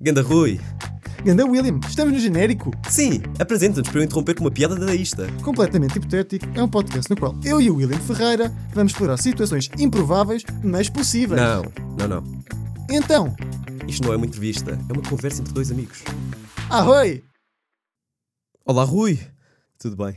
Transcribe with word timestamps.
Ganda 0.00 0.22
Rui. 0.22 0.60
Ganda 1.24 1.44
William, 1.44 1.80
estamos 1.88 2.12
no 2.12 2.20
genérico. 2.20 2.70
Sim, 2.88 3.20
apresenta-nos 3.40 3.88
para 3.90 4.00
eu 4.00 4.04
interromper 4.04 4.34
com 4.36 4.42
uma 4.44 4.50
piada 4.50 4.76
dadaísta. 4.76 5.26
Completamente 5.42 5.98
hipotético, 5.98 6.46
é 6.54 6.62
um 6.62 6.68
podcast 6.68 7.10
no 7.10 7.16
qual 7.16 7.34
eu 7.44 7.60
e 7.60 7.68
o 7.68 7.74
William 7.76 7.98
Ferreira 7.98 8.48
vamos 8.72 8.92
explorar 8.92 9.16
situações 9.16 9.68
improváveis, 9.76 10.44
mas 10.62 10.88
possíveis. 10.88 11.40
Não, 11.40 11.62
não, 11.98 12.08
não. 12.20 12.24
Então, 12.88 13.34
Isto 13.88 14.04
não 14.04 14.12
é 14.12 14.16
uma 14.16 14.26
entrevista, 14.26 14.78
é 14.88 14.92
uma 14.92 15.02
conversa 15.02 15.40
entre 15.42 15.52
dois 15.52 15.72
amigos. 15.72 16.04
ahoi! 16.70 17.24
Olá, 18.64 18.84
Rui. 18.84 19.18
Tudo 19.78 19.96
bem? 19.96 20.16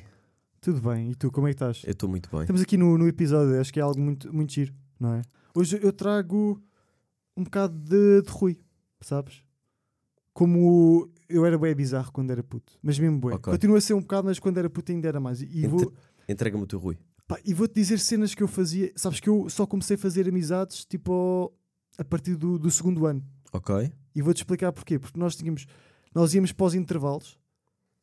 Tudo 0.61 0.79
bem, 0.79 1.09
e 1.09 1.15
tu, 1.15 1.31
como 1.31 1.47
é 1.47 1.49
que 1.49 1.55
estás? 1.55 1.81
Eu 1.85 1.93
estou 1.93 2.07
muito 2.07 2.29
bem. 2.29 2.41
Estamos 2.41 2.61
aqui 2.61 2.77
no, 2.77 2.99
no 2.99 3.07
episódio, 3.07 3.59
acho 3.59 3.73
que 3.73 3.79
é 3.79 3.83
algo 3.83 3.99
muito, 3.99 4.31
muito 4.31 4.53
giro, 4.53 4.71
não 4.99 5.15
é? 5.15 5.23
Hoje 5.55 5.79
eu 5.81 5.91
trago 5.91 6.61
um 7.35 7.43
bocado 7.43 7.73
de, 7.79 8.21
de 8.21 8.29
Rui, 8.29 8.59
sabes? 9.01 9.41
Como 10.33 11.09
eu 11.27 11.45
era 11.45 11.57
bem 11.57 11.75
bizarro 11.75 12.11
quando 12.11 12.31
era 12.31 12.41
puto, 12.43 12.73
mas 12.81 12.97
mesmo 12.97 13.19
bem. 13.19 13.33
Ok. 13.33 13.51
Continua 13.51 13.77
a 13.77 13.81
ser 13.81 13.93
um 13.93 14.01
bocado, 14.01 14.27
mas 14.27 14.39
quando 14.39 14.57
era 14.57 14.69
puto 14.69 14.91
ainda 14.91 15.07
era 15.07 15.19
mais. 15.19 15.41
E, 15.41 15.45
e 15.63 15.67
vou, 15.67 15.81
Entre- 15.81 15.95
Entrega-me 16.29 16.63
o 16.63 16.67
teu 16.67 16.79
Rui. 16.79 16.97
Pá, 17.27 17.37
e 17.45 17.53
vou-te 17.53 17.73
dizer 17.75 17.99
cenas 17.99 18.33
que 18.33 18.41
eu 18.43 18.47
fazia. 18.47 18.91
Sabes 18.95 19.19
que 19.19 19.29
eu 19.29 19.49
só 19.49 19.65
comecei 19.65 19.95
a 19.95 19.99
fazer 19.99 20.27
amizades 20.27 20.85
tipo 20.85 21.51
a 21.97 22.03
partir 22.03 22.35
do, 22.35 22.57
do 22.57 22.71
segundo 22.71 23.05
ano. 23.05 23.23
Ok? 23.51 23.91
E 24.15 24.21
vou-te 24.21 24.37
explicar 24.37 24.71
porquê. 24.71 24.97
Porque 24.97 25.19
nós 25.19 25.35
tínhamos, 25.35 25.65
nós 26.15 26.33
íamos 26.33 26.51
para 26.53 26.65
os 26.65 26.75
intervalos 26.75 27.37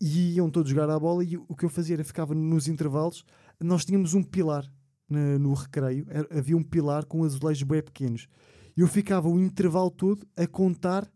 e 0.01 0.35
iam 0.37 0.51
todos 0.51 0.71
jogar 0.71 0.91
à 0.91 0.99
bola. 0.99 1.25
E 1.25 1.37
o 1.37 1.55
que 1.57 1.65
eu 1.65 1.71
fazia 1.71 1.97
era 1.97 2.05
ficava 2.05 2.35
nos 2.35 2.69
intervalos. 2.69 3.25
Nós 3.63 3.85
tínhamos 3.85 4.13
um 4.15 4.23
pilar 4.23 4.71
na- 5.09 5.39
no 5.39 5.55
recreio. 5.55 6.07
Era- 6.09 6.29
havia 6.39 6.57
um 6.57 6.63
pilar 6.63 7.05
com 7.07 7.25
azulejos 7.25 7.63
bem 7.63 7.83
pequenos. 7.83 8.29
E 8.77 8.81
eu 8.83 8.87
ficava 8.87 9.29
o 9.29 9.41
intervalo 9.41 9.91
todo 9.91 10.27
a 10.37 10.47
contar 10.47 11.11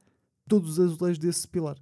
todos 0.48 0.78
os 0.78 0.92
azulejos 0.92 1.18
desse 1.18 1.46
pilar. 1.48 1.76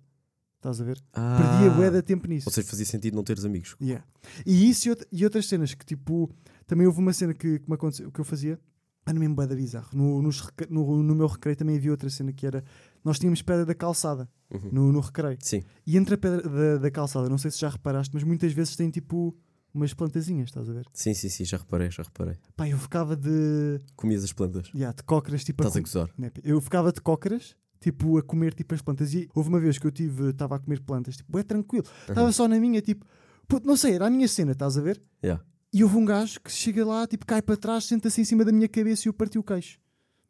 Estás 0.57 0.81
a 0.81 0.85
ver? 0.85 1.01
Perdia 1.13 1.71
bué 1.75 1.91
de 1.91 2.03
tempo 2.03 2.29
nisso. 2.29 2.49
Ah. 2.49 2.51
Ou 2.51 2.53
seja, 2.55 2.69
fazia 2.69 2.85
sentido 2.85 3.15
não 3.15 3.25
teres 3.25 3.45
amigos. 3.47 3.77
Yeah. 3.81 4.05
E 4.45 4.69
isso 4.69 4.89
e, 4.89 4.91
outra- 4.91 5.07
e 5.11 5.25
outras 5.25 5.47
cenas 5.47 5.73
que 5.75 5.85
tipo. 5.87 6.31
Também 6.67 6.87
houve 6.87 6.99
uma 7.01 7.13
cena 7.13 7.33
que, 7.35 7.59
que 7.59 7.69
me 7.69 7.75
aconteceu, 7.75 8.13
que 8.13 8.21
eu 8.21 8.25
fazia. 8.25 8.61
Era 9.07 9.19
mesmo 9.19 9.35
bué 9.35 9.47
da 9.47 9.55
bizarro. 9.57 9.89
No, 9.95 10.21
nos 10.21 10.47
no, 10.69 11.03
no 11.03 11.15
meu 11.15 11.27
recreio 11.27 11.57
também 11.57 11.77
havia 11.79 11.91
outra 11.91 12.11
cena 12.11 12.31
que 12.33 12.47
era. 12.47 12.63
Nós 13.03 13.19
tínhamos 13.19 13.41
pedra 13.43 13.65
da 13.65 13.75
calçada 13.75 14.29
Uhum. 14.53 14.69
no, 14.71 14.93
no 14.93 15.01
recreio. 15.01 15.39
Sim. 15.41 15.63
E 15.87 15.97
entre 15.97 16.15
a 16.15 16.19
pedra 16.19 16.43
da, 16.49 16.77
da 16.79 16.91
calçada, 16.91 17.29
não 17.29 17.39
sei 17.39 17.51
se 17.53 17.59
já 17.61 17.69
reparaste, 17.71 18.13
mas 18.13 18.23
muitas 18.25 18.53
vezes 18.53 18.77
tem 18.77 18.91
tipo 18.91 19.35
umas 19.73 19.95
plantazinhas, 19.95 20.49
estás 20.49 20.69
a 20.69 20.73
ver? 20.73 20.85
Sim, 20.93 21.15
sim, 21.15 21.29
sim, 21.29 21.45
já 21.45 21.57
reparei, 21.57 21.89
já 21.91 22.03
reparei. 22.03 22.37
Pá, 22.57 22.69
eu 22.69 22.77
ficava 22.77 23.17
de. 23.17 23.79
Comias 23.97 24.23
as 24.25 24.33
plantas. 24.33 24.69
Yeah, 24.75 24.95
de 24.95 25.03
cócoras, 25.05 25.43
tipo. 25.45 25.63
Estás 25.63 25.77
a 25.77 25.81
com- 25.81 25.87
gozar. 25.87 26.11
né, 26.19 26.31
Eu 26.45 26.61
ficava 26.61 26.93
de 26.93 27.01
cócoras, 27.01 27.57
tipo, 27.81 28.19
a 28.19 28.23
comer 28.23 28.55
tipo 28.55 28.75
as 28.75 28.83
plantas. 28.83 29.13
E 29.15 29.29
houve 29.35 29.49
uma 29.49 29.59
vez 29.61 29.79
que 29.79 29.87
eu 29.87 29.91
tive, 29.91 30.31
estava 30.31 30.57
a 30.57 30.59
comer 30.59 30.81
plantas, 30.81 31.17
tipo, 31.17 31.39
é 31.39 31.43
tranquilo. 31.43 31.85
Estava 32.03 32.27
Uhum. 32.27 32.33
só 32.33 32.47
na 32.47 32.59
minha, 32.61 32.81
tipo, 32.81 33.05
puto, 33.49 33.67
não 33.67 33.77
sei, 33.77 33.95
era 33.95 34.07
a 34.07 34.11
minha 34.11 34.29
cena, 34.29 34.53
estás 34.53 34.77
a 34.77 34.81
ver? 34.81 35.03
Yeah. 35.25 35.43
E 35.73 35.83
houve 35.85 35.97
um 35.97 36.05
gajo 36.05 36.41
que 36.41 36.51
chega 36.51 36.85
lá, 36.85 37.07
tipo, 37.07 37.25
cai 37.25 37.41
para 37.41 37.57
trás, 37.57 37.85
senta-se 37.85 38.21
em 38.21 38.25
cima 38.25 38.45
da 38.45 38.53
minha 38.53 38.69
cabeça 38.69 39.07
e 39.07 39.09
eu 39.09 39.13
parti 39.13 39.39
o 39.39 39.43
queixo. 39.43 39.79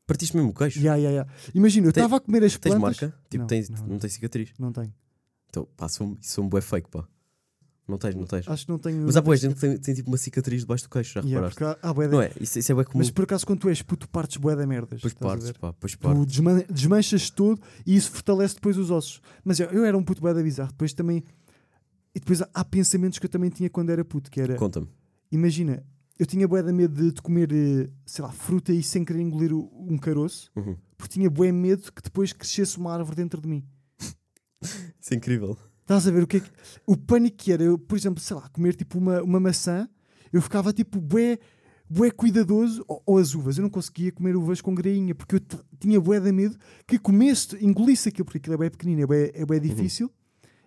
Partiste 0.07 0.37
mesmo 0.37 0.51
o 0.51 0.55
queixo? 0.55 0.79
Ya, 0.81 0.97
ya, 0.97 1.11
ya. 1.11 1.27
Imagina, 1.55 1.87
eu 1.87 1.91
estava 1.91 2.17
a 2.17 2.21
comer 2.21 2.45
as 2.45 2.57
Tens 2.59 2.75
plantas. 2.75 3.01
marca? 3.01 3.17
Tipo, 3.31 3.43
Não, 3.43 3.47
tens, 3.47 3.71
não. 3.71 3.87
não. 3.87 3.99
tens 3.99 4.13
cicatriz? 4.13 4.53
Não 4.59 4.73
tenho. 4.73 4.93
Então, 5.49 5.67
pá, 5.77 5.89
sou, 5.89 6.17
sou 6.21 6.45
um 6.45 6.49
bué 6.49 6.61
fake, 6.61 6.89
pá. 6.91 7.07
Não 7.91 7.99
tens, 7.99 8.15
não 8.15 8.25
tens. 8.27 8.47
Acho 8.49 8.65
que 8.65 8.71
não 8.73 8.79
tenho. 8.79 9.03
Mas 9.05 9.17
há 9.17 9.21
boa 9.21 9.37
gente 9.37 9.55
que 9.55 9.61
tem, 9.61 9.77
tem 9.79 9.95
tipo 9.95 10.09
uma 10.09 10.17
cicatriz 10.17 10.61
debaixo 10.63 10.85
do 10.85 10.91
queixo, 10.91 11.15
já 11.15 11.21
Ya, 11.21 11.41
reparaste? 11.41 11.65
há- 11.65 12.09
Não 12.09 12.23
é? 12.23 12.31
Isso, 12.41 12.59
isso 12.59 12.71
é 12.73 12.75
bué 12.75 12.85
comum. 12.85 12.99
Mas 12.99 13.11
por 13.11 13.25
acaso, 13.25 13.45
quando 13.45 13.59
tu 13.61 13.69
és 13.69 13.83
puto, 13.83 14.09
partes 14.09 14.37
bué 14.37 14.55
da 14.57 14.67
merdas. 14.67 15.01
Pois 15.01 15.13
partes, 15.13 15.51
pá, 15.53 15.73
pois 15.73 15.93
Tu 15.93 15.99
partes. 15.99 16.27
desman- 16.27 16.65
desmanchas 16.71 17.29
tudo 17.31 17.61
e 17.85 17.97
isso 17.97 18.11
fortalece 18.13 18.55
depois 18.55 18.79
os 18.79 18.91
ossos. 18.91 19.21
Mas 19.45 19.59
eu, 19.61 19.67
eu 19.71 19.85
era 19.85 19.99
um 19.99 20.03
puto 20.05 20.21
bué 20.23 20.33
da 20.33 20.43
bizarro. 20.43 20.71
Depois 20.71 20.93
também. 20.93 21.25
E 22.15 22.21
depois 22.21 22.43
há, 22.55 22.65
pensamentos 22.65 23.19
que 23.19 23.27
eu 23.27 23.31
também 23.31 23.51
tinha 23.51 23.69
quando 23.69 23.91
era 23.91 24.05
puto, 24.05 24.31
que 24.31 24.41
era. 24.41 24.55
Conta-me. 24.57 24.89
Imagina, 25.33 25.85
eu 26.19 26.27
tinha 26.27 26.47
bué 26.49 26.63
da 26.63 26.73
medo 26.73 27.13
de, 27.13 27.23
comer, 27.23 27.53
eh, 27.53 27.89
sei 28.05 28.25
lá, 28.25 28.31
fruta 28.33 28.73
e 28.73 28.83
sem 28.83 29.05
querer 29.05 29.21
engolir 29.21 29.53
um 29.55 29.97
caroço, 29.97 30.51
Uhum. 30.57 30.77
porque 30.99 31.15
tinha 31.15 31.31
bué 31.31 31.51
medo 31.53 31.93
que 31.93 32.03
depois 32.03 32.33
crescesse 32.33 32.79
uma 32.79 32.93
árvore 32.93 33.17
dentro 33.17 33.41
de 33.41 33.49
mim. 33.49 33.65
Isso 35.01 35.15
é 35.15 35.17
incrível. 35.17 35.57
Estás 35.91 36.07
a 36.07 36.13
ver 36.13 36.23
o 36.23 36.27
que 36.29 36.37
é 36.37 36.41
que... 36.41 36.49
O 36.87 36.97
pânico 36.97 37.37
que 37.37 37.51
era, 37.51 37.65
eu, 37.65 37.77
por 37.77 37.99
exemplo, 37.99 38.23
sei 38.23 38.37
lá, 38.37 38.49
comer 38.51 38.77
tipo 38.77 38.97
uma, 38.97 39.21
uma 39.25 39.41
maçã, 39.41 39.89
eu 40.33 40.41
ficava 40.41 40.73
tipo 40.73 41.01
bué, 41.01 41.37
bué 41.89 42.13
cuidadoso, 42.13 42.85
ou, 42.87 43.03
ou 43.05 43.19
as 43.19 43.35
uvas, 43.35 43.59
eu 43.59 43.63
não 43.63 43.69
conseguia 43.71 44.13
comer 44.13 44.37
uvas 44.37 44.61
com 44.61 44.73
grainha, 44.73 45.17
porque 45.17 45.35
eu 45.35 45.41
tinha 45.81 46.01
bué 46.01 46.21
de 46.21 46.31
medo 46.31 46.57
que 46.87 46.97
comesse, 46.97 47.57
engolisse 47.61 48.09
aquilo, 48.09 48.25
porque 48.25 48.39
aquilo 48.39 48.55
é 48.55 48.59
bem 48.59 48.71
pequenino, 48.71 49.03
é 49.03 49.07
bué, 49.07 49.33
é 49.35 49.45
bué 49.45 49.57
Uhum. 49.57 49.63
difícil, 49.63 50.09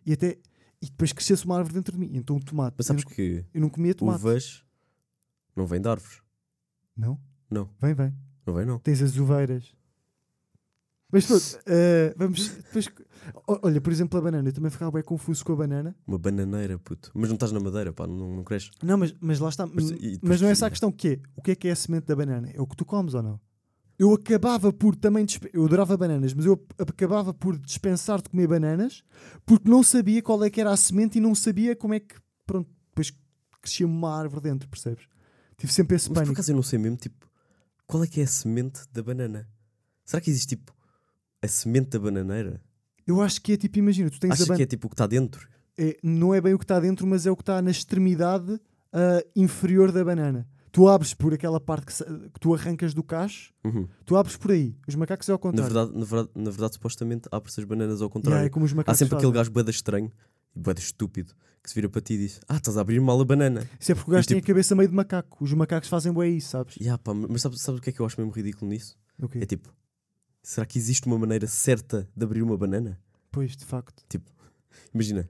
e 0.06 0.12
até... 0.12 0.38
E 0.82 0.88
depois 0.88 1.14
crescesse 1.14 1.46
uma 1.46 1.56
árvore 1.56 1.76
dentro 1.76 1.94
de 1.94 2.00
mim. 2.00 2.12
Então 2.18 2.36
o 2.36 2.40
tomate. 2.42 2.76
Mas 2.78 2.86
eu, 2.86 2.88
sabes 2.90 3.06
não, 3.06 3.12
que 3.14 3.46
eu 3.54 3.62
não 3.62 3.70
comia 3.70 3.96
tomate. 3.96 4.20
uvas 4.20 4.62
não 5.56 5.66
vêm 5.66 5.80
de 5.80 5.88
árvores. 5.88 6.22
Não? 6.98 7.18
Não. 7.50 7.70
Vem, 7.80 7.94
vem. 7.94 8.14
Não 8.46 8.54
vem, 8.54 8.66
não. 8.66 8.80
Tens 8.80 9.02
as 9.02 9.16
uveiras. 9.16 9.74
Mas 11.14 11.26
pronto, 11.26 11.60
eh, 11.68 12.14
vamos. 12.18 12.50
Depois, 12.50 12.90
olha, 13.48 13.80
por 13.80 13.94
exemplo, 13.94 14.20
a 14.20 14.22
banana. 14.22 14.50
Eu 14.50 14.54
também 14.54 14.72
ficava 14.72 14.92
bem 14.92 15.04
confuso 15.04 15.46
com 15.46 15.54
a 15.54 15.56
banana. 15.56 15.96
Uma 16.08 16.18
bananeira, 16.18 16.78
puto. 16.80 17.12
Mas 17.14 17.30
não 17.30 17.36
estás 17.36 17.52
na 17.52 17.60
madeira, 17.60 17.94
pá, 17.94 18.06
não, 18.08 18.36
não 18.38 18.44
cresces. 18.44 18.72
Não, 18.82 18.98
mas, 18.98 19.14
mas 19.22 19.40
lá 19.40 19.50
está. 19.50 19.66
Mas- 19.66 19.76
Mas, 19.76 19.92
e 19.92 19.96
depois- 19.96 20.20
mas 20.24 20.42
não 20.42 20.48
é 20.50 20.52
essa 20.52 20.66
a 20.68 20.70
questão 20.70 20.92
que 20.92 21.08
é. 21.08 21.20
O 21.36 21.42
que 21.42 21.52
é 21.52 21.56
que 21.56 21.68
é 21.68 21.72
a 21.72 21.76
semente 21.76 22.08
da 22.08 22.16
banana? 22.16 22.50
É 22.54 22.60
o 22.60 22.66
que 22.68 22.76
tu 22.76 22.84
comes 22.84 23.14
ou 23.14 23.22
não? 23.24 23.40
Eu 24.00 24.12
acabava 24.14 24.74
por 24.74 24.96
também. 24.96 25.26
Eu 25.54 25.66
adorava 25.66 25.96
bananas, 25.96 26.34
mas 26.34 26.46
eu 26.48 26.62
acabava 26.80 27.32
por 27.34 27.58
dispensar 27.60 28.22
de 28.22 28.28
comer 28.30 28.48
bananas 28.48 29.04
porque 29.46 29.70
não 29.70 29.84
sabia 29.84 30.22
qual 30.22 30.44
é 30.44 30.50
que 30.50 30.60
era 30.60 30.72
a 30.72 30.76
semente 30.78 31.20
e 31.20 31.22
não 31.22 31.36
sabia 31.36 31.76
como 31.76 31.94
é 31.94 32.00
que. 32.00 32.16
Pronto, 32.46 32.70
depois 32.90 33.14
crescia 33.62 33.86
uma 33.86 34.18
árvore 34.18 34.42
dentro, 34.42 34.68
percebes? 34.68 35.06
Tive 35.58 35.72
sempre 35.72 35.96
esse 35.96 36.10
Mas 36.10 36.14
por 36.16 36.22
pânico. 36.22 36.34
acaso 36.34 36.52
eu 36.52 36.56
não 36.56 36.64
sei 36.64 36.80
mesmo, 36.80 36.98
tipo, 36.98 37.30
qual 37.86 38.04
é 38.04 38.08
que 38.08 38.20
é 38.20 38.24
a 38.24 38.28
semente 38.28 38.82
da 38.92 39.04
banana? 39.04 39.48
Será 40.04 40.20
que 40.20 40.30
existe, 40.30 40.58
tipo, 40.58 40.74
a 41.44 41.48
semente 41.48 41.90
da 41.90 42.00
bananeira? 42.00 42.62
Eu 43.06 43.22
acho 43.22 43.42
que 43.42 43.54
é 43.54 43.58
tipo, 43.58 43.78
imagina, 43.80 44.10
tu 44.10 44.20
tens 44.20 44.32
a 44.32 44.34
Achas 44.34 44.48
banana. 44.48 44.58
que 44.58 44.64
é 44.64 44.66
tipo 44.66 44.88
o 44.88 44.90
que 44.90 44.94
está 44.96 45.08
dentro? 45.08 45.48
é- 45.78 45.98
não 46.04 46.34
é 46.34 46.40
bem 46.40 46.54
o 46.54 46.58
que 46.60 46.64
está 46.66 46.80
dentro, 46.80 47.06
mas 47.08 47.26
é 47.26 47.32
o 47.32 47.36
que 47.36 47.42
está 47.42 47.60
na 47.62 47.72
extremidade 47.72 48.60
ah, 48.94 49.24
inferior 49.36 49.92
da 49.92 50.04
banana. 50.06 50.48
Tu 50.72 50.88
abres 50.88 51.14
por 51.14 51.34
aquela 51.34 51.60
parte 51.60 51.86
que, 51.88 52.04
que 52.30 52.40
tu 52.40 52.54
arrancas 52.54 52.94
do 52.94 53.04
cacho, 53.04 53.52
Uhum. 53.64 53.88
tu 54.06 54.16
abres 54.16 54.38
por 54.38 54.52
aí. 54.52 54.76
Os 54.88 54.94
macacos 54.96 55.28
é 55.30 55.32
ao 55.32 55.38
Na 55.38 55.42
contrário. 55.42 55.74
verdade, 55.74 55.98
na 56.00 56.06
verdade, 56.06 56.30
na 56.36 56.50
verdade, 56.52 56.74
supostamente 56.76 57.28
abre-se 57.32 57.60
as 57.60 57.66
bananas 57.66 58.02
ao 58.02 58.08
Yeah, 58.08 58.14
contrário. 58.14 58.46
é 58.46 58.50
como 58.50 58.66
os 58.66 58.72
Há 58.72 58.76
macacos 58.76 59.00
sempre 59.00 59.16
aquele 59.18 59.32
gajo 59.32 59.52
boeda 59.52 59.72
estranho 59.72 60.12
boeda 60.56 60.80
estúpido 60.80 61.34
que 61.64 61.70
se 61.70 61.76
vira 61.76 61.90
para 61.90 62.02
ti 62.02 62.14
e 62.14 62.18
diz: 62.20 62.40
Ah, 62.48 62.58
estás 62.58 62.78
a 62.78 62.82
abrir 62.82 63.00
mal 63.02 63.20
a 63.20 63.26
banana. 63.26 63.68
Isso 63.80 63.92
é 63.92 63.96
porque 63.96 64.12
o 64.12 64.14
gajo 64.14 64.26
E 64.26 64.28
tem 64.28 64.38
a 64.38 64.42
tipo- 64.42 64.48
cabeça 64.48 64.76
meio 64.76 64.90
de 64.90 64.96
macaco. 64.96 65.44
Os 65.44 65.54
macacos 65.54 65.90
fazem 65.90 66.14
bem 66.14 66.38
isso, 66.38 66.50
sabes? 66.50 66.76
Ya, 66.80 66.98
pá, 66.98 67.14
mas 67.14 67.42
sabes, 67.42 67.62
sabes 67.62 67.80
o 67.80 67.82
que 67.84 67.90
é 67.90 67.94
que 67.94 68.00
eu 68.00 68.06
acho 68.06 68.20
mesmo 68.20 68.32
ridículo 68.34 68.70
nisso? 68.70 68.96
O 69.20 69.28
quê? 69.28 69.40
É 69.42 69.46
tipo, 69.46 69.74
será 70.44 70.66
que 70.66 70.78
existe 70.78 71.08
uma 71.08 71.18
maneira 71.18 71.48
certa 71.48 72.08
de 72.16 72.24
abrir 72.24 72.44
uma 72.44 72.58
banana? 72.58 73.00
Pois, 73.32 73.56
de 73.56 73.66
facto. 73.66 74.04
Imagina, 74.94 75.28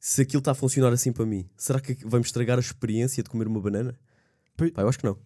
se 0.00 0.22
aquilo 0.22 0.40
está 0.40 0.50
a 0.50 0.54
funcionar 0.54 0.92
assim 0.92 1.12
para 1.12 1.24
mim, 1.26 1.48
será 1.56 1.80
que 1.80 1.96
vamos 2.04 2.26
estragar 2.28 2.56
a 2.58 2.60
experiência 2.60 3.22
de 3.22 3.30
comer 3.30 3.46
uma 3.46 3.60
banana? 3.60 3.96
Pois- 4.56 4.70
Pá, 4.72 4.82
eu 4.82 4.88
acho 4.88 4.98
que 4.98 5.04
não. 5.04 5.16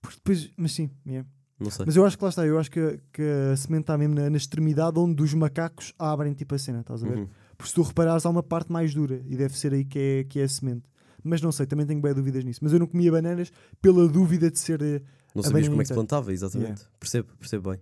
Porque 0.00 0.16
depois, 0.18 0.50
mas 0.56 0.72
sim, 0.72 0.90
yeah. 1.06 1.28
Não 1.58 1.70
sei. 1.70 1.86
mas 1.86 1.96
eu 1.96 2.04
acho 2.04 2.18
que 2.18 2.22
lá 2.22 2.28
está. 2.30 2.46
Eu 2.46 2.58
acho 2.58 2.70
que, 2.70 3.00
que 3.12 3.22
a 3.52 3.56
semente 3.56 3.82
está 3.84 3.96
mesmo 3.96 4.14
na, 4.14 4.28
na 4.28 4.36
extremidade 4.36 4.98
onde 4.98 5.20
os 5.22 5.32
macacos 5.32 5.92
abrem 5.98 6.34
tipo 6.34 6.54
a 6.54 6.58
cena, 6.58 6.80
estás 6.80 7.02
a 7.02 7.08
ver? 7.08 7.16
Uhum. 7.18 7.28
Porque 7.56 7.70
se 7.70 7.74
tu 7.74 7.82
reparares, 7.82 8.26
há 8.26 8.30
uma 8.30 8.42
parte 8.42 8.70
mais 8.70 8.92
dura 8.94 9.22
e 9.26 9.36
deve 9.36 9.56
ser 9.58 9.72
aí 9.72 9.84
que 9.84 9.98
é, 9.98 10.24
que 10.24 10.38
é 10.38 10.44
a 10.44 10.48
semente. 10.48 10.84
Mas 11.24 11.40
não 11.40 11.50
sei, 11.50 11.66
também 11.66 11.86
tenho 11.86 12.00
bem 12.00 12.12
dúvidas 12.14 12.44
nisso. 12.44 12.60
Mas 12.62 12.72
eu 12.74 12.78
não 12.78 12.86
comia 12.86 13.10
bananas 13.10 13.50
pela 13.80 14.06
dúvida 14.06 14.50
de 14.50 14.58
ser. 14.58 14.80
eh, 14.82 15.00
Não 15.34 15.42
sabias 15.42 15.66
como 15.68 15.80
é 15.80 15.84
que 15.84 15.88
se 15.88 15.94
plantava, 15.94 16.32
exatamente. 16.32 16.82
Percebo, 17.00 17.34
percebo 17.38 17.70
bem. 17.70 17.80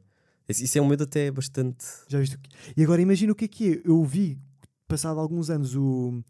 Isso, 0.49 0.79
é 0.79 0.81
um 0.81 0.87
medo 0.87 1.05
até 1.05 1.31
bastante. 1.31 1.85
Já 2.09 2.19
viste. 2.19 2.39
E 2.77 2.83
agora 2.83 3.01
imagina 3.01 3.33
o 3.33 3.35
que 3.35 3.47
é 3.47 3.49
que 3.49 3.73
é. 3.73 3.83
Eu 3.85 4.05
vi, 4.05 4.39
passado 4.87 5.19
alguns 5.19 5.49
anos, 5.49 5.75
o, 5.75 6.23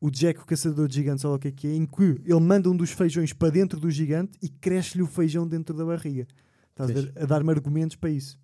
o 0.00 0.10
Jack, 0.10 0.40
o 0.40 0.44
caçador 0.44 0.86
de 0.86 0.94
gigantes, 0.94 1.24
ou 1.24 1.34
o 1.34 1.38
que 1.38 1.48
é 1.48 1.52
que 1.52 1.66
é, 1.66 1.74
em 1.74 1.86
que 1.86 2.20
ele 2.24 2.40
manda 2.40 2.70
um 2.70 2.76
dos 2.76 2.90
feijões 2.90 3.32
para 3.32 3.50
dentro 3.50 3.80
do 3.80 3.90
gigante 3.90 4.38
e 4.42 4.48
cresce-lhe 4.48 5.02
o 5.02 5.06
feijão 5.06 5.48
dentro 5.48 5.74
da 5.74 5.84
barriga. 5.84 6.26
Estás 6.70 6.90
a, 7.16 7.24
dar-me 7.24 7.50
argumentos 7.50 7.96
para 7.96 8.10
isso. 8.10 8.38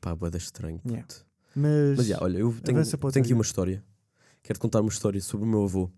Pá, 0.00 0.14
boeda 0.14 0.36
estranho. 0.36 0.80
Yeah. 0.86 1.06
Mas, 1.54 1.96
Mas 1.96 2.06
já, 2.06 2.18
olha, 2.20 2.38
eu 2.38 2.54
tenho, 2.62 2.84
tenho 2.84 3.24
aqui 3.24 3.32
uma 3.32 3.42
história. 3.42 3.82
Quero 4.42 4.58
contar 4.58 4.80
uma 4.80 4.90
história 4.90 5.20
sobre 5.20 5.46
o 5.46 5.48
meu 5.48 5.64
avô. 5.64 5.90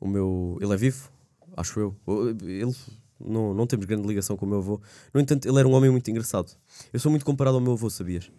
O 0.00 0.06
meu. 0.06 0.58
Ele 0.60 0.72
é 0.72 0.76
vivo, 0.76 1.10
acho 1.56 1.80
eu. 1.80 1.96
Ele. 2.42 2.74
Não, 3.20 3.54
não 3.54 3.66
temos 3.66 3.86
grande 3.86 4.06
ligação 4.06 4.36
com 4.36 4.44
o 4.44 4.48
meu 4.48 4.58
avô. 4.58 4.80
No 5.12 5.20
entanto, 5.20 5.46
ele 5.48 5.58
era 5.58 5.68
um 5.68 5.72
homem 5.72 5.90
muito 5.90 6.10
engraçado. 6.10 6.52
Eu 6.92 6.98
sou 7.00 7.10
muito 7.10 7.24
comparado 7.24 7.56
ao 7.56 7.60
meu 7.62 7.72
avô, 7.72 7.88
sabias? 7.88 8.30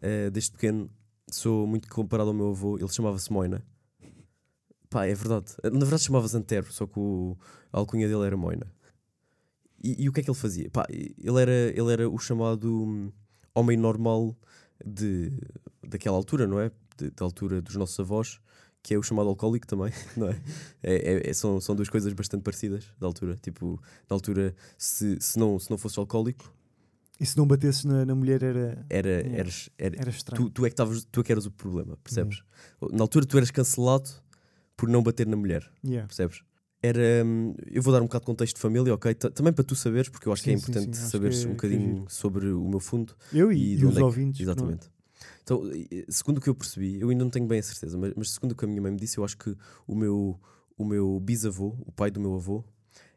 Eh, 0.00 0.30
desde 0.30 0.50
pequeno 0.52 0.88
sou 1.30 1.66
muito 1.66 1.88
comparado 1.88 2.30
ao 2.30 2.34
meu 2.34 2.50
avô. 2.50 2.78
Ele 2.78 2.88
chamava-se 2.88 3.32
Moina. 3.32 3.62
Pá, 4.90 5.06
é 5.06 5.14
verdade. 5.14 5.52
Na 5.64 5.80
verdade 5.80 6.02
chamava-se 6.02 6.36
Antero, 6.36 6.70
só 6.72 6.86
que 6.86 6.98
o, 6.98 7.36
a 7.72 7.78
alcunha 7.78 8.06
dele 8.08 8.24
era 8.26 8.36
Moina. 8.36 8.66
E, 9.82 10.04
e 10.04 10.08
o 10.08 10.12
que 10.12 10.20
é 10.20 10.22
que 10.22 10.30
ele 10.30 10.38
fazia? 10.38 10.70
Pá, 10.70 10.86
ele 10.90 11.40
era, 11.40 11.52
ele 11.52 11.92
era 11.92 12.08
o 12.08 12.18
chamado 12.18 12.70
hum, 12.84 13.10
homem 13.54 13.76
normal 13.76 14.36
de, 14.84 15.32
daquela 15.86 16.16
altura, 16.16 16.46
não 16.46 16.60
é? 16.60 16.70
De- 16.96 17.10
da 17.10 17.24
altura 17.24 17.60
dos 17.62 17.74
nossos 17.76 17.98
avós, 17.98 18.38
que 18.82 18.94
é 18.94 18.98
o 18.98 19.02
chamado 19.02 19.28
alcoólico 19.28 19.66
também, 19.66 19.92
não 20.16 20.28
é? 20.28 20.40
É- 20.82 21.12
é- 21.14 21.30
é- 21.30 21.32
são, 21.32 21.60
são 21.60 21.74
duas 21.76 21.88
coisas 21.88 22.12
bastante 22.12 22.42
parecidas 22.42 22.84
da 22.98 23.06
altura. 23.06 23.36
Tipo, 23.36 23.80
na 24.10 24.14
altura, 24.16 24.54
se, 24.76 25.16
se, 25.20 25.38
não, 25.38 25.58
se 25.58 25.70
não 25.70 25.78
fosse 25.78 25.98
alcoólico, 25.98 26.52
E 27.20 27.24
se 27.26 27.36
não 27.36 27.46
batesses 27.46 27.84
na, 27.84 28.04
na 28.04 28.14
mulher 28.14 28.42
era, 28.42 28.84
era, 28.90 29.08
Yeah. 29.10 29.38
eras, 29.38 29.70
era, 29.78 29.96
era 30.00 30.10
estranho. 30.10 30.44
tu, 30.44 30.50
tu, 30.50 30.66
é 30.66 30.70
que 30.70 30.74
tavas, 30.74 31.04
tu 31.12 31.20
é 31.20 31.22
que 31.22 31.30
eras 31.30 31.46
o 31.46 31.50
problema, 31.52 31.96
percebes? 32.02 32.42
Na 32.92 33.02
altura, 33.04 33.24
tu 33.24 33.36
eras 33.36 33.50
cancelado 33.52 34.10
por 34.76 34.88
não 34.88 35.02
bater 35.02 35.26
na 35.28 35.36
mulher. 35.36 35.70
Yeah. 35.84 36.06
percebes? 36.08 36.42
Era. 36.82 37.24
hum, 37.24 37.54
Eu 37.70 37.80
vou 37.80 37.92
dar 37.92 38.00
um 38.00 38.06
bocado 38.06 38.22
de 38.22 38.26
contexto 38.26 38.56
de 38.56 38.60
família, 38.62 38.92
ok? 38.92 39.14
T- 39.14 39.30
Também 39.30 39.52
para 39.52 39.62
tu 39.62 39.76
saberes, 39.76 40.08
porque 40.08 40.26
eu 40.26 40.32
acho 40.32 40.42
que 40.42 40.50
é 40.50 40.54
Sim, 40.56 40.58
sim, 40.58 40.70
importante 40.72 40.96
sim, 40.96 41.02
acho 41.02 41.10
saberes 41.12 41.44
é- 41.44 41.46
um 41.46 41.50
é 41.50 41.54
bocadinho 41.54 42.04
sobre 42.08 42.48
o 42.50 42.68
meu 42.68 42.80
fundo 42.80 43.14
Eu 43.32 43.52
e, 43.52 43.56
e, 43.56 43.78
e 43.78 43.86
os 43.86 43.96
é 43.96 44.02
ouvintes. 44.02 44.40
não 44.40 44.50
é? 44.50 44.52
Exatamente. 44.52 44.90
Então, 45.42 45.62
segundo 46.08 46.38
o 46.38 46.40
que 46.40 46.48
eu 46.48 46.54
percebi, 46.54 47.00
eu 47.00 47.08
ainda 47.10 47.24
não 47.24 47.30
tenho 47.30 47.46
bem 47.46 47.58
a 47.58 47.62
certeza, 47.62 47.98
mas, 47.98 48.12
mas 48.16 48.30
segundo 48.30 48.52
o 48.52 48.56
que 48.56 48.64
a 48.64 48.68
minha 48.68 48.80
mãe 48.80 48.92
me 48.92 48.98
disse, 48.98 49.18
eu 49.18 49.24
acho 49.24 49.36
que 49.36 49.56
o 49.86 49.94
meu, 49.94 50.38
o 50.78 50.84
meu 50.84 51.18
bisavô, 51.20 51.74
o 51.84 51.90
pai 51.92 52.10
do 52.10 52.20
meu 52.20 52.34
avô, 52.34 52.64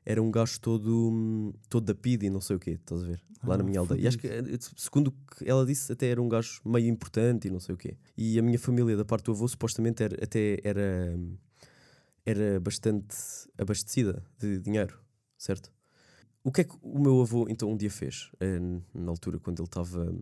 era 0.06 0.22
um 0.22 0.32
gajo 0.32 0.60
todo, 0.60 1.10
hum, 1.12 1.54
todo 1.70 1.86
da 1.86 1.96
PID 1.96 2.28
e 2.28 2.30
não 2.30 2.42
sei 2.42 2.56
o 2.56 2.60
quê, 2.60 2.72
estás 2.72 3.04
a 3.04 3.08
ver? 3.08 3.22
Lá 3.44 3.58
na 3.58 3.64
Ah, 3.64 3.66
minha 3.68 3.80
aldeia. 3.80 4.02
E 4.02 4.08
acho 4.08 4.18
que, 4.18 4.28
eh, 4.28 4.44
segundo 4.76 5.08
o 5.10 5.12
que 5.36 5.48
ela 5.50 5.66
disse, 5.66 5.92
até 5.92 6.08
era 6.08 6.22
um 6.22 6.30
gajo 6.30 6.62
meio 6.66 6.88
importante 6.88 7.48
e 7.48 7.52
não 7.52 7.60
sei 7.60 7.74
o 7.76 7.78
quê. 7.78 7.96
E 8.18 8.38
a 8.40 8.42
minha 8.42 8.58
família, 8.60 8.96
da 8.98 9.06
parte 9.06 9.26
do 9.26 9.32
avô, 9.32 9.48
supostamente 9.48 10.04
era, 10.04 10.16
até 10.24 10.60
era, 10.64 11.14
hum, 11.18 11.38
era 12.26 12.60
bastante 12.60 13.16
abastecida 13.58 14.24
de 14.40 14.60
dinheiro, 14.60 15.00
certo? 15.38 15.72
O 16.44 16.52
que 16.52 16.62
é 16.62 16.64
que 16.64 16.76
o 16.82 17.00
meu 17.00 17.22
avô 17.22 17.48
então 17.50 17.72
um 17.72 17.78
dia 17.78 17.90
fez? 17.90 18.30
eh, 18.40 18.60
na 18.94 19.10
altura, 19.12 19.40
quando 19.40 19.60
ele 19.60 19.68
estava. 19.68 20.14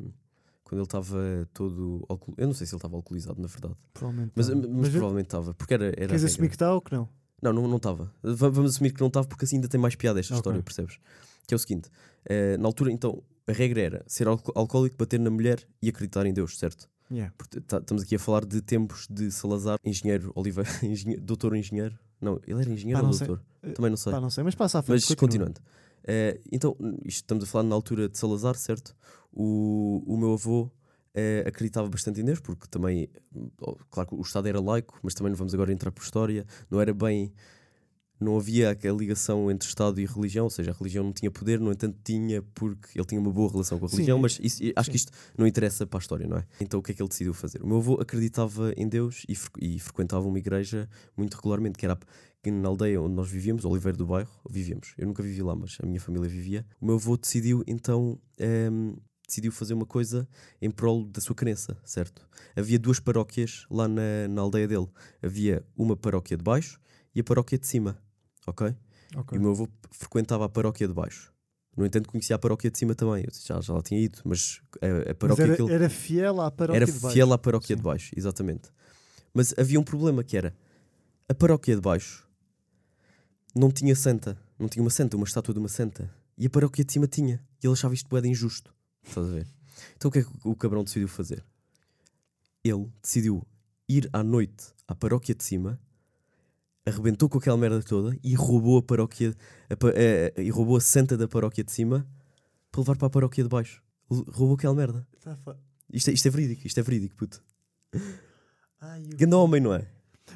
Quando 0.64 0.80
ele 0.80 0.86
estava 0.88 1.18
todo. 1.54 2.06
alcool- 2.10 2.36
Eu 2.38 2.48
não 2.48 2.54
sei 2.54 2.66
se 2.66 2.74
ele 2.74 2.78
estava 2.80 2.96
alcoolizado, 2.96 3.42
na 3.42 3.48
verdade. 3.48 3.76
Provavelmente. 3.94 4.32
Mas, 4.36 4.50
mas, 4.50 4.66
Mas 4.70 4.90
provavelmente 4.90 5.26
estava. 5.28 5.54
Porque 5.54 5.74
era. 5.74 5.86
era 5.88 6.06
a 6.06 6.08
queres 6.08 6.24
assumir 6.24 6.48
que 6.50 6.56
está 6.56 6.74
ou 6.74 6.82
que 6.82 6.94
não? 6.94 7.08
Não, 7.42 7.52
não 7.54 7.78
estava. 7.78 8.12
Va- 8.24 8.50
Vamos 8.50 8.72
assumir 8.72 8.92
que 8.94 9.02
não 9.02 9.08
estava 9.08 9.28
porque 9.28 9.44
assim 9.46 9.58
ainda 9.58 9.68
tem 9.68 9.80
mais 9.80 9.96
piada 9.96 10.20
esta 10.20 10.34
Ok. 10.34 10.40
história, 10.40 10.64
percebes? 10.64 10.98
Que 11.46 11.54
é 11.54 11.58
o 11.58 11.60
seguinte: 11.60 11.90
eh, 12.26 12.56
na 12.58 12.66
altura, 12.68 12.92
então, 12.92 13.22
a 13.46 13.52
regra 13.52 13.82
era 13.82 14.04
ser 14.08 14.28
alco- 14.28 14.52
alcoólico, 14.56 14.96
bater 14.98 15.20
na 15.20 15.30
mulher 15.30 15.68
e 15.82 15.90
acreditar 15.90 16.26
em 16.26 16.34
Deus, 16.34 16.58
certo? 16.58 16.90
Yeah. 17.12 17.34
Tá- 17.68 17.80
estamos 17.80 18.02
aqui 18.04 18.16
a 18.16 18.20
falar 18.20 18.46
de 18.46 18.62
tempos 18.62 19.06
de 19.10 19.30
Salazar, 19.30 19.78
engenheiro 19.84 20.32
Oliveira, 20.36 20.70
engenhe- 20.82 21.18
doutor 21.18 21.56
engenheiro. 21.56 22.00
Não, 22.22 22.40
ele 22.48 22.62
era 22.62 22.72
engenheiro 22.72 23.02
Pá, 23.02 23.08
ou 23.08 23.14
sei. 23.14 23.28
doutor? 23.28 23.46
Eh, 23.62 23.72
Também 23.74 23.90
não 23.92 23.98
sei. 23.98 24.14
Pá, 24.14 24.22
não 24.22 24.30
sei, 24.30 24.44
mas 24.46 24.56
passa 24.56 24.80
à 24.80 24.82
frente. 24.82 24.96
Mas 24.96 25.04
continua. 25.16 25.48
continuando. 25.48 25.60
Eh, 26.06 26.40
então, 26.52 26.76
isto 27.04 27.18
estamos 27.24 27.44
a 27.44 27.48
falar 27.48 27.64
na 27.66 27.76
altura 27.76 28.08
de 28.08 28.18
Salazar, 28.18 28.56
certo? 28.56 28.96
O, 29.34 30.04
o 30.06 30.18
meu 30.18 30.34
avô 30.34 30.70
eh, 31.14 31.44
acreditava 31.48 31.90
bastante 31.90 32.22
em 32.22 32.26
Deus, 32.26 32.40
porque 32.40 32.68
também, 32.70 33.10
oh, 33.62 33.76
claro 33.90 34.10
que 34.10 34.16
o 34.16 34.22
Estado 34.22 34.48
era 34.48 34.60
laico, 34.62 35.00
mas 35.04 35.14
também 35.14 35.32
não 35.32 35.38
vamos 35.38 35.54
agora 35.54 35.72
entrar 35.74 35.92
por 35.92 36.04
história, 36.04 36.46
não 36.70 36.80
era 36.80 36.94
bem. 36.94 37.34
Não 38.20 38.38
havia 38.38 38.70
aquela 38.70 38.98
ligação 38.98 39.52
entre 39.52 39.68
Estado 39.68 40.00
e 40.00 40.06
religião, 40.06 40.46
ou 40.46 40.50
seja, 40.50 40.72
a 40.72 40.74
religião 40.74 41.04
não 41.04 41.12
tinha 41.12 41.30
poder, 41.30 41.60
no 41.60 41.72
entanto 41.74 41.98
tinha, 42.06 42.42
porque 42.54 42.98
ele 42.98 43.06
tinha 43.06 43.20
uma 43.20 43.32
boa 43.32 43.52
relação 43.52 43.78
com 43.78 43.86
a 43.86 43.90
Sim, 43.90 43.96
religião, 43.98 44.18
e- 44.18 44.22
mas 44.22 44.40
isso- 44.42 44.64
acho 44.78 44.90
que 44.90 44.98
sim. 44.98 45.06
isto 45.08 45.12
não 45.38 45.46
interessa 45.46 45.86
para 45.86 45.98
a 46.00 46.02
história, 46.02 46.26
não 46.26 46.38
é? 46.38 46.46
Então 46.62 46.80
o 46.80 46.84
que 46.84 46.92
é 46.92 46.96
que 46.96 47.02
ele 47.02 47.10
decidiu 47.10 47.34
fazer? 47.34 47.62
O 47.62 47.68
meu 47.68 47.78
avô 47.78 47.96
acreditava 48.00 48.72
em 48.78 48.88
Deus 48.88 49.26
e, 49.28 49.36
e 49.60 49.80
frequentava 49.80 50.26
uma 50.26 50.38
igreja 50.40 50.88
muito 51.18 51.34
regularmente, 51.36 51.78
que 51.78 51.86
era 51.86 51.96
a- 51.96 52.00
que 52.42 52.50
na 52.52 52.70
aldeia 52.70 53.02
onde 53.02 53.14
nós 53.16 53.30
vivíamos, 53.30 53.66
Oliveira 53.66 53.98
do 53.98 54.06
Bairro, 54.06 54.32
vivíamos. 54.50 54.94
Eu 54.98 55.08
nunca 55.08 55.22
vivi 55.24 55.42
lá, 55.42 55.54
mas 55.56 55.78
a 55.84 55.86
minha 55.86 56.00
família 56.00 56.30
vivia. 56.30 56.66
O 56.80 56.86
meu 56.86 56.96
avô 56.96 57.18
decidiu 57.18 57.62
então 57.68 58.18
ehm, 58.38 58.94
decidiu 59.28 59.52
fazer 59.52 59.74
uma 59.74 59.86
coisa 59.86 60.28
em 60.62 60.70
prol 60.70 61.06
da 61.06 61.22
sua 61.22 61.36
crença, 61.36 61.78
certo? 61.84 62.28
Havia 62.56 62.78
duas 62.78 63.00
paróquias 63.00 63.66
lá 63.70 63.88
na, 63.88 64.28
na 64.30 64.42
aldeia 64.42 64.68
dele. 64.68 64.88
Havia 65.22 65.66
uma 65.76 65.96
paróquia 65.96 66.38
de 66.38 66.44
baixo 66.44 66.80
e 67.16 67.20
a 67.20 67.24
paróquia 67.24 67.58
de 67.58 67.68
cima, 67.68 67.98
ok? 68.46 68.76
Ok. 69.16 69.36
E 69.36 69.40
o 69.40 69.42
meu 69.42 69.52
avô 69.52 69.68
frequentava 69.92 70.46
a 70.46 70.50
paróquia 70.50 70.88
de 70.88 70.94
baixo. 70.94 71.32
No 71.76 71.86
entanto, 71.86 72.08
conhecia 72.10 72.36
a 72.36 72.40
paróquia 72.40 72.70
de 72.70 72.78
cima 72.78 72.94
também. 72.94 73.24
Eu 73.24 73.32
já, 73.34 73.60
já 73.60 73.74
lá 73.74 73.82
tinha 73.82 74.00
ido, 74.00 74.20
mas 74.26 74.62
a, 74.82 74.86
a 74.86 74.90
Mas 75.08 75.18
paróquia 75.18 75.44
era, 75.44 75.56
que 75.56 75.62
ele 75.62 75.74
era 75.74 75.90
fiel 75.90 76.42
à 76.42 76.52
paróquia 76.52 76.78
era 76.78 76.86
de 76.86 76.92
baixo. 76.92 77.14
fiel 77.14 77.34
à 77.34 77.38
paróquia 77.38 77.76
Sim. 77.76 77.78
de 77.78 77.82
baixo, 77.84 78.12
exatamente. 78.16 78.70
Mas 79.34 79.54
havia 79.58 79.80
um 79.80 79.84
problema 79.84 80.24
que 80.24 80.38
era 80.38 80.56
a 81.28 81.34
paróquia 81.34 81.76
de 81.76 81.82
baixo 81.82 82.28
não 83.56 83.72
tinha 83.72 83.96
santa, 83.96 84.38
não 84.58 84.68
tinha 84.68 84.84
uma 84.84 84.90
santa, 84.90 85.16
uma 85.16 85.26
estátua 85.26 85.54
de 85.54 85.60
uma 85.60 85.70
santa. 85.70 86.12
E 86.38 86.48
a 86.48 86.50
paróquia 86.50 86.84
de 86.84 86.92
cima 86.92 87.08
tinha. 87.08 87.44
E 87.62 87.68
ele 87.68 87.74
achava 87.74 87.94
isto 87.94 88.22
de 88.22 88.28
injusto. 88.28 88.74
Estás 89.04 89.28
a 89.28 89.32
ver? 89.32 89.48
Então 89.98 90.10
o 90.10 90.12
que 90.12 90.20
é 90.20 90.24
que 90.24 90.30
o 90.44 90.56
cabrão 90.56 90.84
decidiu 90.84 91.08
fazer? 91.08 91.44
Ele 92.64 92.88
decidiu 93.02 93.46
ir 93.90 94.10
à 94.14 94.24
noite 94.24 94.74
à 94.88 94.96
paróquia 94.96 95.36
de 95.36 95.44
cima, 95.44 95.80
arrebentou 96.86 97.28
com 97.30 97.38
aquela 97.38 97.58
merda 97.58 97.82
toda 97.84 98.18
e 98.24 98.34
roubou 98.36 98.78
a 98.78 98.84
paróquia 98.84 99.36
a 99.70 99.76
pa- 99.76 99.92
eh, 99.96 100.34
e 100.38 100.50
roubou 100.50 100.78
a 100.78 100.82
santa 100.82 101.18
da 101.18 101.28
paróquia 101.28 101.64
de 101.64 101.72
cima 101.72 102.08
para 102.72 102.82
levar 102.82 102.96
para 102.98 103.08
a 103.08 103.10
paróquia 103.10 103.44
de 103.44 103.50
baixo. 103.50 103.82
L- 104.12 104.24
Roubou 104.30 104.56
aquela 104.56 104.74
merda. 104.76 105.08
Isto 105.92 106.10
é, 106.10 106.14
isto 106.14 106.28
é 106.28 106.32
verídico, 106.32 106.66
isto 106.68 106.80
é 106.80 106.84
verídico, 106.84 107.16
puto. 107.16 107.44
Ai, 108.82 109.04
eu- 109.12 109.18
Ganda 109.18 109.38
homem, 109.38 109.62
não 109.62 109.74
é? 109.74 109.88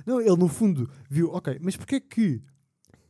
Não, 0.06 0.20
ele 0.22 0.36
no 0.36 0.48
fundo 0.48 0.90
viu, 1.10 1.30
ok, 1.34 1.58
mas 1.62 1.76
porquê 1.76 2.00
que 2.00 2.42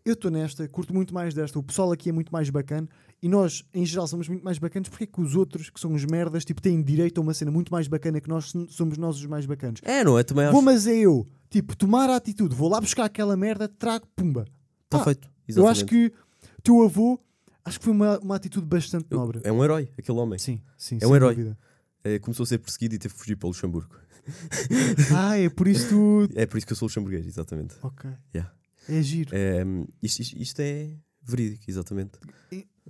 eu 0.09 0.13
estou 0.13 0.30
nesta, 0.31 0.68
curto 0.68 0.94
muito 0.94 1.13
mais 1.13 1.33
desta, 1.33 1.57
o 1.59 1.63
pessoal 1.63 1.92
aqui 1.92 2.09
é 2.09 2.12
muito 2.12 2.31
mais 2.31 2.50
bacana 2.50 2.88
e 3.21 3.27
nós, 3.27 3.63
em 3.74 3.86
geral, 3.86 4.07
somos 4.07 4.27
muito 4.27 4.44
mais 4.44 4.57
bacanas, 4.59 4.89
porquê 4.89 5.06
que 5.07 5.19
os 5.21 5.36
outros, 5.36 5.69
que 5.69 5.80
são 5.80 5.92
uns 5.94 6.06
merdas, 6.06 6.45
tipo, 6.45 6.62
têm 6.62 6.81
direito 6.81 7.19
a 7.19 7.21
uma 7.21 7.33
cena 7.33 7.50
muito 7.51 7.71
mais 7.71 7.88
bacana 7.88 8.19
que 8.21 8.30
nós 8.30 8.54
somos 8.69 8.98
nós 8.98 9.18
os 9.18 9.25
mais 9.25 9.45
bacanas? 9.45 9.80
É, 9.83 10.04
não 10.04 10.18
é? 10.18 10.24
Também 10.24 10.45
acho. 10.45 10.54
Vou, 10.54 10.62
mas 10.62 10.86
é 10.88 10.95
eu, 10.95 11.25
tipo, 11.50 11.75
tomar 11.75 12.09
a 12.09 12.15
atitude, 12.15 12.54
vou 12.56 12.69
lá 12.69 12.80
buscar 12.80 13.06
aquela 13.06 13.36
merda, 13.36 13.68
trago, 13.68 14.06
pumba. 14.15 14.45
Está 14.86 15.04
feito. 15.04 15.30
Eu 15.48 15.68
acho 15.68 15.81
Exatamente. 15.83 15.86
que 16.12 16.18
o 16.59 16.62
teu 16.62 16.81
avô, 16.83 17.19
acho 17.65 17.80
que 17.80 17.86
foi 17.86 17.94
uma, 17.94 18.19
uma 18.19 18.36
atitude 18.36 18.65
bastante 18.65 19.07
Eu- 19.09 19.18
nobre. 19.19 19.42
É 19.44 19.51
um 19.51 19.63
herói, 19.63 19.89
aquele 19.98 20.18
homem. 20.19 20.38
Sim, 20.39 20.62
sim, 20.77 20.98
É 21.01 21.07
um 21.07 21.15
herói. 21.15 21.36
dúvida. 21.36 21.57
É, 22.04 22.19
começou 22.19 22.44
a 22.44 22.48
ser 22.48 22.57
perseguido 22.59 22.95
e 22.95 22.98
teve 23.00 23.13
que 23.13 23.19
fugir 23.19 23.36
para 23.36 23.48
o 23.48 23.50
Luxemburgo. 23.50 23.95
Ah, 25.15 25.38
é 25.38 25.50
por 25.50 25.68
isso 25.68 25.89
tu. 25.89 26.27
É 26.36 26.45
por 26.45 26.57
isso 26.57 26.68
que 26.68 26.74
eu 26.74 26.77
sou 26.77 26.86
luxemburguês, 26.88 27.25
exatamente. 27.25 27.75
Ok. 27.81 28.09
Yeah. 28.36 28.54
É 28.89 29.01
giro. 29.01 29.29
É, 29.35 29.63
isto, 30.01 30.21
isto- 30.21 30.37
isto 30.37 30.59
é 30.61 30.95
verídico, 31.21 31.63
exatamente. 31.67 32.19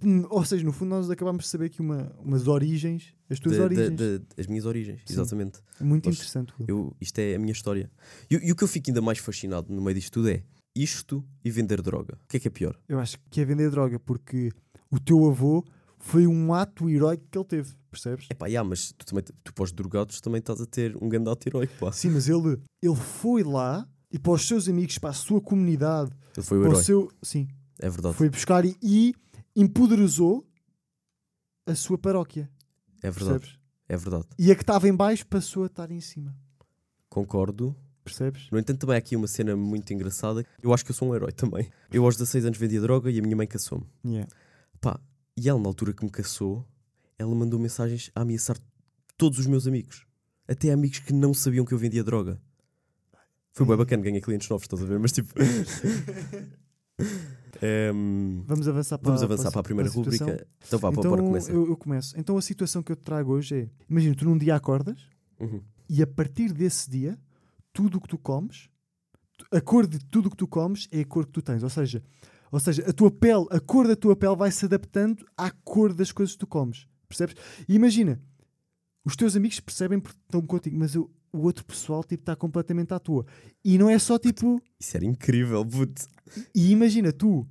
Hum, 0.03 0.27
Ou 0.29 0.45
seja, 0.45 0.63
no 0.63 0.71
fundo, 0.71 0.89
nós 0.89 1.09
acabamos 1.09 1.45
de 1.45 1.49
saber 1.49 1.69
que 1.69 1.81
uma, 1.81 2.15
umas 2.19 2.47
origens, 2.47 3.15
as 3.29 3.39
tuas 3.39 3.57
Da- 3.57 3.63
origens. 3.63 3.95
da- 3.99 4.21
as 4.37 4.45
minhas 4.45 4.63
origens, 4.65 4.99
Sim. 5.05 5.13
exatamente. 5.13 5.59
É 5.81 5.83
muito 5.83 6.07
interessante. 6.07 6.53
Eu, 6.67 6.95
isto 7.01 7.17
é 7.17 7.33
a 7.35 7.39
minha 7.39 7.51
história. 7.51 7.89
E, 8.29 8.35
o- 8.37 8.43
e 8.43 8.51
o 8.51 8.55
que 8.55 8.63
eu 8.63 8.67
fico 8.67 8.91
ainda 8.91 9.01
mais 9.01 9.17
fascinado 9.17 9.73
no 9.73 9.81
meio 9.81 9.95
disto 9.95 10.13
tudo 10.13 10.29
é 10.29 10.43
isto 10.75 11.25
e 11.43 11.49
vender 11.49 11.81
droga. 11.81 12.13
O 12.25 12.27
que 12.27 12.37
é 12.37 12.39
que 12.39 12.47
é 12.47 12.51
pior? 12.51 12.79
Eu 12.87 12.99
acho 12.99 13.17
que 13.31 13.41
é 13.41 13.45
vender 13.45 13.71
droga 13.71 13.99
porque 13.99 14.51
o 14.91 14.99
teu 14.99 15.25
avô 15.27 15.65
foi 15.97 16.27
um 16.27 16.53
ato 16.53 16.87
heróico 16.87 17.25
que 17.31 17.35
ele 17.35 17.45
teve, 17.45 17.73
percebes? 17.89 18.27
É 18.29 18.35
pá, 18.35 18.45
yeah, 18.45 18.67
mas 18.69 18.91
tu, 18.91 19.03
também, 19.03 19.23
tu 19.23 19.63
os 19.63 19.71
drogados 19.71 20.21
também 20.21 20.37
estás 20.37 20.61
a 20.61 20.67
ter 20.67 20.95
um 21.01 21.09
grande 21.09 21.27
ato 21.31 21.49
heróico, 21.49 21.73
pá. 21.79 21.91
Sim, 21.91 22.11
mas 22.11 22.29
ele, 22.29 22.61
ele 22.83 22.95
foi 22.95 23.41
lá 23.41 23.89
e 24.11 24.17
para 24.19 24.31
os 24.33 24.47
seus 24.47 24.67
amigos, 24.69 24.97
para 24.97 25.09
a 25.09 25.13
sua 25.13 25.41
comunidade, 25.41 26.11
Ele 26.35 26.45
foi 26.45 26.57
o 26.57 26.61
para 26.61 26.69
o 26.69 26.73
herói, 26.73 26.83
seu. 26.83 27.11
Sim, 27.21 27.47
é 27.79 27.89
verdade. 27.89 28.15
foi 28.15 28.29
buscar 28.29 28.65
e, 28.65 28.75
e 28.81 29.13
empoderizou 29.55 30.45
a 31.65 31.75
sua 31.75 31.97
paróquia, 31.97 32.49
É 33.03 33.11
verdade, 33.11 33.39
percebes? 33.39 33.59
é 33.89 33.97
verdade. 33.97 34.25
E 34.39 34.51
a 34.51 34.55
que 34.55 34.61
estava 34.63 34.87
em 34.87 34.95
baixo 34.95 35.25
passou 35.27 35.63
a 35.63 35.67
estar 35.67 35.91
em 35.91 35.99
cima, 35.99 36.35
Concordo. 37.09 37.75
percebes? 38.03 38.49
No 38.51 38.57
entanto, 38.59 38.79
também 38.79 38.95
há 38.95 38.99
aqui 38.99 39.15
uma 39.15 39.27
cena 39.27 39.55
muito 39.55 39.91
engraçada. 39.93 40.45
Eu 40.61 40.73
acho 40.73 40.85
que 40.85 40.91
eu 40.91 40.95
sou 40.95 41.09
um 41.09 41.15
herói 41.15 41.31
também. 41.31 41.69
Eu 41.91 42.05
aos 42.05 42.15
16 42.15 42.45
anos 42.45 42.57
vendia 42.57 42.79
droga 42.81 43.09
e 43.11 43.19
a 43.19 43.21
minha 43.21 43.35
mãe 43.35 43.47
caçou-me. 43.47 43.85
Yeah. 44.05 44.29
Pá, 44.79 44.99
e 45.35 45.49
ela, 45.49 45.59
na 45.59 45.67
altura 45.67 45.93
que 45.93 46.03
me 46.05 46.09
caçou, 46.11 46.65
ela 47.19 47.33
mandou 47.35 47.59
mensagens 47.59 48.09
a 48.15 48.21
ameaçar 48.21 48.57
todos 49.17 49.39
os 49.39 49.47
meus 49.47 49.67
amigos. 49.67 50.05
Até 50.47 50.71
amigos 50.71 50.99
que 50.99 51.11
não 51.13 51.33
sabiam 51.33 51.65
que 51.65 51.73
eu 51.73 51.77
vendia 51.77 52.03
droga. 52.03 52.39
Foi 53.57 53.65
bem 53.65 53.75
bacana, 53.77 54.03
ganhei 54.03 54.21
clientes 54.21 54.47
novos, 54.49 54.63
estás 54.65 54.81
a 54.81 54.85
ver? 54.85 54.99
Mas 54.99 55.11
tipo. 55.11 55.33
Ehm, 57.61 58.43
Vamos 58.45 58.67
avançar 58.67 58.97
para, 58.99 59.07
vamos 59.07 59.23
avançar 59.23 59.51
para 59.51 59.61
a 59.61 59.63
primeira 59.63 59.89
situação. 59.89 60.27
rubrica. 60.27 60.47
Então 60.67 60.77
vá, 60.79 60.89
então, 60.91 61.09
bora 61.09 61.23
começar. 61.23 61.51
eu, 61.51 61.67
eu 61.67 61.75
começo. 61.77 62.19
Então 62.19 62.37
a 62.37 62.41
situação 62.41 62.83
que 62.83 62.91
eu 62.91 62.95
te 62.95 63.01
trago 63.03 63.31
hoje 63.33 63.55
é: 63.55 63.69
imagina, 63.89 64.13
tu 64.15 64.25
num 64.25 64.37
dia 64.37 64.55
acordas 64.55 64.99
Uhum. 65.39 65.61
e 65.89 66.01
a 66.01 66.07
partir 66.07 66.51
desse 66.53 66.89
dia, 66.89 67.17
tudo 67.73 67.97
o 67.97 68.01
que 68.01 68.07
tu 68.07 68.17
comes, 68.17 68.69
a 69.51 69.61
cor 69.61 69.85
de 69.87 69.99
tudo 69.99 70.27
o 70.27 70.29
que 70.31 70.37
tu 70.37 70.47
comes 70.47 70.87
é 70.91 71.01
a 71.01 71.05
cor 71.05 71.25
que 71.25 71.31
tu 71.31 71.41
tens. 71.41 71.61
Ou 71.63 71.69
seja, 71.69 72.03
ou 72.51 72.59
seja, 72.59 72.83
a 72.87 72.93
tua 72.93 73.09
pele, 73.11 73.45
a 73.51 73.59
cor 73.59 73.87
da 73.87 73.95
tua 73.95 74.15
pele 74.15 74.35
vai 74.35 74.51
se 74.51 74.65
adaptando 74.65 75.25
à 75.35 75.49
cor 75.51 75.93
das 75.93 76.11
coisas 76.11 76.33
que 76.33 76.39
tu 76.39 76.47
comes. 76.47 76.87
Percebes? 77.07 77.35
E 77.67 77.73
imagina, 77.75 78.19
os 79.05 79.15
teus 79.15 79.35
amigos 79.35 79.59
percebem 79.59 79.99
porque 79.99 80.19
estão 80.25 80.41
contigo, 80.41 80.77
mas 80.77 80.95
o, 80.95 81.09
o 81.37 81.43
outro 81.43 81.65
pessoal 81.65 82.03
tipo, 82.03 82.21
está 82.21 82.35
completamente 82.35 82.93
à 82.93 82.99
tua. 82.99 83.25
E 83.63 83.77
não 83.77 83.89
é 83.89 83.97
só 83.99 84.17
tipo. 84.17 84.61
Isso 84.79 84.97
era 84.97 85.05
incrível, 85.05 85.65
puto. 85.65 86.07
E 86.53 86.71
imagina, 86.71 87.11
tu 87.11 87.47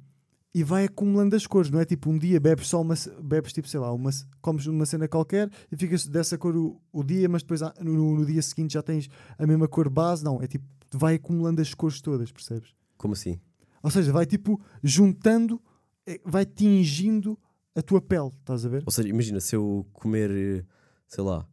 e 0.56 0.64
vai 0.64 0.86
acumulando 0.86 1.36
as 1.36 1.46
cores, 1.46 1.70
não 1.70 1.78
é 1.78 1.84
tipo 1.84 2.08
um 2.08 2.16
dia 2.16 2.40
bebes 2.40 2.68
só 2.68 2.80
uma, 2.80 2.94
bebes 3.22 3.52
tipo, 3.52 3.68
sei 3.68 3.78
lá, 3.78 3.92
uma, 3.92 4.08
comes 4.40 4.64
uma 4.66 4.86
cena 4.86 5.06
qualquer 5.06 5.50
e 5.70 5.76
ficas 5.76 6.06
dessa 6.06 6.38
cor 6.38 6.56
o, 6.56 6.80
o 6.90 7.04
dia, 7.04 7.28
mas 7.28 7.42
depois 7.42 7.60
ah, 7.60 7.74
no, 7.78 8.14
no 8.14 8.24
dia 8.24 8.40
seguinte 8.40 8.72
já 8.72 8.82
tens 8.82 9.06
a 9.38 9.46
mesma 9.46 9.68
cor 9.68 9.90
base, 9.90 10.24
não, 10.24 10.40
é 10.40 10.46
tipo, 10.46 10.64
vai 10.90 11.16
acumulando 11.16 11.60
as 11.60 11.74
cores 11.74 12.00
todas, 12.00 12.32
percebes? 12.32 12.70
Como 12.96 13.12
assim? 13.12 13.38
Ou 13.82 13.90
seja, 13.90 14.10
vai 14.10 14.24
tipo 14.24 14.58
juntando, 14.82 15.60
eh, 16.06 16.22
vai 16.24 16.46
tingindo 16.46 17.38
a 17.74 17.82
tua 17.82 18.00
pele, 18.00 18.28
estás 18.28 18.64
a 18.64 18.68
ver? 18.70 18.82
Ou 18.86 18.90
seja, 18.90 19.10
imagina 19.10 19.40
se 19.40 19.54
eu 19.54 19.86
comer, 19.92 20.30
eh, 20.30 20.64
sei 21.06 21.22
lá, 21.22 21.46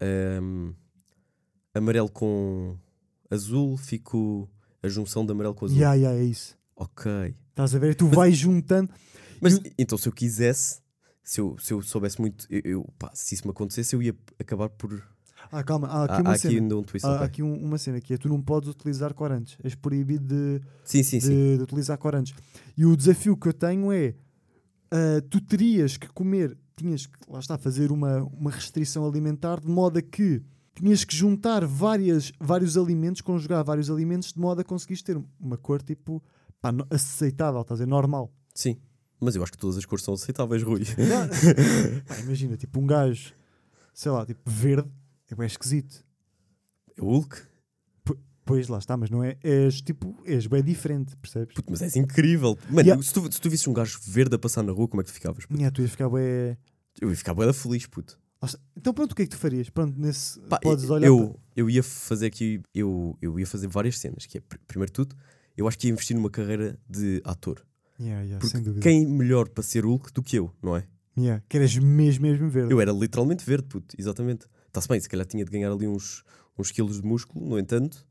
ehm, 0.00 0.70
amarelo 1.74 2.10
com 2.10 2.76
azul, 3.30 3.76
fico 3.76 4.48
a 4.82 4.88
junção 4.88 5.24
de 5.24 5.32
amarelo 5.32 5.54
com 5.54 5.66
azul. 5.66 5.76
Yeah, 5.76 5.94
yeah, 5.96 6.18
é 6.18 6.24
isso. 6.24 6.56
Ok. 6.76 7.10
Estás 7.50 7.74
a 7.74 7.78
ver? 7.78 7.94
Tu 7.94 8.06
vais 8.08 8.36
juntando. 8.36 8.90
Mas 9.40 9.54
E 9.56 9.72
então, 9.78 9.96
se 9.98 10.08
eu 10.08 10.12
quisesse, 10.12 10.80
se 11.22 11.40
eu, 11.40 11.56
se 11.58 11.72
eu 11.72 11.82
soubesse 11.82 12.20
muito, 12.20 12.46
eu, 12.50 12.60
eu- 12.64 12.92
pá, 12.98 13.10
se 13.14 13.34
isso 13.34 13.46
me 13.46 13.50
acontecesse, 13.50 13.94
eu 13.94 14.02
ia 14.02 14.14
acabar 14.38 14.68
por. 14.68 15.02
Ah, 15.52 15.62
calma, 15.64 15.88
há 15.88 16.04
aqui 16.04 16.12
Há, 16.14 16.20
uma 16.20 16.30
há 16.30 16.32
aqui 16.34 16.42
cena. 16.42 16.60
ainda 16.60 16.78
um 16.78 16.82
twist. 16.82 17.06
Há 17.06 17.12
ok. 17.14 17.26
aqui 17.26 17.42
um- 17.42 17.64
uma 17.64 17.78
cena 17.78 18.00
que 18.00 18.14
é 18.14 18.16
tu 18.18 18.28
não 18.28 18.40
podes 18.40 18.68
utilizar 18.68 19.12
corantes. 19.14 19.56
És 19.64 19.74
proibido 19.74 20.26
de, 20.26 20.60
Sim, 20.84 21.02
sim, 21.02 21.18
de, 21.18 21.24
sim. 21.26 21.56
de 21.56 21.62
utilizar 21.62 21.96
corantes. 21.98 22.34
E 22.76 22.84
o 22.84 22.96
desafio 22.96 23.36
que 23.36 23.48
eu 23.48 23.52
tenho 23.52 23.90
é 23.92 24.14
ah, 24.92 25.22
tu 25.28 25.40
terias 25.40 25.96
que 25.96 26.08
comer, 26.08 26.56
tinhas 26.76 27.06
que, 27.06 27.16
lá 27.28 27.38
está, 27.40 27.56
fazer 27.58 27.90
uma, 27.90 28.22
uma 28.24 28.50
restrição 28.50 29.06
alimentar 29.06 29.60
de 29.60 29.68
modo 29.68 29.98
a 29.98 30.02
que 30.02 30.42
tinhas 30.80 31.04
que 31.04 31.14
juntar 31.14 31.64
várias, 31.64 32.32
vários 32.40 32.76
alimentos, 32.76 33.20
conjugar 33.20 33.62
vários 33.64 33.90
alimentos 33.90 34.32
de 34.32 34.38
modo 34.40 34.60
a 34.60 34.64
conseguires 34.64 35.02
ter 35.02 35.20
uma 35.38 35.56
cor 35.56 35.80
tipo 35.82 36.22
pá, 36.60 36.70
aceitável, 36.90 37.60
estás 37.60 37.80
a 37.80 37.84
ver? 37.84 37.90
Normal. 37.90 38.32
Sim. 38.54 38.76
Mas 39.20 39.36
eu 39.36 39.42
acho 39.42 39.52
que 39.52 39.58
todas 39.58 39.76
as 39.76 39.84
cores 39.84 40.04
são 40.04 40.14
aceitáveis, 40.14 40.62
Rui. 40.62 40.82
Pá, 42.08 42.18
imagina, 42.20 42.56
tipo 42.56 42.80
um 42.80 42.86
gajo, 42.86 43.34
sei 43.92 44.10
lá, 44.10 44.24
tipo 44.24 44.40
verde, 44.50 44.88
é 45.30 45.34
bem 45.34 45.46
esquisito. 45.46 46.02
É 46.96 47.02
Hulk. 47.02 47.36
Pois 48.46 48.66
lá 48.66 48.78
está, 48.78 48.96
mas 48.96 49.10
não 49.10 49.22
é. 49.22 49.36
És 49.42 49.80
tipo, 49.80 50.16
és 50.24 50.46
bem 50.46 50.62
diferente, 50.64 51.14
percebes? 51.18 51.54
Puto, 51.54 51.70
mas 51.70 51.82
és 51.82 51.94
incrível. 51.96 52.58
Mano, 52.68 52.80
Yeah. 52.88 53.00
se, 53.02 53.12
tu, 53.12 53.30
se 53.32 53.40
tu 53.40 53.48
visses 53.50 53.68
um 53.68 53.72
gajo 53.72 53.98
verde 54.04 54.34
a 54.34 54.38
passar 54.38 54.62
na 54.62 54.72
rua, 54.72 54.88
como 54.88 55.00
é 55.00 55.04
que 55.04 55.10
tu 55.10 55.14
ficavas? 55.14 55.46
puto? 55.46 55.60
Nha, 55.60 55.70
tu 55.70 55.82
ias 55.82 55.90
ficar 55.92 56.08
bem. 56.08 56.56
Eu 57.00 57.10
ia 57.10 57.16
ficar 57.16 57.32
bem 57.34 57.52
feliz, 57.52 57.86
puto. 57.86 58.18
Então 58.76 58.94
pronto, 58.94 59.12
o 59.12 59.14
que 59.14 59.22
é 59.22 59.26
que 59.26 59.30
tu 59.30 59.36
farias? 59.36 59.68
Pronto, 59.68 59.98
nesse. 60.00 60.40
Pá, 60.42 60.58
podes 60.58 60.88
olhar. 60.88 61.06
eu, 61.06 61.38
eu 61.54 61.68
ia 61.68 61.82
fazer 61.82 62.26
aqui, 62.26 62.62
eu, 62.74 63.16
eu 63.20 63.38
ia 63.38 63.46
fazer 63.46 63.66
várias 63.68 63.98
cenas. 63.98 64.24
Que 64.26 64.38
é, 64.38 64.40
pr- 64.40 64.56
primeiro 64.66 64.90
tudo, 64.92 65.14
eu 65.56 65.68
acho 65.68 65.78
que 65.78 65.86
ia 65.88 65.92
investir 65.92 66.16
numa 66.16 66.30
carreira 66.30 66.78
de 66.88 67.20
ator. 67.24 67.56
para... 67.56 67.64
Yeah, 68.06 68.22
yeah, 68.24 68.38
Porque 68.40 68.80
quem 68.80 69.06
melhor 69.06 69.48
para 69.50 69.62
ser 69.62 69.84
Hulk 69.84 70.10
do 70.14 70.22
que 70.22 70.36
eu, 70.36 70.50
não 70.62 70.74
é? 70.74 70.86
Yeah, 71.18 71.42
que 71.46 71.58
eras 71.58 71.76
mesmo, 71.76 72.22
mesmo 72.26 72.48
verde. 72.48 72.72
Eu 72.72 72.80
era 72.80 72.92
literalmente 72.92 73.44
verde, 73.44 73.66
puto, 73.68 73.94
exatamente. 73.98 74.46
Está-se 74.68 74.88
bem, 74.88 74.98
se 74.98 75.08
calhar 75.08 75.26
tinha 75.26 75.44
de 75.44 75.50
ganhar 75.50 75.70
ali 75.70 75.86
uns, 75.86 76.24
uns 76.58 76.70
quilos 76.70 77.02
de 77.02 77.06
músculo, 77.06 77.46
no 77.46 77.58
entanto, 77.58 78.06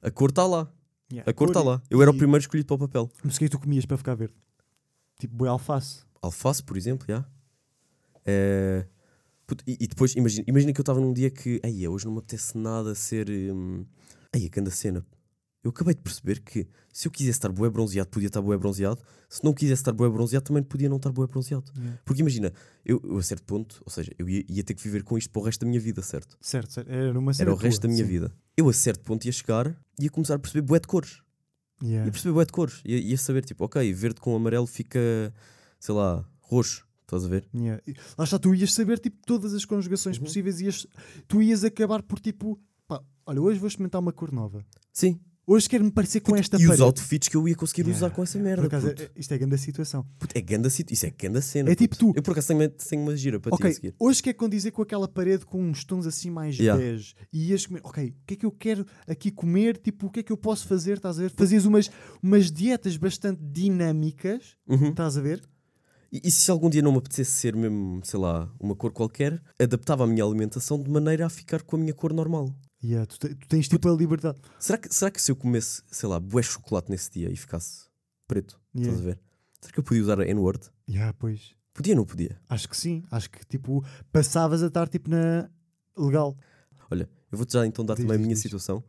a 0.00 0.10
cor 0.10 0.30
está 0.30 0.46
lá. 0.46 0.72
Yeah, 1.12 1.30
A 1.30 1.34
cor 1.34 1.48
está 1.48 1.60
e- 1.60 1.64
lá. 1.64 1.82
Eu 1.90 2.00
era 2.00 2.10
o 2.10 2.14
e- 2.14 2.16
primeiro 2.18 2.40
escolhido 2.40 2.66
para 2.66 2.76
o 2.76 2.78
papel. 2.88 3.10
Mas 3.22 3.36
o 3.36 3.38
que 3.38 3.44
é 3.44 3.48
que 3.48 3.52
tu 3.52 3.58
comias 3.60 3.84
para 3.84 3.98
ficar 3.98 4.14
verde? 4.14 4.34
Tipo, 5.18 5.34
boi 5.34 5.48
alface. 5.48 6.04
Alface, 6.22 6.62
por 6.62 6.76
exemplo, 6.78 7.06
já. 7.06 7.22
Eh, 8.24 8.86
puto, 9.48 9.64
e, 9.66 9.76
e 9.80 9.86
depois, 9.88 10.14
imagina, 10.14 10.44
imagina 10.46 10.72
que 10.72 10.80
eu 10.80 10.82
estava 10.82 11.00
num 11.00 11.12
dia 11.12 11.30
que, 11.30 11.58
ei, 11.64 11.88
hoje 11.88 12.04
não 12.04 12.12
me 12.12 12.18
apetece 12.18 12.56
nada 12.56 12.94
ser. 12.94 13.28
Hum, 13.28 13.84
ei, 14.32 14.46
a 14.46 14.48
grande 14.48 14.70
cena. 14.70 15.04
Eu 15.64 15.70
acabei 15.70 15.92
de 15.92 16.00
perceber 16.00 16.40
que 16.40 16.68
se 16.92 17.08
eu 17.08 17.10
quisesse 17.10 17.36
estar 17.36 17.50
bué 17.50 17.68
bronzeado, 17.68 18.08
podia 18.08 18.28
estar 18.28 18.40
bué 18.40 18.56
bronzeado. 18.56 19.02
Se 19.28 19.42
não 19.42 19.52
quisesse 19.52 19.80
estar 19.80 19.92
bué 19.92 20.08
bronzeado, 20.08 20.44
também 20.44 20.62
podia 20.62 20.88
não 20.88 20.98
estar 20.98 21.10
bué 21.10 21.26
bronzeado. 21.26 21.72
Yeah. 21.76 22.00
Porque 22.04 22.22
imagina, 22.22 22.52
eu, 22.84 23.00
eu 23.02 23.18
a 23.18 23.22
certo 23.22 23.42
ponto, 23.42 23.82
ou 23.84 23.90
seja, 23.90 24.12
eu 24.18 24.28
ia, 24.28 24.44
ia 24.48 24.62
ter 24.62 24.74
que 24.74 24.82
viver 24.82 25.02
com 25.02 25.18
isto 25.18 25.30
para 25.30 25.42
o 25.42 25.44
resto 25.44 25.62
da 25.62 25.66
minha 25.66 25.80
vida, 25.80 26.00
certo? 26.00 26.38
Certo, 26.40 26.72
certo. 26.72 26.88
Era 26.90 27.18
uma 27.18 27.32
Era 27.36 27.52
o 27.52 27.56
resto 27.56 27.80
tua, 27.80 27.88
da 27.88 27.92
minha 27.92 28.04
sim. 28.04 28.10
vida. 28.10 28.32
Eu 28.56 28.68
a 28.68 28.72
certo 28.72 29.02
ponto 29.02 29.24
ia 29.26 29.32
chegar 29.32 29.76
e 29.98 30.04
ia 30.04 30.10
começar 30.10 30.36
a 30.36 30.38
perceber 30.38 30.64
bué 30.64 30.78
de 30.78 30.86
cores. 30.86 31.20
Yeah. 31.82 32.06
Ia 32.06 32.12
perceber 32.12 32.34
bué 32.34 32.44
de 32.44 32.52
cores. 32.52 32.80
Ia, 32.84 32.98
ia 32.98 33.18
saber, 33.18 33.44
tipo, 33.44 33.64
ok, 33.64 33.92
verde 33.92 34.20
com 34.20 34.36
amarelo 34.36 34.66
fica, 34.66 35.00
sei 35.80 35.94
lá, 35.94 36.24
roxo. 36.40 36.87
Estás 37.08 37.24
a 37.24 37.28
ver? 37.28 37.48
Yeah. 37.54 37.82
Lá 38.18 38.24
está, 38.24 38.38
tu 38.38 38.54
ias 38.54 38.74
saber 38.74 38.98
tipo, 38.98 39.16
todas 39.24 39.54
as 39.54 39.64
conjugações 39.64 40.18
Uhum. 40.18 40.24
possíveis 40.24 40.60
e 40.60 40.64
ias, 40.66 40.86
tu 41.26 41.40
ias 41.40 41.64
acabar 41.64 42.02
por 42.02 42.20
tipo, 42.20 42.60
pá, 42.86 43.02
olha, 43.24 43.40
hoje 43.40 43.58
vou 43.58 43.66
experimentar 43.66 43.98
uma 43.98 44.12
cor 44.12 44.30
nova. 44.30 44.62
Sim. 44.92 45.18
Hoje 45.46 45.66
quero-me 45.66 45.90
parecer 45.90 46.20
com 46.20 46.36
esta 46.36 46.58
e 46.58 46.60
os 46.60 46.66
parede. 46.66 46.82
outfits 46.82 47.26
que 47.26 47.34
eu 47.34 47.48
ia 47.48 47.54
conseguir 47.56 47.80
Yeah. 47.80 47.96
usar 47.96 48.14
com 48.14 48.22
essa 48.22 48.36
Por 48.38 48.44
merda. 48.44 48.66
acaso, 48.66 48.88
puto. 48.88 49.02
é- 49.04 49.10
isto 49.16 49.32
é 49.32 49.38
grande 49.38 49.54
a 49.54 49.58
situação. 49.58 50.06
Puto, 50.18 50.36
é 50.36 50.40
ganda 50.42 50.68
sit- 50.68 50.90
Isso 50.90 51.06
é 51.06 51.10
ganda 51.10 51.40
cena. 51.40 51.70
É 51.70 51.74
tipo 51.74 51.96
puto. 51.96 52.12
tu. 52.12 52.18
Eu 52.18 52.22
por 52.22 52.32
acaso 52.32 52.48
tenho, 52.48 52.68
tenho 52.68 53.00
uma 53.02 53.16
gira 53.16 53.40
para 53.40 53.52
ti 53.52 53.54
Ok, 53.54 53.70
a 53.70 53.72
seguir. 53.72 53.94
hoje 53.98 54.22
quer 54.22 54.34
condizer 54.34 54.70
com 54.72 54.82
aquela 54.82 55.08
parede 55.08 55.46
com 55.46 55.62
uns 55.66 55.82
tons 55.84 56.06
assim 56.06 56.28
mais 56.28 56.58
Yeah. 56.58 56.78
bege 56.78 57.14
e 57.32 57.48
ias 57.48 57.64
comer, 57.64 57.80
ok, 57.82 58.10
o 58.10 58.14
que 58.26 58.34
é 58.34 58.36
que 58.36 58.44
eu 58.44 58.52
quero 58.52 58.84
aqui 59.06 59.30
comer? 59.30 59.78
Tipo, 59.78 60.08
o 60.08 60.10
que 60.10 60.20
é 60.20 60.22
que 60.22 60.30
eu 60.32 60.36
posso 60.36 60.66
fazer? 60.68 60.98
Estás 60.98 61.18
a 61.18 61.22
ver? 61.22 61.30
Fazias 61.30 61.64
umas, 61.64 61.90
umas 62.22 62.52
dietas 62.52 62.98
bastante 62.98 63.40
dinâmicas, 63.42 64.54
Uhum. 64.68 64.90
estás 64.90 65.16
a 65.16 65.22
ver? 65.22 65.42
E, 66.10 66.20
e 66.24 66.30
se 66.30 66.50
algum 66.50 66.70
dia 66.70 66.80
não 66.82 66.92
me 66.92 66.98
apetecesse 66.98 67.32
ser 67.32 67.54
mesmo, 67.56 68.00
sei 68.04 68.18
lá, 68.18 68.50
uma 68.58 68.74
cor 68.74 68.92
qualquer, 68.92 69.42
adaptava 69.60 70.04
a 70.04 70.06
minha 70.06 70.24
alimentação 70.24 70.82
de 70.82 70.90
maneira 70.90 71.26
a 71.26 71.28
ficar 71.28 71.62
com 71.62 71.76
a 71.76 71.78
minha 71.78 71.92
cor 71.94 72.12
normal. 72.12 72.54
Yeah, 72.82 73.06
tu, 73.06 73.18
te- 73.18 73.34
tu 73.34 73.48
tens 73.48 73.68
tipo 73.68 73.88
a 73.88 73.92
liberdade. 73.94 74.38
Será 74.58 74.78
que, 74.78 74.94
será 74.94 75.10
que 75.10 75.20
se 75.20 75.30
eu 75.32 75.36
comesse, 75.36 75.82
sei 75.90 76.08
lá, 76.08 76.18
bué 76.20 76.42
chocolate 76.42 76.90
nesse 76.90 77.10
dia 77.10 77.30
e 77.30 77.36
ficasse 77.36 77.86
preto, 78.26 78.58
Yeah. 78.74 78.92
estás 78.94 79.00
a 79.00 79.04
ver? 79.14 79.20
Será 79.60 79.72
que 79.72 79.80
eu 79.80 79.84
podia 79.84 80.02
usar 80.02 80.20
a 80.20 80.26
N-word? 80.28 80.70
Yeah, 80.88 81.12
pois. 81.18 81.54
Podia 81.74 81.92
ou 81.94 81.98
não 81.98 82.04
podia? 82.04 82.40
Acho 82.48 82.68
que 82.68 82.76
sim. 82.76 83.02
Acho 83.10 83.28
que 83.30 83.44
tipo, 83.46 83.84
passavas 84.12 84.62
a 84.62 84.66
estar 84.68 84.88
tipo 84.88 85.10
na 85.10 85.50
legal. 85.96 86.36
Olha, 86.90 87.08
eu 87.30 87.36
vou-te 87.38 87.52
já 87.52 87.66
então 87.66 87.84
dar 87.84 87.94
Diz, 87.94 88.04
também 88.04 88.14
a 88.14 88.18
diz, 88.18 88.26
minha 88.26 88.34
diz. 88.34 88.42
situação. 88.42 88.82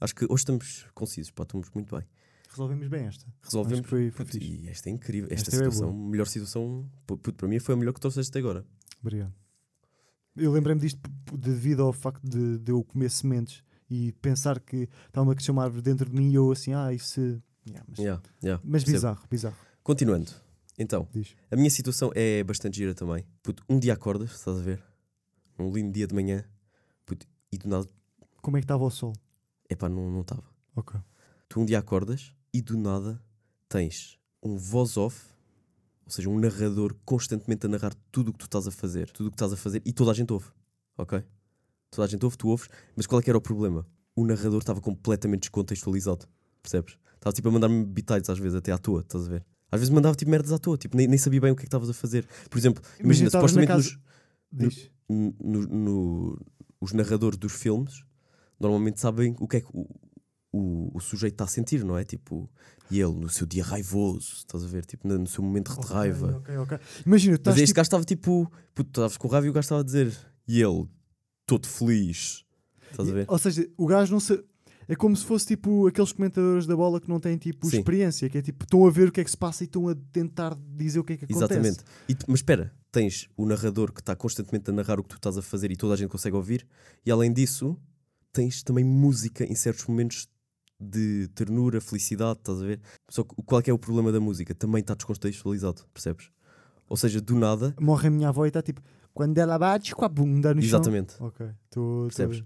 Acho 0.00 0.14
que 0.14 0.24
hoje 0.24 0.42
estamos 0.42 0.86
concisos, 0.94 1.30
pá, 1.30 1.42
estamos 1.44 1.68
muito 1.74 1.94
bem. 1.96 2.04
Resolvemos 2.52 2.86
bem 2.88 3.06
esta. 3.06 3.26
Resolvemos. 3.42 3.88
Foi, 3.88 4.10
foi 4.10 4.24
Puto, 4.26 4.38
e 4.38 4.68
esta 4.68 4.88
é 4.88 4.92
incrível. 4.92 5.28
Esta, 5.30 5.50
Esta 5.50 5.56
é 5.64 5.70
situação, 5.70 5.92
melhor 5.92 6.26
situação, 6.26 6.88
pu- 7.06 7.16
puto, 7.16 7.36
para 7.36 7.48
mim 7.48 7.58
foi 7.58 7.74
a 7.74 7.78
melhor 7.78 7.92
que 7.92 8.00
trouxeste 8.00 8.30
até 8.30 8.38
agora. 8.38 8.64
Obrigado. 9.00 9.32
Eu 10.36 10.50
lembrei-me 10.52 10.80
disto 10.80 11.00
devido 11.36 11.82
ao 11.82 11.92
facto 11.92 12.22
de, 12.26 12.58
de 12.58 12.72
eu 12.72 12.82
comer 12.84 13.10
sementes 13.10 13.62
e 13.90 14.12
pensar 14.12 14.58
que 14.60 14.88
estava 15.06 15.30
a 15.32 15.34
crescer 15.34 15.50
uma 15.50 15.64
árvore 15.64 15.82
dentro 15.82 16.08
de 16.08 16.16
mim 16.16 16.30
e 16.30 16.34
eu 16.34 16.50
assim, 16.52 16.72
ah, 16.72 16.92
isso. 16.92 17.20
Yeah, 17.66 17.84
mas 17.88 17.98
Yeah, 17.98 18.22
yeah, 18.42 18.62
mas 18.66 18.82
bizarro, 18.84 19.22
bizarro. 19.30 19.56
Continuando, 19.82 20.30
então, 20.78 21.06
Diz. 21.12 21.34
a 21.50 21.56
minha 21.56 21.70
situação 21.70 22.10
é 22.14 22.42
bastante 22.42 22.76
gira 22.78 22.94
também. 22.94 23.24
Puto, 23.42 23.62
um 23.68 23.78
dia 23.78 23.92
acordas, 23.92 24.32
estás 24.32 24.58
a 24.58 24.62
ver? 24.62 24.82
Um 25.58 25.70
lindo 25.72 25.92
dia 25.92 26.06
de 26.06 26.14
manhã, 26.14 26.44
puto, 27.06 27.26
e 27.52 27.58
do 27.58 27.68
nada, 27.68 27.88
Como 28.40 28.56
é 28.56 28.60
que 28.60 28.64
estava 28.64 28.82
o 28.84 28.90
sol? 28.90 29.12
epá, 29.70 29.88
não 29.88 30.10
não 30.10 30.22
estava. 30.22 30.42
Ok. 30.74 30.98
Tu 31.48 31.60
um 31.60 31.64
dia 31.66 31.78
acordas 31.78 32.34
e 32.52 32.60
do 32.60 32.76
nada 32.76 33.20
tens 33.68 34.18
um 34.42 34.56
voz 34.56 34.96
off, 34.96 35.24
ou 36.04 36.10
seja, 36.10 36.28
um 36.28 36.38
narrador 36.38 36.94
constantemente 37.04 37.64
a 37.66 37.68
narrar 37.68 37.94
tudo 38.10 38.28
o 38.28 38.32
que 38.32 38.38
tu 38.40 38.44
estás 38.44 38.66
a 38.66 38.70
fazer, 38.70 39.10
tudo 39.10 39.28
o 39.28 39.30
que 39.30 39.36
estás 39.36 39.52
a 39.52 39.56
fazer 39.56 39.80
e 39.84 39.92
toda 39.92 40.10
a 40.10 40.14
gente 40.14 40.32
ouve, 40.32 40.46
ok? 40.98 41.22
Toda 41.90 42.06
a 42.06 42.08
gente 42.08 42.24
ouve, 42.24 42.36
tu 42.36 42.48
ouves, 42.48 42.68
mas 42.96 43.06
qual 43.06 43.20
é 43.20 43.22
que 43.22 43.30
era 43.30 43.38
o 43.38 43.40
problema? 43.40 43.86
O 44.14 44.26
narrador 44.26 44.58
estava 44.58 44.80
completamente 44.80 45.42
descontextualizado, 45.42 46.26
percebes? 46.62 46.98
Estava 47.14 47.32
tipo 47.32 47.48
a 47.48 47.52
mandar-me 47.52 47.84
bitites 47.86 48.28
às 48.28 48.38
vezes, 48.38 48.54
até 48.56 48.72
à 48.72 48.78
toa, 48.78 49.00
estás 49.00 49.26
a 49.26 49.28
ver? 49.30 49.44
Às 49.70 49.80
vezes 49.80 49.94
mandava 49.94 50.14
tipo 50.14 50.30
merdas 50.30 50.52
à 50.52 50.58
toa, 50.58 50.76
tipo, 50.76 50.96
nem, 50.96 51.06
nem 51.06 51.16
sabia 51.16 51.40
bem 51.40 51.52
o 51.52 51.54
que 51.56 51.60
é 51.60 51.64
que 51.64 51.68
estavas 51.68 51.88
a 51.88 51.94
fazer. 51.94 52.26
Por 52.50 52.58
exemplo, 52.58 52.82
imagina, 53.00 53.30
supostamente 53.48 53.68
casa- 53.88 54.00
nos, 54.52 54.90
no- 55.08 55.34
no- 55.40 55.66
no- 55.68 56.46
os 56.80 56.92
narradores 56.92 57.38
dos 57.38 57.52
filmes 57.52 58.04
normalmente 58.60 59.00
sabem 59.00 59.34
o 59.40 59.48
que 59.48 59.58
é 59.58 59.60
que 59.62 59.68
o, 59.72 59.88
o, 60.52 60.90
o 60.94 61.00
sujeito 61.00 61.34
está 61.34 61.44
a 61.44 61.48
sentir, 61.48 61.82
não 61.82 61.96
é? 61.96 62.04
Tipo, 62.04 62.48
e 62.90 63.00
ele 63.00 63.14
no 63.14 63.28
seu 63.28 63.46
dia 63.46 63.64
raivoso, 63.64 64.34
estás 64.36 64.62
a 64.62 64.66
ver? 64.66 64.84
Tipo, 64.84 65.08
no, 65.08 65.26
seu 65.26 65.42
momento 65.42 65.72
de 65.72 65.78
Ok, 65.78 65.90
raiva. 65.90 66.36
ok, 66.36 66.56
ok. 66.58 66.78
Imagina, 67.06 67.38
Mas 67.44 67.54
este 67.56 67.66
tipo, 67.66 67.76
gajo 67.76 67.86
estava 67.86 68.04
tipo, 68.04 68.52
puto, 68.74 68.90
estavas 68.90 69.16
com 69.16 69.28
raiva 69.28 69.46
e 69.46 69.50
o 69.50 69.52
gajo 69.52 69.64
estava 69.64 69.80
a 69.80 69.84
dizer, 69.84 70.14
e 70.46 70.60
ele, 70.62 70.86
todo 71.46 71.66
feliz, 71.66 72.44
estás 72.90 73.08
a 73.08 73.12
ver? 73.12 73.24
Ou 73.28 73.38
seja, 73.38 73.66
o 73.76 73.86
gajo 73.86 74.12
não 74.12 74.20
se. 74.20 74.44
É 74.88 74.96
como 74.96 75.16
se 75.16 75.24
fosse 75.24 75.46
tipo 75.46 75.86
aqueles 75.86 76.12
comentadores 76.12 76.66
da 76.66 76.76
bola 76.76 77.00
que 77.00 77.08
não 77.08 77.20
têm 77.20 77.38
tipo 77.38 77.70
Sim. 77.70 77.78
experiência, 77.78 78.28
que 78.28 78.36
é 78.36 78.42
tipo, 78.42 78.64
estão 78.64 78.84
a 78.84 78.90
ver 78.90 79.08
o 79.08 79.12
que 79.12 79.20
é 79.20 79.24
que 79.24 79.30
se 79.30 79.36
passa 79.36 79.62
e 79.62 79.66
estão 79.66 79.88
a 79.88 79.94
tentar 80.12 80.54
dizer 80.76 80.98
o 80.98 81.04
que 81.04 81.12
é 81.14 81.16
que 81.16 81.24
acontece. 81.24 81.44
Exatamente. 81.54 81.84
E 82.08 82.16
mas 82.26 82.40
espera, 82.40 82.74
tens 82.90 83.28
o 83.36 83.46
narrador 83.46 83.92
que 83.92 84.00
está 84.00 84.14
constantemente 84.16 84.68
a 84.70 84.72
narrar 84.72 84.98
o 84.98 85.02
que 85.04 85.10
tu 85.10 85.16
estás 85.16 85.38
a 85.38 85.42
fazer 85.42 85.70
e 85.70 85.76
toda 85.76 85.94
a 85.94 85.96
gente 85.96 86.10
consegue 86.10 86.36
ouvir, 86.36 86.66
e 87.06 87.10
além 87.12 87.32
disso, 87.32 87.78
tens 88.32 88.62
também 88.64 88.84
música 88.84 89.44
em 89.44 89.54
certos 89.54 89.86
momentos 89.86 90.28
de 90.82 91.28
ternura, 91.34 91.80
felicidade, 91.80 92.38
estás 92.40 92.60
a 92.60 92.64
ver? 92.66 92.80
Só 93.08 93.22
que 93.24 93.34
qual 93.46 93.60
é, 93.60 93.62
que 93.64 93.70
é 93.70 93.72
o 93.74 93.78
problema 93.78 94.10
da 94.12 94.20
música? 94.20 94.54
Também 94.54 94.80
está 94.80 94.94
descontextualizado, 94.94 95.82
percebes? 95.94 96.30
Ou 96.88 96.96
seja, 96.96 97.20
do 97.20 97.34
nada, 97.38 97.74
Morre 97.80 98.08
a 98.08 98.10
minha 98.10 98.28
avó 98.28 98.44
e 98.44 98.48
está 98.48 98.60
tipo, 98.62 98.82
quando 99.14 99.38
ela 99.38 99.58
bate 99.58 99.94
com 99.94 100.04
a 100.04 100.08
bunda 100.08 100.52
no 100.54 100.60
chão. 100.60 100.68
exatamente. 100.68 101.14
Ok, 101.20 101.46
estou. 101.64 102.06
Percebes? 102.06 102.44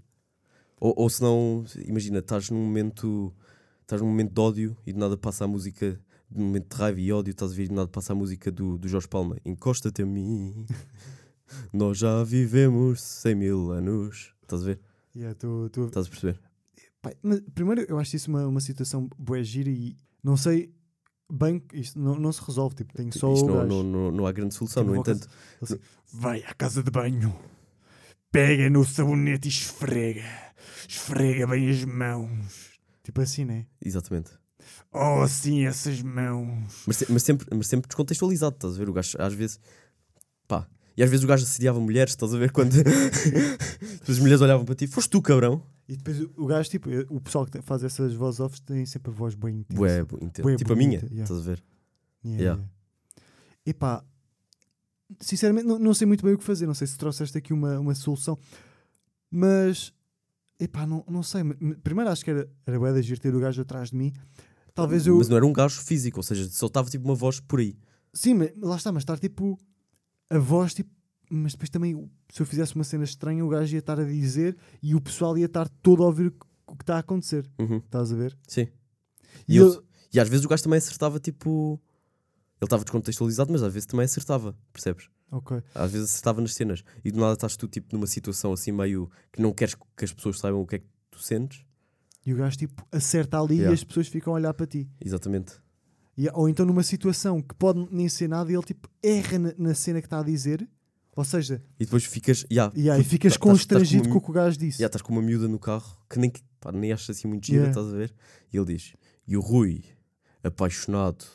Ou, 0.79 0.93
ou 0.95 1.09
se 1.09 1.21
não, 1.21 1.65
imagina, 1.85 2.19
estás 2.19 2.49
num 2.49 2.63
momento, 2.63 3.33
estás 3.81 3.99
num 4.01 4.07
momento 4.07 4.31
de 4.33 4.39
ódio 4.39 4.77
e 4.85 4.93
do 4.93 4.99
nada 4.99 5.17
passa 5.17 5.43
a 5.45 5.47
música 5.47 5.99
de 6.29 6.39
um 6.41 6.45
momento 6.45 6.75
de 6.75 6.81
raiva 6.81 6.99
e 6.99 7.11
ódio, 7.11 7.31
estás 7.31 7.51
a 7.51 7.55
ver, 7.55 7.63
e 7.63 7.67
de 7.69 7.73
nada 7.73 7.87
passa 7.87 8.13
a 8.13 8.15
música 8.15 8.51
do, 8.51 8.77
do 8.77 8.87
Jorge 8.87 9.07
Palma, 9.07 9.37
encosta-te 9.45 10.01
a 10.01 10.05
mim, 10.05 10.65
nós 11.73 11.97
já 11.97 12.23
vivemos 12.23 13.01
100 13.01 13.35
mil 13.35 13.71
anos, 13.71 14.33
estás 14.43 14.61
a 14.61 14.65
ver? 14.65 14.79
Yeah, 15.15 15.33
tô- 15.35 15.69
tô- 15.69 15.85
Estás 15.87 16.05
a 16.05 16.09
perceber? 16.09 16.39
Mas 17.21 17.41
primeiro, 17.53 17.85
eu 17.87 17.97
acho 17.99 18.15
isso 18.15 18.29
uma, 18.29 18.47
uma 18.47 18.59
situação 18.61 19.09
boa 19.17 19.43
gira 19.43 19.69
e 19.69 19.95
não 20.23 20.35
sei 20.37 20.71
bem, 21.31 21.61
isto 21.73 21.99
não, 21.99 22.15
não 22.15 22.31
se 22.31 22.41
resolve. 22.45 22.75
Tipo, 22.75 22.93
tem 22.93 23.11
só 23.11 23.31
Isto 23.33 23.47
não, 23.47 23.65
não, 23.67 23.83
não, 23.83 24.11
não 24.11 24.27
há 24.27 24.31
grande 24.31 24.53
solução, 24.53 24.83
Tipo, 24.83 24.93
no 24.93 24.99
entanto, 24.99 25.27
casa- 25.59 25.75
assim, 25.75 25.79
vai 26.13 26.43
à 26.43 26.53
casa 26.53 26.81
de 26.83 26.91
banho, 26.91 27.37
pega 28.31 28.69
no 28.69 28.83
sabonete 28.85 29.47
e 29.47 29.51
esfrega, 29.51 30.23
esfrega 30.87 31.47
bem 31.47 31.69
as 31.69 31.83
mãos. 31.85 32.77
Tipo 33.03 33.21
assim, 33.21 33.45
né? 33.45 33.65
exatamente. 33.83 34.31
Oh, 34.91 35.25
sim, 35.27 35.65
essas 35.65 36.01
mãos. 36.01 36.83
Mas, 36.85 37.03
mas 37.07 37.23
sempre, 37.23 37.47
mas 37.55 37.67
sempre 37.67 37.87
descontextualizado, 37.87 38.55
estás 38.55 38.75
a 38.75 38.77
ver? 38.77 38.89
O 38.89 38.93
gajo, 38.93 39.15
às 39.19 39.33
vezes, 39.33 39.59
pá, 40.47 40.67
e 40.97 41.03
às 41.03 41.09
vezes 41.09 41.23
o 41.23 41.27
gajo 41.27 41.43
assediava 41.45 41.79
mulheres, 41.79 42.11
estás 42.13 42.33
a 42.33 42.37
ver? 42.37 42.51
Quando 42.51 42.73
as 44.09 44.19
mulheres 44.19 44.41
olhavam 44.41 44.65
para 44.65 44.75
ti, 44.75 44.87
foste 44.87 45.09
tu, 45.09 45.21
cabrão. 45.21 45.63
E 45.87 45.95
depois 45.95 46.19
o- 46.35 46.45
gajo, 46.45 46.69
tipo, 46.69 46.89
o 47.09 47.21
pessoal 47.21 47.45
que 47.45 47.61
faz 47.61 47.83
essas 47.83 48.13
voz 48.13 48.39
offs 48.39 48.59
tem 48.59 48.85
sempre 48.85 49.09
a 49.11 49.13
voz 49.13 49.35
bem 49.35 49.57
intensa. 49.59 49.79
Bué, 49.79 50.03
bu- 50.03 50.17
intenso. 50.17 50.41
Bué 50.43 50.55
tipo 50.57 50.73
a 50.73 50.75
minha, 50.75 50.99
bonita, 50.99 51.05
yeah. 51.13 51.23
estás 51.23 51.39
a 51.39 51.43
ver? 51.43 51.63
Yeah, 52.25 52.43
Yeah. 52.43 52.61
yeah. 52.61 52.71
Epá, 53.65 54.03
sinceramente 55.19 55.65
não, 55.67 55.79
não 55.79 55.93
sei 55.93 56.05
muito 56.07 56.23
bem 56.25 56.33
o 56.33 56.37
que 56.37 56.43
fazer. 56.43 56.65
Não 56.67 56.73
sei 56.73 56.87
se 56.87 56.97
trouxeste 56.97 57.37
aqui 57.37 57.53
uma, 57.53 57.79
uma 57.79 57.95
solução, 57.95 58.37
mas 59.31 59.93
epá, 60.59 60.85
não, 60.85 61.03
não 61.07 61.23
sei. 61.23 61.43
Primeiro 61.83 62.09
acho 62.11 62.23
que 62.23 62.31
era, 62.31 62.49
era 62.65 62.79
bué 62.79 62.91
de 62.93 62.99
agir 62.99 63.19
ter 63.19 63.33
o 63.35 63.39
gajo 63.39 63.61
atrás 63.61 63.89
de 63.91 63.95
mim. 63.95 64.13
Talvez 64.73 65.07
eu. 65.07 65.17
Mas 65.17 65.29
não 65.29 65.37
era 65.37 65.45
um 65.45 65.53
gajo 65.53 65.79
físico, 65.81 66.19
ou 66.19 66.23
seja, 66.23 66.47
só 66.49 66.67
estava 66.67 66.89
tipo 66.89 67.05
uma 67.05 67.15
voz 67.15 67.39
por 67.39 67.59
aí. 67.59 67.77
Sim, 68.13 68.33
mas 68.35 68.51
lá 68.57 68.75
está, 68.75 68.91
mas 68.91 69.03
estar 69.03 69.17
tipo 69.19 69.57
a 70.29 70.37
voz, 70.37 70.73
tipo. 70.73 70.89
Mas 71.29 71.51
depois 71.53 71.69
também, 71.69 72.09
se 72.29 72.41
eu 72.41 72.45
fizesse 72.45 72.73
uma 72.75 72.83
cena 72.83 73.03
estranha, 73.03 73.43
o 73.45 73.49
gajo 73.49 73.73
ia 73.75 73.79
estar 73.79 73.99
a 73.99 74.03
dizer 74.03 74.57
e 74.81 74.95
o 74.95 75.01
pessoal 75.01 75.37
ia 75.37 75.45
estar 75.45 75.67
todo 75.67 76.03
a 76.03 76.05
ouvir 76.07 76.27
o 76.27 76.31
que- 76.31 76.81
está 76.81 76.95
a 76.95 76.99
acontecer. 76.99 77.49
Uhum, 77.59 77.77
Estás 77.77 78.11
a 78.11 78.15
ver? 78.15 78.37
Sim. 78.47 78.67
E 79.47 79.55
E, 79.55 79.57
eu- 79.57 79.83
e 80.13 80.19
às 80.19 80.29
vezes 80.29 80.45
o 80.45 80.49
gajo 80.49 80.63
também 80.63 80.77
acertava, 80.77 81.19
tipo. 81.19 81.81
Ele 82.59 82.65
estava 82.65 82.83
descontextualizado, 82.83 83.51
mas 83.51 83.61
às 83.61 83.71
vezes 83.73 83.85
também 83.85 84.05
acertava, 84.05 84.57
percebes? 84.73 85.09
Ok. 85.29 85.61
Às 85.75 85.91
vezes 85.91 86.09
acertava 86.09 86.41
nas 86.41 86.53
cenas. 86.55 86.83
E 87.03 87.11
do 87.11 87.19
nada 87.19 87.33
estás 87.33 87.55
tu, 87.55 87.67
tipo, 87.67 87.93
numa 87.95 88.07
situação 88.07 88.51
assim 88.53 88.71
meio 88.71 89.11
que 89.31 89.41
não 89.41 89.53
queres 89.53 89.75
que 89.75 90.05
as 90.05 90.11
pessoas 90.13 90.39
saibam 90.39 90.61
o 90.61 90.65
que 90.65 90.77
é 90.77 90.79
que 90.79 90.87
tu 91.11 91.19
sentes. 91.21 91.63
E 92.25 92.33
o 92.33 92.37
gajo, 92.37 92.57
tipo, 92.57 92.85
acerta 92.91 93.39
ali 93.39 93.55
Yeah. 93.57 93.71
e 93.71 93.73
as 93.75 93.83
pessoas 93.83 94.07
ficam 94.07 94.33
a 94.33 94.37
olhar 94.37 94.53
para 94.53 94.65
ti. 94.65 94.89
Exatamente. 94.99 95.53
E- 96.17 96.29
ou 96.33 96.49
então 96.49 96.65
numa 96.65 96.81
situação 96.83 97.41
que 97.43 97.53
pode 97.53 97.87
nem 97.91 98.09
ser 98.09 98.27
nada 98.27 98.51
e 98.51 98.55
ele 98.55 98.63
tipo 98.63 98.89
erra 99.03 99.37
na, 99.37 99.53
na 99.57 99.73
cena 99.75 100.01
que 100.01 100.07
está 100.07 100.19
a 100.19 100.23
dizer, 100.23 100.67
ou 101.17 101.23
seja, 101.25 101.61
E 101.79 101.83
depois 101.83 102.05
ficas. 102.05 102.45
Yeah, 102.49 102.71
e 102.75 102.89
aí 102.89 103.03
tu- 103.03 103.09
ficas 103.09 103.33
tá- 103.33 103.35
estás- 103.35 103.51
constrangido 103.51 104.03
estás 104.03 104.13
com 104.13 104.19
o 104.19 104.21
que 104.21 104.29
o 104.29 104.33
gajo 104.33 104.57
disse. 104.57 104.79
Já 104.79 104.85
estás 104.85 105.01
com 105.01 105.11
uma 105.11 105.21
miúda 105.21 105.47
no 105.49 105.59
carro 105.59 105.97
que 106.09 106.17
nem, 106.19 106.31
pá, 106.61 106.71
nem 106.71 106.93
achas 106.93 107.17
assim 107.17 107.27
muito 107.27 107.45
gira, 107.45 107.63
Yeah. 107.65 107.71
estás 107.81 107.93
a 107.93 107.97
ver? 107.97 108.13
E 108.53 108.57
ele 108.57 108.65
diz: 108.67 108.93
E 109.27 109.35
o 109.35 109.41
Rui, 109.41 109.83
apaixonado, 110.43 111.25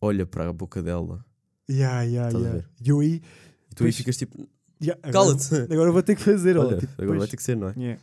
olha 0.00 0.26
para 0.26 0.48
a 0.48 0.52
boca 0.52 0.82
dela. 0.82 1.24
Yeah, 1.70 2.02
yeah, 2.02 2.28
Estás 2.28 2.44
a 2.44 2.48
yeah. 2.48 2.68
E 2.84 2.88
eu 2.90 3.00
aí, 3.00 3.14
E 3.70 3.74
tu 3.74 3.78
Pois. 3.78 3.86
aí 3.86 3.92
ficas 3.92 4.16
tipo: 4.16 4.48
yeah, 4.82 5.00
agora, 5.02 5.36
Cala-te! 5.38 5.72
agora 5.72 5.92
vou 5.92 6.02
ter 6.02 6.14
que 6.16 6.22
fazer. 6.22 6.58
Olha, 6.58 6.76
tipo, 6.78 6.92
agora 6.94 7.08
vai 7.10 7.18
pois. 7.18 7.30
ter 7.30 7.36
que 7.36 7.42
ser, 7.42 7.56
não 7.56 7.68
é? 7.68 7.74
Yeah. 7.76 8.00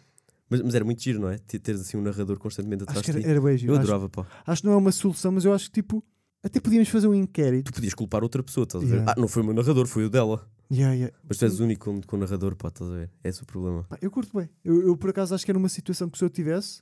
Mas, 0.50 0.62
mas 0.64 0.76
era 0.76 0.84
muito 0.84 1.02
giro, 1.02 1.20
não 1.20 1.30
é? 1.30 1.38
Ter- 1.38 1.60
Teres 1.60 1.80
assim 1.82 1.96
um 1.98 2.02
narrador 2.02 2.38
constantemente 2.38 2.84
atrás 2.84 3.00
Acho 3.00 3.06
que 3.06 3.12
de 3.12 3.18
era, 3.20 3.26
ti. 3.28 3.32
era 3.32 3.42
bem 3.42 3.58
giro. 3.58 3.72
Eu 3.74 3.76
Acho, 3.78 3.84
adorava, 3.84 4.10
pá. 4.10 4.26
acho 4.46 4.62
que 4.62 4.68
não 4.68 4.74
é 4.74 4.78
uma 4.78 4.92
solução, 4.92 5.32
mas 5.32 5.46
eu 5.46 5.54
acho 5.54 5.66
que 5.72 5.82
tipo, 5.82 6.04
até 6.44 6.60
podíamos 6.60 6.90
fazer 6.90 7.08
um 7.08 7.14
inquérito. 7.16 7.72
Tu 7.72 7.76
podias 7.76 7.94
culpar 7.94 8.22
outra 8.24 8.42
pessoa, 8.44 8.64
estás 8.66 8.84
a 8.84 8.88
ver? 8.88 8.94
Yeah. 8.96 9.14
Ah, 9.16 9.22
não 9.22 9.28
foi 9.30 9.44
o 9.44 9.46
meu 9.46 9.54
narrador, 9.54 9.88
foi 9.88 10.04
o 10.06 10.10
dela. 10.10 10.46
Yeah, 10.72 10.94
yeah. 10.96 11.18
Mas 11.28 11.38
tu 11.38 11.44
és 11.46 11.60
o 11.60 11.64
único 11.66 11.84
com, 11.86 12.02
com 12.02 12.18
narrador, 12.18 12.56
pá, 12.56 12.70
estás 12.70 12.90
a 12.90 12.94
ver? 12.96 13.12
É 13.24 13.30
esse 13.30 13.44
o 13.44 13.46
problema. 13.46 13.84
Pá, 13.84 13.98
eu 14.02 14.10
curto 14.10 14.38
bem. 14.38 14.50
Eu, 14.64 14.82
eu, 14.88 14.96
por 14.98 15.10
acaso 15.10 15.36
acho 15.36 15.44
que 15.44 15.52
era 15.52 15.58
uma 15.58 15.68
situação 15.68 16.10
que 16.10 16.18
se 16.18 16.24
eu 16.24 16.30
tivesse, 16.30 16.82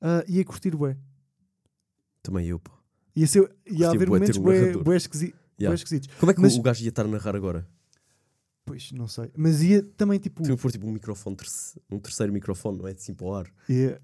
ah, 0.00 0.24
ia 0.26 0.44
curtir 0.44 0.74
bem. 0.76 0.96
Também 2.22 2.46
eu, 2.46 2.58
pá. 2.58 2.72
Ia, 3.14 3.26
ser, 3.26 3.50
ia 3.66 3.88
haver 3.90 4.08
bué 4.08 4.18
momentos 4.18 4.36
um 4.38 4.82
bué 4.82 4.96
esquisi- 4.96 5.34
Yeah. 5.60 5.74
esquisitos. 5.74 6.08
Como 6.20 6.30
é 6.30 6.34
que 6.34 6.40
Mas- 6.40 6.56
o 6.56 6.62
gajo 6.62 6.82
ia 6.84 6.88
estar 6.88 7.04
a 7.04 7.08
narrar 7.08 7.34
agora? 7.34 7.68
Pois, 8.64 8.92
não 8.92 9.08
sei. 9.08 9.30
Mas 9.36 9.60
ia 9.62 9.82
também 9.82 10.18
tipo. 10.20 10.42
Que 10.44 10.56
pôr 10.56 10.70
tipo 10.70 10.86
um 10.86 10.92
microfone, 10.92 11.36
um 11.90 11.98
terceiro 11.98 12.32
microfone, 12.32 12.78
não 12.78 12.86
é? 12.86 12.92
Assim 12.92 13.12
para 13.12 13.26
o 13.26 13.34
ar. 13.34 13.50
ia- 13.68 14.00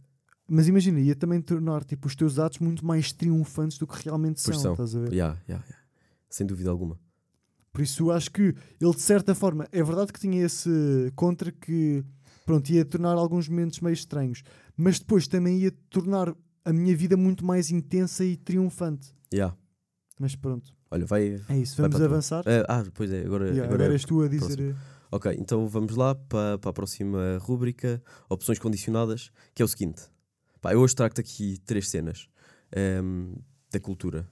mas 0.49 0.67
imagina, 0.69 0.99
ia 1.01 1.15
também 1.15 1.41
tornar 1.41 1.85
tipo, 1.85 2.09
os 2.09 2.15
teus 2.17 2.39
atos 2.39 2.59
muito 2.59 2.85
mais 2.85 3.13
triunfantes 3.13 3.79
do 3.79 3.87
que 3.87 4.03
realmente 4.05 4.43
Pois 4.45 4.57
são. 4.57 4.63
são. 4.63 4.85
Estás 4.85 4.97
a 4.97 5.01
ver? 5.01 5.13
Yeah, 5.13 5.41
yeah, 5.49 5.65
yeah. 5.65 5.85
Sem 6.29 6.45
dúvida 6.47 6.71
alguma. 6.71 6.99
Por 7.75 7.83
isso 7.83 8.13
acho 8.13 8.31
que 8.31 8.55
ele 8.81 8.95
de 8.95 9.01
certa 9.01 9.35
forma, 9.35 9.67
é 9.73 9.83
verdade 9.83 10.13
que 10.13 10.21
tinha 10.21 10.45
esse 10.45 11.13
contra 11.17 11.51
que 11.51 12.05
pronto, 12.47 12.71
ia 12.71 12.85
tornar 12.85 13.15
alguns 13.15 13.49
momentos 13.49 13.81
meio 13.81 13.95
estranhos, 13.95 14.45
mas 14.77 15.01
depois 15.01 15.27
também 15.27 15.59
ia 15.59 15.73
tornar 15.91 16.33
a 16.65 16.73
minha 16.73 16.97
vida 16.97 17.17
muito 17.17 17.45
mais 17.45 17.73
intensa 17.73 18.25
e 18.25 18.37
triunfante. 18.37 19.13
Yeah. 19.33 19.57
Mas 20.21 20.37
pronto, 20.37 20.73
Olha, 20.89 21.05
vai. 21.05 21.43
é 21.49 21.59
isso, 21.59 21.83
vamos 21.83 22.01
avançar. 22.01 22.45
Eh, 22.47 22.65
ah, 22.69 22.85
pois 22.95 23.11
é, 23.11 23.25
agora. 23.25 23.47
Yeah, 23.47 23.65
agora 23.65 23.75
agora 23.83 23.93
é- 23.93 23.97
és 23.97 24.05
tu 24.05 24.23
a 24.23 24.29
dizer. 24.29 24.57
próximo. 24.57 24.77
Ok, 25.11 25.37
então 25.37 25.67
vamos 25.67 25.97
lá 25.97 26.15
para, 26.15 26.59
para 26.59 26.71
a 26.71 26.73
próxima 26.73 27.39
rúbrica: 27.41 28.01
opções 28.29 28.61
condicionadas, 28.61 29.33
que 29.53 29.63
é 29.63 29.65
o 29.65 29.69
seguinte. 29.69 30.03
Pá, 30.63 30.73
eu 30.73 30.81
hoje 30.81 30.95
trago-te 30.95 31.21
aqui 31.21 31.59
três 31.67 31.89
cenas 31.91 32.29
ehm, 32.71 33.35
da 33.73 33.81
cultura. 33.81 34.29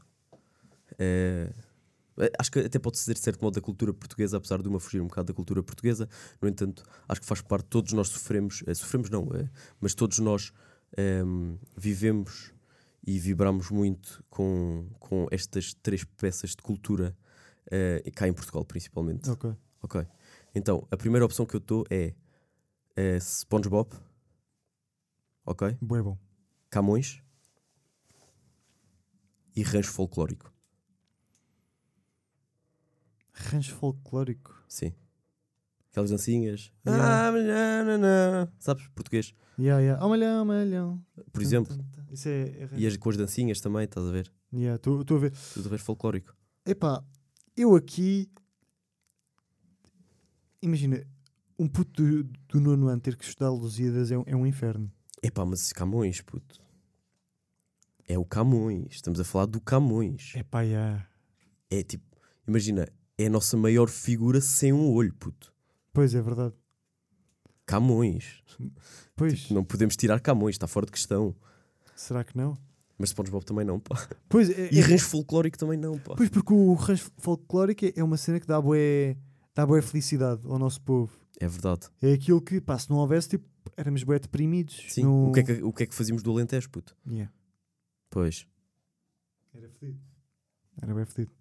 Eh, 0.97 1.51
acho 2.39 2.51
que 2.51 2.59
até 2.61 2.79
pode 2.79 2.99
ser 2.99 3.15
de 3.15 3.21
certo 3.21 3.43
modo 3.43 3.55
da 3.55 3.61
cultura 3.61 3.93
portuguesa, 3.93 4.37
apesar 4.37 4.63
de 4.63 4.69
uma 4.69 4.81
fugir 4.81 5.01
um 5.01 5.07
bocado 5.07 5.29
da 5.29 5.35
cultura 5.35 5.63
portuguesa. 5.63 6.09
No 6.41 6.49
entanto, 6.49 6.85
acho 7.09 7.21
que 7.21 7.27
faz 7.27 7.41
parte, 7.41 7.67
todos 7.67 7.93
nós 7.93 8.09
sofremos, 8.09 8.63
eh, 8.67 8.75
sofremos 8.75 9.11
não, 9.11 9.29
eh, 9.35 9.49
mas 9.81 9.95
todos 9.95 10.19
nós 10.19 10.53
ehm, 10.97 11.57
vivemos 11.77 12.53
e 13.07 13.19
vibramos 13.19 13.71
muito 13.71 14.23
com, 14.31 14.89
com 15.01 15.27
estas 15.31 15.75
três 15.75 16.05
peças 16.05 16.51
de 16.51 16.63
cultura, 16.63 17.17
eh, 17.71 18.03
cá 18.15 18.29
em 18.29 18.33
Portugal 18.33 18.65
principalmente. 18.65 19.29
Ok. 19.31 19.55
Ok. 19.83 20.07
Então, 20.55 20.87
a 20.91 20.97
primeira 20.97 21.25
opção 21.25 21.45
que 21.45 21.57
eu 21.57 21.59
estou 21.59 21.85
é, 21.91 22.15
é 22.95 23.19
SpongeBob. 23.19 23.91
Ok. 25.45 25.77
Bué 25.81 26.03
bom. 26.03 26.17
Camões. 26.71 27.21
E 29.57 29.63
rancho 29.63 29.91
folclórico. 29.91 30.52
Rancho 33.33 33.75
folclórico. 33.77 34.55
Sim. 34.69 34.93
Aquelas 35.91 36.11
dancinhas. 36.11 36.73
Yeah. 36.87 37.29
Ah, 37.29 37.33
não, 37.33 37.85
não, 37.85 37.99
não. 37.99 38.53
Sabes? 38.59 38.89
Português. 38.89 39.35
Yeah, 39.59 39.83
yeah. 39.83 40.05
Oh, 40.05 40.09
malhão, 40.09 40.45
malhão. 40.45 41.05
Por 41.33 41.43
exemplo. 41.43 41.77
Isso 42.11 42.29
é. 42.29 42.43
é 42.43 42.69
E 42.77 42.87
as, 42.87 42.97
com 42.97 43.11
as 43.11 43.17
dancinhas 43.17 43.61
também, 43.61 43.85
estás 43.85 44.07
a 44.07 44.11
ver? 44.11 44.33
Estou 44.53 45.01
a 45.17 45.21
ver. 45.21 45.33
Tudo 45.53 45.69
rancho 45.69 45.85
folclórico. 45.85 46.35
Epá, 46.67 47.03
eu 47.57 47.75
aqui. 47.75 48.31
Imagina, 50.63 51.05
um 51.59 51.67
puto 51.69 52.03
do, 52.03 52.25
do 52.49 52.61
nono 52.61 52.89
ano 52.89 53.01
ter 53.01 53.17
que 53.17 53.25
estudar 53.25 53.51
Lusíadas 53.51 54.11
é, 54.11 54.19
um- 54.19 54.25
é 54.27 54.37
um 54.37 54.47
inferno. 54.47 54.91
Epá, 55.23 55.45
mas 55.45 55.61
esse 55.63 55.75
Camões, 55.75 56.21
puto. 56.21 56.61
É 58.09 58.19
o 58.19 58.25
Camões. 58.25 58.93
Estamos 58.95 59.21
a 59.21 59.25
falar 59.25 59.47
do 59.47 59.61
Camões. 59.61 60.33
Epá, 60.37 60.65
já. 60.65 61.07
É 61.71 61.83
tipo, 61.83 62.05
imagina, 62.47 62.89
é 63.23 63.27
a 63.27 63.31
nossa 63.31 63.57
maior 63.57 63.89
figura 63.89 64.41
sem 64.41 64.73
um 64.73 64.91
olho, 64.93 65.15
puto. 65.15 65.53
Pois 65.93 66.15
é 66.15 66.21
verdade. 66.23 66.55
Camões. 67.67 68.43
Pois, 69.17 69.51
Não 69.51 69.65
podemos 69.65 69.97
tirar 69.97 70.21
Camões, 70.21 70.55
está 70.55 70.67
fora 70.67 70.87
de 70.87 70.93
questão. 70.93 71.35
será 71.95 72.25
que 72.25 72.37
não? 72.37 72.57
Mas 72.99 73.11
SpongeBob 73.11 73.45
também 73.45 73.65
não, 73.65 73.81
pá. 73.81 74.09
Pois, 74.29 74.49
é, 74.51 74.69
E 74.73 74.79
é- 74.79 74.83
rancho 74.83 75.07
folclórico 75.09 75.59
também 75.59 75.79
não, 75.79 75.99
pá. 75.99 76.15
pois 76.17 76.29
porque 76.29 76.53
o 76.53 76.75
rancho 76.75 77.11
folclórico 77.19 77.85
é- 77.87 77.93
é 77.97 78.05
uma 78.05 78.17
cena 78.17 78.39
que 78.39 78.47
dá 78.47 78.61
bué, 78.61 79.17
dá 79.55 79.67
bué 79.67 79.81
felicidade 79.83 80.47
ao 80.47 80.59
nosso 80.59 80.81
povo. 80.83 81.13
É 81.41 81.49
verdade. 81.49 81.89
É 82.01 82.13
aquilo 82.13 82.41
que, 82.41 82.61
pá, 82.61 82.79
se 82.79 82.89
não 82.91 82.99
houvesse, 82.99 83.31
tipo, 83.31 83.45
éramos 83.77 84.03
bué 84.05 84.19
deprimidos. 84.19 84.85
Sim. 84.89 85.03
não- 85.05 85.31
O, 85.31 85.33
que 85.33 85.41
é 85.41 85.43
que, 85.43 85.53
o 85.63 85.73
que 85.73 85.83
é 85.83 85.87
que 85.87 85.95
fazíamos 85.95 86.23
do 86.23 86.31
Alentejo, 86.31 86.71
puto? 86.71 86.97
Yeah. 87.07 87.33
Pois. 88.11 88.47
Era 89.55 89.69
fedido. 89.69 90.01
Era 90.81 90.95
bem 90.95 91.05
fedido. 91.05 91.33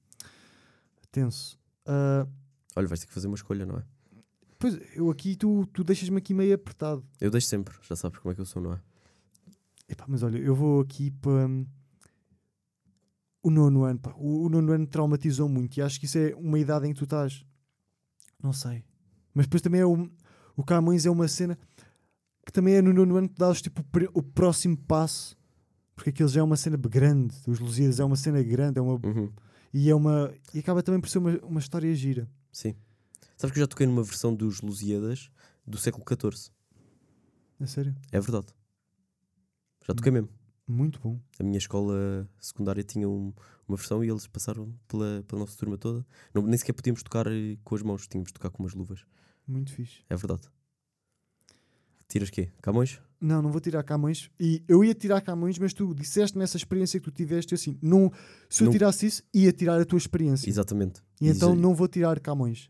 Tenso. 1.12 1.60
Ah, 1.86 2.28
Olha, 2.76 2.88
vais 2.88 3.00
ter 3.02 3.08
que 3.08 3.14
fazer 3.14 3.28
uma 3.28 3.36
escolha, 3.36 3.66
não 3.66 3.78
é? 3.78 3.84
pois, 4.58 4.78
eu 4.96 5.10
aqui, 5.10 5.36
tu, 5.36 5.66
tu 5.74 5.84
deixas-me 5.84 6.18
aqui 6.18 6.34
meio 6.34 6.54
apertado. 6.54 7.04
Eu 7.20 7.32
deixo 7.32 7.48
sempre, 7.48 7.76
já 7.82 7.96
sabes 7.96 8.20
como 8.20 8.32
é 8.32 8.36
que 8.36 8.42
eu 8.42 8.46
sou, 8.46 8.62
não 8.62 8.74
é? 8.74 8.80
Epá, 9.90 10.06
mas 10.08 10.22
olha, 10.24 10.38
eu 10.38 10.56
vou 10.56 10.80
aqui 10.82 11.10
para 11.12 11.48
o 13.44 13.50
nono 13.50 13.84
ano. 13.84 14.00
Pá. 14.00 14.14
O, 14.18 14.46
o 14.46 14.50
nono 14.50 14.72
ano 14.72 14.88
traumatizou 14.88 15.50
muito 15.50 15.78
e 15.78 15.82
acho 15.82 16.00
que 16.00 16.06
isso 16.06 16.18
é 16.18 16.34
uma 16.36 16.60
idade 16.60 16.88
em 16.88 16.94
que 16.94 17.00
tu 17.00 17.04
estás. 17.06 17.44
Não 18.42 18.54
sei. 18.54 18.84
Mas 19.34 19.46
depois 19.46 19.62
também 19.62 19.82
é 19.82 19.86
o, 19.86 20.10
o 20.56 20.64
Camões 20.64 21.06
é 21.06 21.10
uma 21.10 21.28
cena 21.28 21.58
que 22.46 22.52
também 22.52 22.76
é 22.76 22.82
no 22.82 22.94
nono 22.94 23.18
ano 23.18 23.30
que 23.30 23.36
dás 23.38 23.62
tipo 23.62 23.82
o, 23.82 23.84
pr- 23.84 24.10
o 24.14 24.22
próximo 24.24 24.78
passo. 24.78 25.38
Porque 25.96 26.10
aquilo 26.10 26.30
já 26.30 26.40
é 26.42 26.44
uma 26.44 26.58
cena 26.58 26.78
grande. 26.78 27.36
Os 27.48 27.60
Lusíadas 27.60 28.00
é 28.00 28.04
uma 28.06 28.16
cena 28.16 28.42
grande. 28.42 28.80
É 28.80 28.82
uma, 28.82 28.94
Uhum. 28.94 29.32
E, 29.74 29.90
é 29.90 29.96
uma, 29.96 30.34
e 30.54 30.60
acaba 30.60 30.82
também 30.84 31.00
por 31.02 31.10
ser 31.10 31.18
uma, 31.20 31.38
uma 31.40 31.60
história 31.60 31.94
gira. 31.96 32.30
Sim. 32.52 32.76
Sabes 33.38 33.54
que 33.54 33.60
eu 33.60 33.64
já 33.64 33.68
toquei 33.68 33.88
numa 33.88 34.04
versão 34.04 34.36
dos 34.36 34.62
Lusíadas 34.62 35.30
do 35.66 35.78
século 35.78 36.04
XIV. 36.08 36.52
A 37.60 37.68
sério. 37.68 37.96
É 38.12 38.20
verdade. 38.20 38.48
Já 39.88 39.94
toquei 39.94 40.12
mesmo. 40.12 40.30
Muito 40.68 41.00
bom. 41.00 41.20
A 41.40 41.44
minha 41.44 41.58
escola 41.58 42.30
secundária 42.40 42.84
tinha 42.84 43.08
um- 43.10 43.34
uma 43.68 43.76
versão 43.78 44.04
e 44.04 44.10
eles 44.10 44.28
passaram 44.28 44.74
pela, 44.88 45.24
pela 45.28 45.40
nossa 45.42 45.58
turma 45.58 45.78
toda. 45.78 46.06
Não, 46.34 46.42
nem 46.44 46.58
sequer 46.58 46.74
podíamos 46.74 47.04
tocar 47.04 47.28
eh, 47.28 47.58
com 47.64 47.76
as 47.76 47.82
mãos, 47.82 48.08
tínhamos 48.08 48.30
de 48.30 48.34
tocar 48.34 48.50
com 48.50 48.64
umas 48.64 48.74
luvas. 48.74 49.06
Muito 49.48 49.74
fixe. 49.74 50.02
É 50.10 50.16
verdade. 50.16 50.44
Tiras 52.08 52.30
quê? 52.30 52.52
Camões? 52.62 53.02
Não, 53.22 53.40
não 53.42 53.52
vou 53.52 53.62
tirar 53.62 53.84
Camões. 53.84 54.32
E 54.40 54.64
eu 54.68 54.84
ia 54.84 54.96
tirar 54.96 55.22
Camões, 55.22 55.60
mas 55.60 55.74
tu 55.74 55.94
disseste 55.94 56.36
nessa 56.38 56.58
experiência 56.58 57.00
que 57.00 57.04
tu 57.06 57.12
tiveste 57.12 57.54
assim: 57.54 57.78
não, 57.82 58.12
se 58.50 58.64
eu 58.64 58.66
Não- 58.66 58.72
tirasse 58.72 59.06
isso, 59.06 59.24
ia 59.34 59.52
tirar 59.54 59.80
a 59.80 59.86
tua 59.86 59.98
experiência. 60.00 60.50
Exatamente. 60.50 61.02
E 61.22 61.28
então 61.30 61.50
já- 61.56 61.62
não 61.62 61.76
vou 61.76 61.88
tirar 61.88 62.20
Camões. 62.20 62.70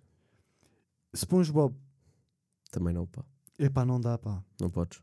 SpongeBob. 1.16 1.74
Também 2.70 2.94
não, 2.94 3.06
pá. 3.08 3.24
Epá, 3.58 3.86
não 3.86 4.00
dá, 4.00 4.18
pá. 4.18 4.44
Não 4.60 4.70
podes. 4.70 5.02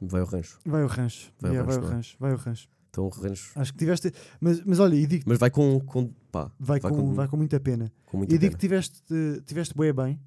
Vai 0.00 0.20
ao 0.20 0.26
rancho. 0.26 0.58
Vai 0.64 0.82
ao 0.82 0.88
rancho. 0.88 1.32
Vai 1.40 1.50
ao 1.50 1.54
Yeah, 1.54 1.66
vai 1.66 1.74
rancho, 1.76 1.78
ao 1.78 1.82
não 1.82 1.90
é? 1.92 1.94
rancho. 1.96 2.16
Vai 2.18 2.30
ao 2.32 2.36
rancho. 2.38 2.68
Então 2.90 3.04
o 3.04 3.08
rancho. 3.08 3.52
Acho 3.58 3.72
que 3.72 3.78
tiveste. 3.78 4.12
Mas, 4.40 4.64
mas 4.64 4.78
olha, 4.78 4.94
e 4.94 5.06
digo 5.06 5.24
Mas 5.26 5.38
vai 5.38 5.50
com. 5.50 5.78
com 5.80 6.08
pá, 6.30 6.50
vai, 6.58 6.80
com, 6.80 7.12
vai 7.12 7.28
com 7.28 7.36
muita 7.36 7.60
pena. 7.60 7.92
com 8.06 8.16
muita 8.18 8.34
E 8.34 8.38
digo 8.38 8.56
que 8.56 8.60
pena. 8.68 8.80
tiveste, 8.80 9.02
tiveste 9.44 9.74
bué 9.74 9.92
bem. 9.92 10.20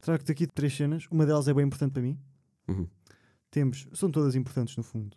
Trago-te 0.00 0.30
aqui 0.30 0.46
três 0.46 0.76
cenas. 0.76 1.06
Uma 1.10 1.24
delas 1.24 1.48
é 1.48 1.54
bem 1.54 1.64
importante 1.64 1.92
para 1.92 2.02
mim. 2.02 2.18
Uhum. 2.68 2.86
Temos. 3.50 3.86
São 3.94 4.10
todas 4.10 4.34
importantes 4.34 4.76
no 4.76 4.82
fundo. 4.82 5.16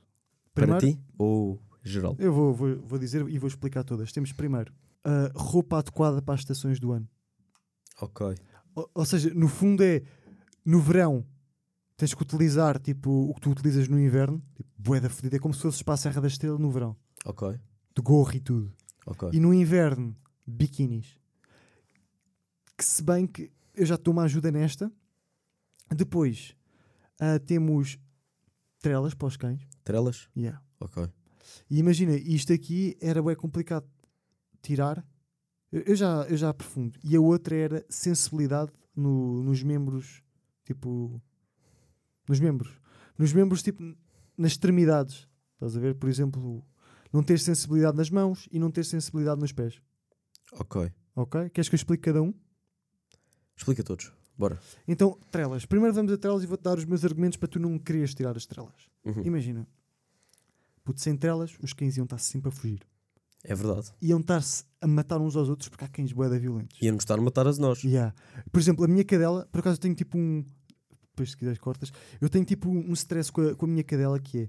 Para 0.53 0.65
Primeiro, 0.79 0.97
ti 0.97 1.03
ou 1.17 1.59
geral? 1.83 2.15
eu 2.19 2.33
vou, 2.33 2.53
vou, 2.53 2.75
vou 2.81 2.99
dizer 2.99 3.27
e 3.29 3.38
vou 3.38 3.47
explicar 3.47 3.83
todas. 3.83 4.12
Temos 4.12 4.31
primeiro 4.31 4.73
a 5.03 5.31
roupa 5.35 5.79
adequada 5.79 6.21
para 6.21 6.33
as 6.35 6.41
estações 6.41 6.79
do 6.79 6.91
ano. 6.91 7.07
Ok. 8.01 8.35
Ou, 8.75 8.89
ou 8.93 9.05
seja, 9.05 9.33
no 9.33 9.47
fundo 9.47 9.83
é 9.83 10.01
no 10.65 10.79
verão 10.79 11.25
tens 11.97 12.13
que 12.13 12.21
utilizar 12.21 12.79
tipo 12.79 13.09
o 13.29 13.33
que 13.33 13.41
tu 13.41 13.49
utilizas 13.51 13.88
no 13.89 13.99
inverno, 13.99 14.41
tipo 14.55 14.69
bué 14.77 14.99
da 15.01 15.09
fedida, 15.09 15.35
é 15.35 15.39
como 15.39 15.53
se 15.53 15.62
fosses 15.62 15.81
para 15.81 15.95
a 15.95 15.97
Serra 15.97 16.21
da 16.21 16.27
Estrela 16.27 16.57
no 16.57 16.71
verão, 16.71 16.95
Ok. 17.25 17.49
de 17.95 18.01
gorro 18.01 18.33
e 18.35 18.39
tudo. 18.39 18.71
Ok. 19.05 19.29
E 19.33 19.39
no 19.39 19.53
inverno, 19.53 20.15
biquinis. 20.47 21.17
Que 22.77 22.85
se 22.85 23.03
bem 23.03 23.27
que 23.27 23.51
eu 23.75 23.85
já 23.85 23.97
dou 23.97 24.13
uma 24.13 24.23
ajuda 24.23 24.49
nesta. 24.51 24.89
Depois 25.93 26.55
ah, 27.19 27.39
temos 27.39 27.97
trelas 28.79 29.13
para 29.13 29.27
os 29.27 29.38
cães. 29.38 29.62
Trelas? 29.84 30.29
Yeah. 30.36 30.62
Ok. 30.79 31.08
E 31.69 31.79
imagina, 31.79 32.15
isto 32.15 32.53
aqui 32.53 32.97
era 33.01 33.21
bem 33.21 33.36
complicado 33.36 33.88
tirar. 34.62 35.05
Eu, 35.71 35.82
eu 35.82 35.95
já, 35.95 36.23
eu 36.29 36.38
já 36.38 36.49
aprofundo. 36.49 36.97
E 37.03 37.15
a 37.15 37.19
outra 37.21 37.55
era 37.55 37.86
sensibilidade 37.89 38.71
no- 38.95 39.43
nos 39.43 39.62
membros, 39.63 40.23
tipo. 40.63 41.21
Nos 42.27 42.39
membros. 42.39 42.79
Nos 43.17 43.34
membros, 43.34 43.62
tipo, 43.63 43.82
nas 44.38 44.51
extremidades. 44.53 45.27
Estás 45.55 45.75
a 45.75 45.79
ver? 45.79 45.95
Por 45.95 46.10
exemplo, 46.10 46.63
não 47.12 47.21
ter 47.23 47.39
sensibilidade 47.39 47.97
nas 47.97 48.10
mãos 48.10 48.47
e 48.51 48.60
não 48.60 48.71
ter 48.71 48.86
sensibilidade 48.86 49.41
nos 49.41 49.51
pés. 49.51 49.82
Ok. 50.53 50.91
Ok? 51.15 51.49
Queres 51.49 51.67
que 51.67 51.75
eu 51.75 51.77
explique 51.77 52.03
cada 52.03 52.21
um? 52.21 52.34
Explica 53.58 53.84
todos. 53.84 54.12
Bora. 54.39 54.58
Então, 54.88 55.19
trelas. 55.30 55.65
Primeiro 55.65 55.93
vamos 55.93 56.12
a 56.13 56.17
trelas 56.17 56.41
e 56.43 56.47
vou-te 56.47 56.62
dar 56.63 56.78
os 56.78 56.86
meus 56.86 57.04
argumentos 57.04 57.38
para 57.38 57.49
tu 57.49 57.60
não 57.60 57.78
quereres 57.78 58.13
tirar 58.15 58.38
as 58.38 58.45
trelas. 58.45 58.89
Uhum. 59.06 59.21
Imagina. 59.25 59.67
Puto, 60.84 61.02
sem 61.02 61.15
trelas, 61.17 61.58
os 61.62 61.73
cães 61.73 61.97
iam 61.97 62.06
estar 62.06 62.17
sempre 62.17 62.47
a 62.49 62.52
fugir. 62.52 62.80
É 63.43 63.54
verdade. 63.54 63.91
Iam 64.02 64.19
estar-se 64.21 64.63
a 64.82 64.88
matar 64.88 65.19
uns 65.19 65.36
aos 65.36 65.49
outros 65.49 65.67
porque 65.69 65.84
há 65.84 65.88
cães 65.89 66.12
boeda 66.13 66.39
violentos. 66.39 66.78
Ia-nos 66.82 67.04
estar 67.04 67.19
a 67.19 67.21
matar 67.21 67.47
a 67.47 67.54
nós. 67.54 67.84
Yeah. 67.84 68.13
Por 68.52 68.60
exemplo, 68.60 68.86
a 68.86 68.88
minha 68.88 69.04
cadela, 69.04 69.45
por 69.52 69.60
acaso 69.60 69.75
eu 69.75 69.82
tenho 69.82 69.95
tipo 69.95 70.17
um. 70.17 70.43
Depois, 71.12 71.32
se 71.32 71.38
quiseres, 71.38 71.60
cortas. 71.60 71.91
Eu 72.21 72.30
tenho 72.30 72.45
tipo 72.45 72.69
um 72.69 72.93
stress 72.93 73.30
com 73.32 73.41
a, 73.41 73.56
com 73.56 73.65
a 73.65 73.69
minha 73.69 73.84
cadela 73.84 74.19
que 74.19 74.39
é. 74.43 74.47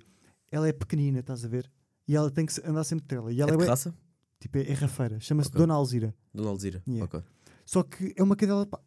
Ela 0.53 0.68
é 0.68 0.72
pequenina, 0.72 1.18
estás 1.20 1.44
a 1.44 1.48
ver? 1.48 1.70
E 2.07 2.14
ela 2.16 2.31
tem 2.31 2.46
que 2.46 2.53
andar 2.64 2.85
sempre 2.85 3.03
de 3.03 3.09
trela. 3.09 3.33
E 3.33 3.40
ela 3.40 3.50
é 3.50 3.55
é, 3.55 3.57
de 3.57 3.62
bué- 3.62 3.68
raça? 3.68 3.94
tipo, 4.40 4.57
é, 4.59 4.62
é 4.62 4.72
rafeira. 4.72 5.18
Chama-se 5.20 5.48
Ok. 5.50 5.59
Dona 5.61 5.74
Alzira. 5.74 6.14
Dona 6.33 6.48
Alzira. 6.50 6.83
Yeah. 6.87 7.05
Ok. 7.05 7.22
Só 7.66 7.83
que 7.85 8.12
é 8.16 8.22
uma 8.22 8.35
cadela 8.35 8.66
pá, 8.66 8.81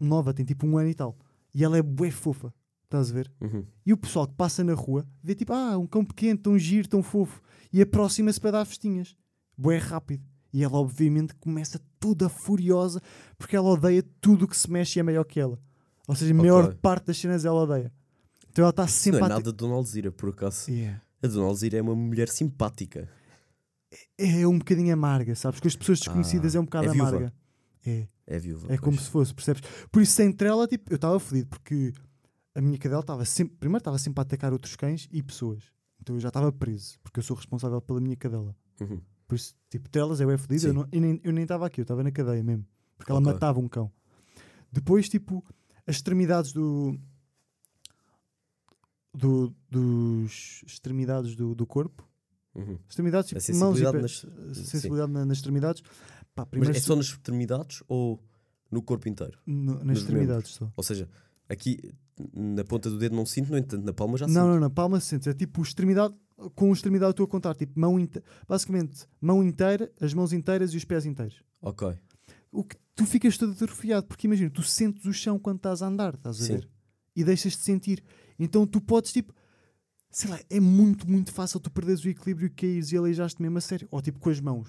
nova, 0.00 0.32
tem 0.34 0.44
tipo 0.44 0.66
um 0.66 0.78
ano 0.78 0.88
e 0.88 0.94
tal. 0.94 1.16
E 1.54 1.62
ela 1.64 1.76
é 1.78 1.82
bué 1.82 2.10
fofa. 2.10 2.52
Estás 2.84 3.10
a 3.10 3.14
ver? 3.14 3.32
Uhum. 3.40 3.64
E 3.86 3.92
o 3.92 3.96
pessoal 3.96 4.26
que 4.26 4.34
passa 4.34 4.64
na 4.64 4.74
rua 4.74 5.06
vê 5.22 5.34
tipo, 5.34 5.52
ah, 5.52 5.78
um 5.78 5.86
cão 5.86 6.04
pequeno, 6.04 6.38
tão 6.38 6.58
giro, 6.58 6.88
tão 6.88 7.02
fofo. 7.02 7.40
E 7.72 7.80
aproxima-se 7.80 8.40
para 8.40 8.50
dar 8.52 8.64
festinhas. 8.64 9.16
Bué 9.56 9.76
rápido. 9.78 10.24
E 10.52 10.64
ela, 10.64 10.76
obviamente, 10.78 11.32
começa 11.36 11.80
toda 12.00 12.28
furiosa 12.28 13.00
porque 13.38 13.54
ela 13.54 13.68
odeia 13.68 14.02
tudo 14.20 14.44
o 14.44 14.48
que 14.48 14.56
se 14.56 14.68
mexe 14.68 14.98
e 14.98 15.00
é 15.00 15.02
maior 15.04 15.22
que 15.24 15.38
ela. 15.38 15.56
Ou 16.08 16.16
seja, 16.16 16.32
a 16.32 16.36
Ok. 16.36 16.40
maior 16.50 16.74
parte 16.74 17.06
das 17.06 17.18
cenas 17.18 17.44
ela 17.44 17.62
odeia. 17.62 17.92
Então 18.50 18.64
ela 18.64 18.70
está 18.70 18.88
sempre 18.88 19.20
não 19.20 19.26
é 19.26 19.28
nada 19.30 19.42
de 19.52 19.56
Dona 19.56 19.74
Alzira, 19.74 20.10
por 20.10 20.30
acaso. 20.30 20.68
Yeah. 20.68 21.00
A 21.22 21.28
Dona 21.28 21.46
Alzira 21.46 21.78
é 21.78 21.82
uma 21.82 21.94
mulher 21.94 22.28
simpática. 22.28 23.08
É 24.18 24.44
um 24.46 24.58
bocadinho 24.58 24.92
amarga, 24.92 25.34
sabes? 25.36 25.60
Com 25.60 25.68
as 25.68 25.76
pessoas 25.76 26.00
desconhecidas 26.00 26.54
Ah, 26.54 26.58
é 26.58 26.60
um 26.60 26.64
bocado 26.64 26.88
é 26.88 26.90
amarga. 26.90 27.32
É. 27.86 28.08
É 28.30 28.38
viúva. 28.38 28.72
É 28.72 28.78
como 28.78 28.92
pois. 28.96 29.04
se 29.04 29.10
fosse, 29.10 29.34
percebes? 29.34 29.60
Por 29.90 30.00
isso, 30.00 30.12
sem 30.12 30.32
trela, 30.32 30.68
tipo, 30.68 30.92
eu 30.92 30.94
estava 30.94 31.18
fodido, 31.18 31.48
porque 31.48 31.92
a 32.54 32.60
minha 32.60 32.78
cadela 32.78 33.00
estava 33.00 33.24
sempre, 33.24 33.56
primeiro 33.56 33.78
estava 33.80 33.98
sempre 33.98 34.20
a 34.20 34.22
atacar 34.22 34.52
outros 34.52 34.76
cães 34.76 35.08
e 35.10 35.20
pessoas. 35.20 35.64
Então 36.00 36.14
eu 36.14 36.20
já 36.20 36.28
estava 36.28 36.52
preso, 36.52 36.96
porque 37.02 37.18
eu 37.18 37.24
sou 37.24 37.36
responsável 37.36 37.80
pela 37.82 38.00
minha 38.00 38.16
cadela. 38.16 38.54
Uhum. 38.80 39.00
Por 39.26 39.34
isso, 39.34 39.54
tipo, 39.68 39.88
trelas, 39.90 40.20
eu 40.20 40.30
é 40.30 40.38
fodido, 40.38 40.66
eu, 40.68 40.72
não- 40.72 40.88
eu 40.92 41.00
nem 41.00 41.20
eu 41.24 41.38
estava 41.42 41.66
aqui, 41.66 41.80
eu 41.80 41.82
estava 41.82 42.02
na 42.04 42.10
cadeia 42.12 42.42
mesmo, 42.42 42.64
porque 42.96 43.10
ela 43.10 43.20
matava 43.20 43.58
um 43.58 43.68
cão. 43.68 43.90
Depois, 44.72 45.08
tipo, 45.08 45.44
as 45.86 45.96
extremidades 45.96 46.52
do. 46.52 46.96
do 49.12 49.52
dos 49.68 50.62
extremidades 50.66 51.34
do, 51.34 51.54
do 51.54 51.66
corpo, 51.66 52.08
Uhum. 52.54 52.78
extremidades, 52.88 53.28
tipo, 53.28 53.40
A 53.40 53.54
mãos 53.56 53.78
e 53.80 53.82
pés, 53.92 54.02
nas- 54.02 54.56
sensibilidade 54.66 55.12
na- 55.12 55.24
nas 55.24 55.38
extremidades, 55.38 55.82
pá, 56.34 56.42
Mas 56.42 56.48
primeiro 56.48 56.76
é 56.76 56.80
só 56.80 56.96
nas 56.96 57.06
extremidades 57.06 57.82
ou 57.88 58.20
no 58.70 58.82
corpo 58.82 59.08
inteiro? 59.08 59.38
no- 59.46 59.74
nas 59.76 59.84
nos 59.86 59.98
extremidades 60.00 60.50
só. 60.52 60.70
Ou 60.76 60.82
seja, 60.82 61.08
aqui 61.48 61.78
na 62.34 62.64
ponta 62.64 62.90
do 62.90 62.98
dedo 62.98 63.14
não 63.14 63.24
sinto, 63.24 63.50
no 63.50 63.58
entanto, 63.58 63.84
na 63.84 63.92
palma 63.92 64.18
já 64.18 64.26
Não, 64.26 64.32
sinto. 64.34 64.44
não, 64.46 64.60
não, 64.60 64.70
palma 64.70 64.98
sentes. 65.00 65.26
É 65.28 65.32
tipo 65.34 65.62
extremidade, 65.62 66.14
com 66.54 66.72
extremidade 66.72 67.12
estou 67.12 67.24
a 67.24 67.28
contar. 67.28 67.54
Tipo, 67.54 67.78
mão 67.78 67.98
inte- 67.98 68.22
basicamente, 68.48 69.06
mão 69.20 69.42
inteira, 69.44 69.90
as 70.00 70.12
mãos 70.12 70.32
inteiras 70.32 70.72
e 70.74 70.76
os 70.76 70.84
pés 70.84 71.06
inteiros. 71.06 71.42
Ok. 71.62 71.96
O 72.52 72.64
que 72.64 72.76
tu 72.96 73.06
ficas 73.06 73.38
todo 73.38 73.52
atrofiado, 73.52 74.06
porque 74.06 74.26
imagina, 74.26 74.50
tu 74.50 74.62
sentes 74.62 75.04
o 75.06 75.12
chão 75.12 75.38
quando 75.38 75.56
estás 75.58 75.82
a 75.82 75.86
andar, 75.86 76.14
estás 76.14 76.40
a 76.42 76.44
Sim. 76.44 76.52
ver? 76.54 76.68
E 77.14 77.22
deixas 77.24 77.52
de 77.56 77.60
sentir. 77.62 78.02
Então 78.38 78.66
tu 78.66 78.80
podes, 78.80 79.12
tipo, 79.12 79.32
sei 80.10 80.30
lá, 80.30 80.40
é 80.50 80.60
muito, 80.60 81.08
muito 81.08 81.32
fácil 81.32 81.60
tu 81.60 81.70
perderes 81.70 82.04
o 82.04 82.08
equilíbrio 82.08 82.46
e 82.46 82.50
caíres 82.50 82.90
e 82.92 82.96
aleijaste 82.96 83.40
mesmo 83.40 83.58
a 83.58 83.60
sério. 83.60 83.88
Ou 83.90 84.00
tipo 84.02 84.18
com 84.18 84.30
as 84.30 84.40
mãos. 84.40 84.68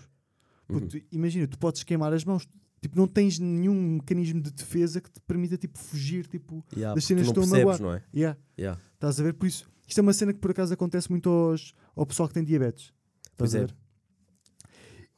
Puto, 0.68 0.96
Uhum. 0.98 1.04
imagina, 1.12 1.48
tu 1.48 1.58
podes 1.58 1.84
queimar 1.84 2.14
as 2.14 2.24
mãos. 2.24 2.48
Tipo, 2.82 2.98
não 2.98 3.08
tens 3.08 3.38
nenhum 3.38 3.96
mecanismo 3.98 4.42
de 4.42 4.50
defesa 4.52 5.00
que 5.00 5.12
te 5.12 5.20
permita, 5.22 5.56
tipo, 5.58 5.78
fugir, 5.78 6.26
tipo... 6.26 6.66
Yeah, 6.76 6.96
Das 6.96 7.06
cenas 7.06 7.28
não 7.28 7.34
que 7.34 7.40
estão 7.42 7.56
a 7.56 7.60
magoar. 7.60 7.80
não 7.82 7.94
é? 7.94 8.04
Yeah. 8.16 8.40
Yeah. 8.58 8.82
Estás 8.96 9.20
a 9.20 9.24
ver? 9.24 9.34
Por 9.36 9.46
isso, 9.46 9.70
isto 9.88 10.00
é 10.00 10.02
uma 10.02 10.14
cena 10.14 10.34
que 10.34 10.40
por 10.40 10.50
acaso 10.50 10.74
acontece 10.74 11.10
muito 11.12 11.30
aos, 11.30 11.74
ao 11.96 12.06
pessoal 12.08 12.28
que 12.28 12.34
tem 12.34 12.44
diabetes. 12.44 12.86
Estás 13.34 13.36
Pois 13.38 13.56
a 13.56 13.58
é. 13.60 13.62
ver? 13.62 13.76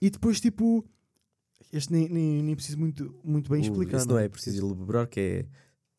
E 0.01 0.09
depois, 0.09 0.41
tipo, 0.41 0.83
este 1.71 1.91
nem, 1.93 2.09
nem, 2.09 2.43
nem 2.43 2.55
preciso 2.55 2.77
muito, 2.77 3.17
muito 3.23 3.49
bem 3.49 3.61
O- 3.61 3.63
explicar. 3.63 3.97
Isso 3.99 4.07
não 4.09 4.17
é 4.17 4.27
preciso 4.27 4.65
elaborar, 4.65 5.07
que 5.07 5.19
é 5.19 5.45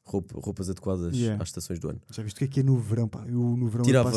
roupa- 0.04 0.38
roupas 0.40 0.68
adequadas 0.70 1.14
Yeah. 1.16 1.42
às 1.42 1.48
estações 1.48 1.78
do 1.78 1.88
ano. 1.88 2.00
Já 2.10 2.22
viste 2.22 2.36
o 2.36 2.38
que 2.38 2.44
é 2.44 2.48
que 2.48 2.60
é 2.60 2.62
no 2.62 2.78
verão, 2.78 3.08
pá? 3.08 3.24
Eu 3.26 3.56
no 3.56 3.68
verão 3.68 3.84
Tirava 3.84 4.10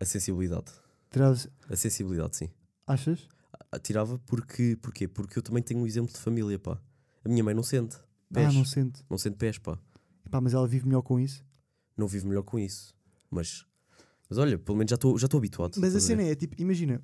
a 0.00 0.04
sensibilidade. 0.04 0.72
Tiravas- 1.10 1.48
A 1.68 1.76
sensibilidade, 1.76 2.36
sim. 2.36 2.48
Achas? 2.86 3.28
Ah, 3.70 3.78
Tirava 3.78 4.18
porque, 4.26 4.76
porquê? 4.80 5.06
Porque 5.08 5.38
eu 5.38 5.42
também 5.42 5.62
tenho 5.62 5.80
um 5.80 5.86
exemplo 5.86 6.12
de 6.12 6.18
família, 6.18 6.58
pá. 6.58 6.78
A 7.24 7.28
minha 7.28 7.42
mãe 7.44 7.54
não 7.54 7.62
sente 7.62 7.96
pés. 8.32 8.46
Ah, 8.46 8.52
não 8.52 8.58
não... 8.58 8.64
sente. 8.64 9.04
sente 9.18 9.36
pés, 9.36 9.58
pá. 9.58 9.78
Pá, 10.30 10.40
mas 10.40 10.54
ela 10.54 10.66
vive 10.66 10.86
melhor 10.86 11.02
com 11.02 11.18
isso. 11.18 11.42
Não 11.96 12.06
vive 12.06 12.26
melhor 12.26 12.42
com 12.42 12.58
isso. 12.58 12.94
Mas, 13.30 13.64
mas 14.28 14.38
olha, 14.38 14.58
pelo 14.58 14.76
menos 14.78 14.90
já 14.90 14.94
estou 14.94 15.18
já 15.18 15.26
habituado. 15.32 15.76
Mas 15.78 15.94
a 15.94 16.00
cena 16.00 16.22
é, 16.22 16.34
tipo, 16.34 16.54
imagina, 16.60 17.02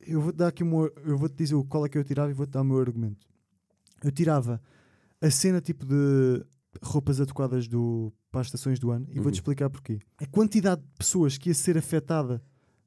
eu 0.00 0.20
vou-te 0.20 0.36
dar 0.36 0.48
aqui 0.48 0.64
um, 0.64 0.84
eu 1.04 1.16
vou-te 1.16 1.34
dizer 1.36 1.54
qual 1.68 1.84
é 1.86 1.88
que 1.88 1.96
eu 1.98 2.04
tirava 2.04 2.30
e 2.30 2.34
vou-te 2.34 2.50
dar 2.50 2.62
o 2.62 2.64
meu 2.64 2.78
argumento. 2.80 3.26
Eu 4.02 4.10
tirava 4.10 4.60
a 5.20 5.30
cena 5.30 5.60
tipo 5.60 5.84
de 5.86 6.44
roupas 6.82 7.20
adequadas 7.20 7.66
do, 7.68 8.12
para 8.30 8.40
as 8.42 8.46
estações 8.48 8.78
do 8.78 8.90
ano 8.90 9.06
e 9.10 9.16
Uhum. 9.16 9.22
vou-te 9.24 9.36
explicar 9.36 9.68
porquê. 9.70 9.98
A 10.18 10.26
quantidade 10.26 10.80
de 10.82 10.88
pessoas 10.96 11.36
que 11.36 11.50
ia 11.50 11.54
ser 11.54 11.76
afetada 11.76 12.42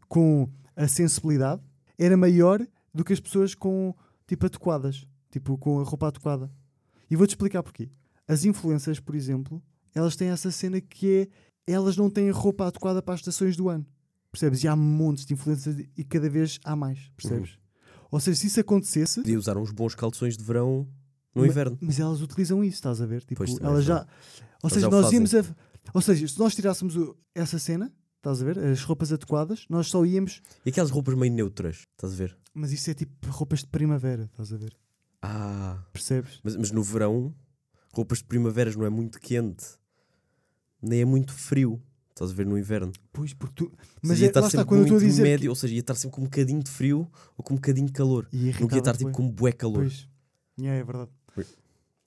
com 0.07 0.49
a 0.75 0.87
sensibilidade 0.87 1.61
era 1.97 2.15
maior 2.17 2.65
do 2.93 3.03
que 3.03 3.13
as 3.13 3.19
pessoas 3.19 3.53
com 3.55 3.93
tipo 4.27 4.45
adequadas, 4.45 5.05
tipo 5.31 5.57
com 5.57 5.79
a 5.79 5.83
roupa 5.83 6.07
adequada. 6.07 6.51
E 7.09 7.15
vou-te 7.15 7.31
explicar 7.31 7.61
porquê. 7.63 7.89
As 8.27 8.45
influências, 8.45 8.99
por 8.99 9.15
exemplo, 9.15 9.61
elas 9.93 10.15
têm 10.15 10.29
essa 10.29 10.49
cena 10.51 10.79
que 10.79 11.29
é 11.67 11.71
elas 11.73 11.95
não 11.95 12.09
têm 12.09 12.29
roupa 12.29 12.67
adequada 12.67 13.01
para 13.01 13.13
as 13.13 13.21
estações 13.21 13.55
do 13.55 13.69
ano. 13.69 13.85
percebes? 14.31 14.63
E 14.63 14.67
há 14.67 14.75
montes 14.75 15.25
de 15.25 15.33
influências 15.33 15.77
e 15.95 16.03
cada 16.03 16.29
vez 16.29 16.59
há 16.63 16.75
mais, 16.75 17.09
percebes? 17.15 17.57
Ou 18.11 18.19
seja, 18.19 18.39
se 18.39 18.47
isso 18.47 18.59
acontecesse, 18.59 19.21
Podia 19.21 19.37
usar 19.39 19.57
uns 19.57 19.71
bons 19.71 19.95
calções 19.95 20.35
de 20.37 20.43
verão 20.43 20.87
no 21.35 21.41
Ma- 21.41 21.47
inverno. 21.47 21.77
mas 21.81 21.99
elas 21.99 22.21
utilizam 22.21 22.63
isso, 22.63 22.75
estás 22.75 23.01
a 23.01 23.05
ver? 23.05 23.21
Tipo, 23.23 23.37
Pois, 23.39 23.53
também 23.53 23.67
elas 23.71 23.83
é 23.83 23.87
já. 23.87 24.07
Ou 24.61 24.69
seja, 24.69 24.89
nós 24.89 25.11
íamos 25.11 25.33
a. 25.35 25.43
Ou 25.93 26.01
seja, 26.01 26.27
se 26.27 26.39
nós 26.39 26.55
tirássemos 26.55 26.95
o- 26.95 27.15
essa 27.35 27.59
cena, 27.59 27.91
estás 28.17 28.41
a 28.41 28.45
ver? 28.45 28.57
As 28.59 28.83
roupas 28.83 29.11
adequadas, 29.11 29.65
nós 29.69 29.87
só 29.87 30.05
íamos. 30.05 30.41
E 30.65 30.69
aquelas 30.69 30.89
roupas 30.91 31.15
meio 31.15 31.33
neutras, 31.33 31.85
estás 31.91 32.13
a 32.13 32.15
ver? 32.15 32.37
Mas 32.53 32.71
isso 32.71 32.89
é 32.89 32.93
tipo 32.93 33.27
roupas 33.29 33.59
de 33.59 33.67
primavera, 33.67 34.23
estás 34.31 34.53
a 34.53 34.57
ver? 34.57 34.75
Ah, 35.21 35.83
Percebes? 35.91 36.39
mas, 36.43 36.55
mas 36.55 36.71
no 36.71 36.83
verão, 36.83 37.33
roupas 37.93 38.19
de 38.19 38.25
primaveras 38.25 38.75
não 38.75 38.85
é 38.85 38.89
muito 38.89 39.19
quente, 39.19 39.65
nem 40.81 41.01
é 41.01 41.05
muito 41.05 41.33
frio. 41.33 41.81
Estás 42.09 42.29
a 42.29 42.33
ver 42.35 42.45
no 42.45 42.55
inverno. 42.57 42.91
Pois, 43.11 43.33
porque 43.33 43.55
tu. 43.65 43.71
Mas 43.99 44.11
seja, 44.11 44.21
ia 44.21 44.27
é, 44.27 44.29
estar 44.29 44.39
está, 44.45 44.59
sempre 44.59 44.75
muito 44.77 44.99
dizer. 44.99 45.23
médio, 45.23 45.49
ou 45.49 45.55
seja, 45.55 45.73
ia 45.73 45.79
estar 45.79 45.95
sempre 45.95 46.13
com 46.15 46.21
um 46.21 46.25
bocadinho 46.25 46.61
de 46.61 46.69
frio 46.69 47.09
ou 47.35 47.43
com 47.43 47.53
um 47.53 47.57
bocadinho 47.57 47.87
de 47.87 47.93
calor. 47.93 48.27
Que... 48.29 48.37
Não 48.61 48.69
ia 48.71 48.77
estar 48.77 48.95
tipo 48.95 49.11
com 49.11 49.27
bué 49.31 49.51
calor, 49.51 49.79
Pois. 49.79 50.07
Yeah, 50.59 50.79
é 50.79 50.83
verdade. 50.83 51.09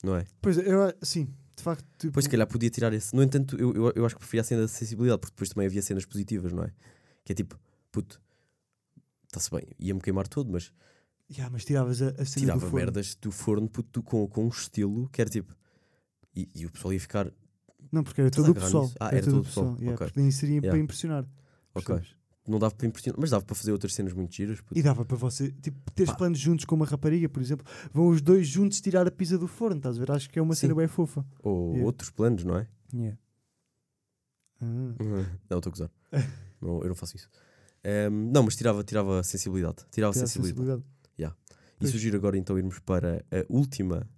Não 0.03 0.17
é? 0.17 0.25
Pois, 0.41 0.57
eu. 0.59 0.93
Sim, 1.03 1.29
de 1.57 1.63
facto. 1.63 1.85
Tipo, 1.99 2.07
Depois, 2.09 2.25
se 2.25 2.31
calhar, 2.31 2.47
podia 2.47 2.71
tirar 2.71 2.93
esse. 2.93 3.15
No 3.15 3.23
entanto, 3.23 3.57
eu, 3.59 3.73
eu, 3.75 3.93
eu 3.97 4.07
acho 4.07 4.15
que 4.15 4.21
preferia 4.21 4.43
a 4.43 4.45
cena 4.45 4.63
da 4.63 4.69
sensibilidade, 4.69 5.21
porque 5.21 5.35
depois 5.35 5.49
também 5.51 5.67
havia 5.67 5.83
cenas 5.83 6.05
positivas, 6.05 6.53
não 6.53 6.65
é? 6.65 6.73
Que 7.25 7.33
é 7.33 7.35
tipo, 7.35 7.59
puto, 7.91 8.21
está-se 9.27 9.51
bem, 9.51 9.63
ia-me 9.79 10.01
queimar 10.01 10.29
todo, 10.29 10.51
mas 10.51 10.73
Yeah, 11.29 11.51
mas 11.51 11.65
tiravas 11.65 12.01
a, 12.03 12.11
a 12.11 12.25
cena 12.25 12.25
do 12.25 12.41
tirava 12.41 12.61
forno. 12.61 12.77
merdas 12.77 13.17
do 13.17 13.33
forno 13.33 13.69
puto, 13.69 14.01
com, 14.01 14.29
com 14.29 14.45
um 14.45 14.49
estilo 14.49 15.09
que 15.09 15.21
era 15.21 15.29
tipo. 15.29 15.57
E, 16.35 16.49
e 16.55 16.67
o 16.67 16.71
pessoal 16.71 16.93
ia 16.93 17.01
ficar. 17.01 17.33
Não, 17.91 18.05
porque 18.05 18.21
era 18.21 18.31
todo 18.31 18.51
o 18.53 18.55
pessoal. 18.55 18.85
nisso? 18.85 18.97
Ah, 19.01 19.09
era 19.13 19.25
todo 19.25 19.41
o 19.41 19.43
pessoal, 19.43 19.77
yeah, 19.81 19.95
ok. 19.95 20.07
Porque 20.07 20.31
seria 20.33 20.61
para 20.61 20.67
Yeah. 20.69 20.85
impressionar. 20.85 21.25
Ok. 21.75 21.95
percebes? 21.97 22.16
Não 22.47 22.59
dava 22.59 22.75
para 22.75 22.87
impressionar, 22.87 23.19
mas 23.21 23.31
dava 23.31 23.45
para 23.45 23.55
fazer 23.57 23.73
outras 23.73 23.93
cenas 23.95 24.13
muito 24.13 24.35
giras. 24.35 24.61
puto. 24.61 24.79
E 24.79 24.83
dava 24.83 25.05
para 25.05 25.17
você, 25.17 25.51
tipo, 25.51 25.91
teres 25.93 26.11
Pá. 26.13 26.17
planos 26.19 26.39
juntos 26.39 26.65
com 26.65 26.75
uma 26.77 26.87
rapariga, 26.87 27.29
por 27.29 27.43
exemplo, 27.43 27.67
vão 27.93 28.09
os 28.09 28.21
dois 28.23 28.47
juntos 28.47 28.81
tirar 28.81 29.07
a 29.07 29.11
pizza 29.11 29.37
do 29.37 29.49
forno, 29.49 29.77
estás 29.79 29.97
a 29.97 29.99
ver? 30.01 30.11
Acho 30.13 30.31
que 30.31 30.39
é 30.39 30.43
uma 30.43 30.55
cena 30.55 30.73
Sim. 30.73 30.79
bem 30.79 30.87
fofa. 30.89 31.25
Ou 31.43 31.71
Yeah. 31.71 31.87
outros 31.87 32.11
planos, 32.11 32.45
não 32.45 32.57
é? 32.57 32.69
Yeah. 32.95 33.19
Ah. 34.61 34.67
Não, 35.51 35.59
estou 35.59 35.71
a 35.71 35.73
gozar. 35.73 35.91
não, 36.61 36.81
eu 36.83 36.89
não 36.89 36.95
faço 36.95 37.17
isso. 37.17 37.29
Ehm, 37.85 38.31
não, 38.33 38.43
mas 38.45 38.57
tirava, 38.57 38.83
tirava 38.83 39.23
sensibilidade. 39.23 39.85
Tirava 39.91 40.11
a 40.11 40.15
Tirar 40.15 40.25
a 40.25 40.27
sensibilidade. 40.29 40.83
sensibilidade. 40.83 40.97
E 41.79 41.81
Pois. 41.81 41.91
sugiro 41.91 42.17
agora 42.17 42.39
então 42.39 42.57
irmos 42.57 42.79
para 42.79 43.23
a 43.31 43.45
última. 43.53 44.09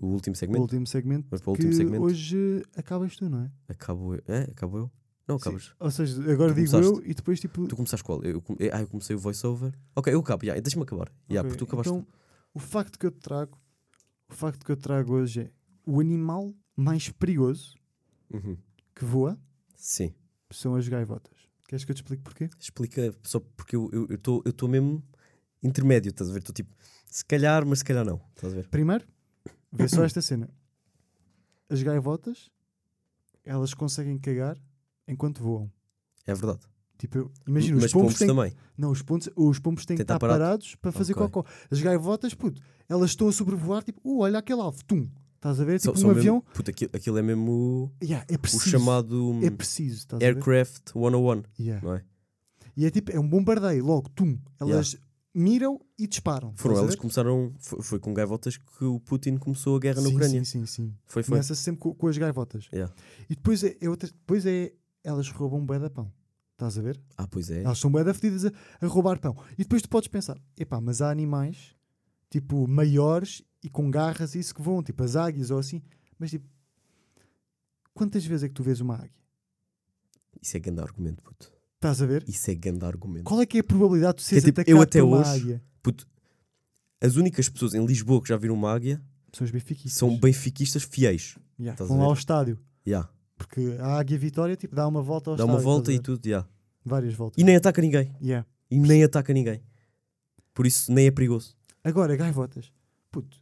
O 0.00 0.06
último 0.06 0.32
O 0.32 0.36
segmento. 0.38 0.62
último 0.62 0.86
segmento. 0.86 1.28
Vamos 1.28 1.42
para 1.42 1.50
o 1.50 1.54
que 1.54 1.60
último 1.66 1.72
segmento. 1.74 2.02
hoje 2.02 2.62
acabas 2.74 3.14
tu, 3.14 3.28
não 3.28 3.42
é? 3.42 3.50
Acabo 3.68 4.14
eu. 4.14 4.22
É, 4.26 4.44
acabo 4.44 4.78
eu? 4.78 4.90
Não, 5.26 5.38
Sim. 5.38 5.42
acabas. 5.50 5.72
Ou 5.78 5.90
seja, 5.90 6.20
agora 6.32 6.52
digo 6.54 6.70
começaste. 6.70 7.00
eu 7.04 7.10
e 7.10 7.14
depois 7.14 7.38
tipo. 7.40 7.66
Tu 7.68 7.76
começaste 7.76 8.04
qual? 8.04 8.22
Eu, 8.24 8.40
come- 8.42 8.58
ah, 8.72 8.80
eu 8.80 8.88
comecei 8.88 9.14
o 9.14 9.18
voiceover. 9.18 9.72
Ok, 9.94 10.12
eu 10.12 10.20
acabo. 10.20 10.44
Yeah, 10.44 10.60
Deixa-me 10.60 10.82
acabar. 10.82 11.12
Ok, 11.28 11.40
porque 11.42 11.56
tu 11.56 11.64
acabaste. 11.64 11.92
Então, 11.92 12.06
o 12.52 12.58
facto 12.58 12.98
que 12.98 13.06
eu 13.06 13.10
te 13.10 13.20
trago, 13.20 13.56
o 14.28 14.34
facto 14.34 14.64
que 14.64 14.72
eu 14.72 14.76
te 14.76 14.82
trago 14.82 15.12
hoje 15.14 15.40
é 15.42 15.50
o 15.86 16.00
animal 16.00 16.52
mais 16.76 17.08
perigoso 17.10 17.76
Uhum. 18.32 18.56
que 18.94 19.04
voa 19.04 19.38
Sim. 19.76 20.12
são 20.50 20.74
as 20.74 20.88
gaivotas. 20.88 21.36
Queres 21.68 21.84
que 21.84 21.90
eu 21.92 21.94
te 21.94 21.98
explique 22.02 22.22
porquê? 22.22 22.50
Explica 22.58 23.14
só 23.22 23.40
porque 23.40 23.76
eu 23.76 23.88
estou 24.10 24.42
eu, 24.44 24.52
tô 24.52 24.66
mesmo 24.68 25.02
intermédio, 25.62 26.10
estás 26.10 26.28
a 26.28 26.32
ver? 26.32 26.40
Estou 26.40 26.52
tipo, 26.54 26.74
se 27.10 27.24
calhar, 27.24 27.64
mas 27.64 27.78
se 27.78 27.84
calhar 27.84 28.04
não. 28.04 28.20
Estás 28.34 28.52
a 28.52 28.56
ver? 28.56 28.68
Primeiro, 28.68 29.06
vê 29.72 29.88
só 29.88 30.02
esta 30.04 30.20
cena. 30.20 30.50
As 31.68 31.82
gaivotas, 31.82 32.50
elas 33.44 33.72
conseguem 33.72 34.18
cagar 34.18 34.58
enquanto 35.08 35.42
voam. 35.42 35.70
É 36.26 36.34
verdade. 36.34 36.60
Tipo, 36.98 37.18
eu- 37.18 37.30
imagina, 37.48 37.76
mas 37.76 37.86
os 37.86 37.92
pombos 37.92 38.12
pombos 38.14 38.18
têm, 38.18 38.28
também. 38.28 38.52
não, 38.78 38.90
os 38.92 39.02
pombos, 39.02 39.28
os 39.34 39.58
pombos 39.58 39.84
têm 39.84 39.96
que 39.96 40.02
estar 40.02 40.18
parado. 40.20 40.38
parados 40.40 40.74
para 40.76 40.92
fazer 40.92 41.14
Ok. 41.14 41.26
cocó. 41.26 41.44
As 41.70 41.80
gaivotas, 41.80 42.32
puto, 42.34 42.62
elas 42.88 43.10
estão 43.10 43.26
a 43.28 43.32
sobrevoar, 43.32 43.82
tipo, 43.82 44.00
uh, 44.04 44.20
olha 44.20 44.38
aquele 44.38 44.60
alvo, 44.60 44.84
tum. 44.84 45.08
Estás 45.34 45.58
a 45.60 45.64
ver? 45.64 45.80
Só- 45.80 45.90
Tipo, 45.90 45.98
só 46.00 46.06
um 46.06 46.08
mesmo- 46.10 46.20
avião. 46.20 46.40
puta, 46.54 46.70
aquilo, 46.70 46.90
aquilo 46.94 47.18
é 47.18 47.22
mesmo 47.22 47.92
Yeah, 48.00 48.24
é 48.30 48.36
o 48.36 48.38
preciso. 48.38 48.68
chamado 48.70 49.40
É 49.44 49.50
preciso? 49.50 50.06
Aircraft 50.20 50.90
101, 50.94 51.42
Yeah. 51.58 51.84
não 51.84 51.96
é? 51.96 52.04
E 52.76 52.86
é 52.86 52.90
tipo, 52.90 53.10
é 53.10 53.18
um 53.18 53.28
bombardeio, 53.28 53.84
logo, 53.84 54.08
tum. 54.10 54.38
Elas 54.60 54.96
miram 55.34 55.80
e 55.98 56.06
disparam. 56.06 56.52
Foram 56.56 56.76
elas 56.78 56.94
que 56.94 57.00
começaram, 57.00 57.52
foi, 57.58 57.82
foi 57.82 57.98
com 57.98 58.14
gaivotas 58.14 58.56
que 58.56 58.84
o 58.84 59.00
Putin 59.00 59.36
começou 59.38 59.74
a 59.76 59.80
guerra 59.80 60.00
na 60.00 60.08
sim, 60.08 60.14
Ucrânia. 60.14 60.44
Sim, 60.44 60.64
sim, 60.64 60.66
sim. 60.66 60.94
Foi, 61.06 61.24
foi. 61.24 61.32
Começa 61.32 61.54
sempre 61.56 61.80
com, 61.80 61.92
com 61.94 62.06
as 62.06 62.16
gaivotas. 62.16 62.68
Yeah. 62.72 62.94
E 63.28 63.34
depois 63.34 63.64
é, 63.64 63.76
é 63.80 63.88
outra, 63.90 64.08
depois 64.08 64.46
é 64.46 64.72
elas 65.04 65.28
roubam 65.30 65.64
bué 65.64 65.78
da 65.78 65.90
pão. 65.90 66.12
Estás 66.52 66.78
a 66.78 66.82
ver? 66.82 67.00
Ah, 67.16 67.26
pois 67.26 67.50
é. 67.50 67.62
Elas 67.62 67.78
são 67.78 67.90
bué 67.90 68.04
da 68.04 68.14
fedidas 68.14 68.44
a, 68.44 68.52
a 68.80 68.86
roubar 68.86 69.18
pão. 69.18 69.36
E 69.54 69.62
depois 69.64 69.82
tu 69.82 69.88
podes 69.88 70.08
pensar, 70.08 70.40
epá, 70.56 70.80
mas 70.80 71.02
há 71.02 71.10
animais 71.10 71.74
tipo 72.30 72.66
maiores 72.68 73.42
e 73.62 73.68
com 73.68 73.90
garras 73.90 74.34
e 74.34 74.38
isso 74.38 74.54
que 74.54 74.62
voam, 74.62 74.82
tipo 74.82 75.02
as 75.02 75.16
águias 75.16 75.50
ou 75.50 75.58
assim. 75.58 75.82
Mas 76.18 76.30
tipo, 76.30 76.46
quantas 77.94 78.24
vezes 78.24 78.44
é 78.44 78.48
que 78.48 78.54
tu 78.54 78.62
vês 78.62 78.80
uma 78.80 78.96
águia? 78.96 79.12
Isso 80.40 80.56
é 80.56 80.60
grande 80.60 80.80
argumento, 80.80 81.22
puto. 81.22 81.52
Estás 81.76 82.00
a 82.00 82.06
ver? 82.06 82.24
Isso 82.28 82.50
é 82.50 82.54
grande 82.54 82.84
argumento. 82.84 83.24
Qual 83.24 83.40
é 83.40 83.46
que 83.46 83.58
é 83.58 83.60
a 83.60 83.64
probabilidade 83.64 84.18
de 84.18 84.24
tu 84.24 84.26
seres 84.28 84.44
tipo, 84.44 84.60
atacado 84.60 84.76
eu 84.76 84.80
até 84.82 85.00
por 85.00 85.06
uma 85.08 85.18
hoje- 85.20 85.30
águia? 85.30 85.62
Puto, 85.82 86.06
as 87.00 87.16
únicas 87.16 87.48
pessoas 87.48 87.74
em 87.74 87.84
Lisboa 87.84 88.22
que 88.22 88.28
já 88.28 88.36
viram 88.36 88.54
uma 88.54 88.72
águia 88.72 89.02
São 89.32 89.44
os 89.44 89.50
benfiquistas. 89.50 89.94
são 89.94 90.16
benfiquistas 90.18 90.84
fiéis. 90.84 91.36
Yeah, 91.58 91.84
vão 91.84 91.98
lá 91.98 92.04
ao 92.04 92.12
estádio. 92.14 92.58
Yeah. 92.86 93.11
Porque 93.46 93.76
a 93.80 93.98
águia 93.98 94.18
Vitória 94.18 94.56
tipo, 94.56 94.74
dá 94.74 94.86
uma 94.86 95.02
volta 95.02 95.30
ao 95.30 95.36
Dá 95.36 95.42
estádio. 95.44 95.58
uma 95.58 95.62
volta 95.64 95.90
estás 95.90 95.94
e 95.94 95.98
a 95.98 96.00
ver? 96.00 96.02
tudo, 96.02 96.26
yeah. 96.26 96.48
Várias 96.84 97.14
voltas. 97.14 97.40
E 97.40 97.44
nem 97.44 97.56
ataca 97.56 97.80
ninguém. 97.82 98.14
Yeah. 98.22 98.46
E 98.70 98.78
nem 98.78 99.02
ataca 99.04 99.32
ninguém. 99.32 99.62
Por 100.54 100.66
isso 100.66 100.92
nem 100.92 101.06
é 101.06 101.10
perigoso. 101.10 101.54
Agora, 101.84 102.16
gaivotas. 102.16 102.72
Puto, 103.10 103.36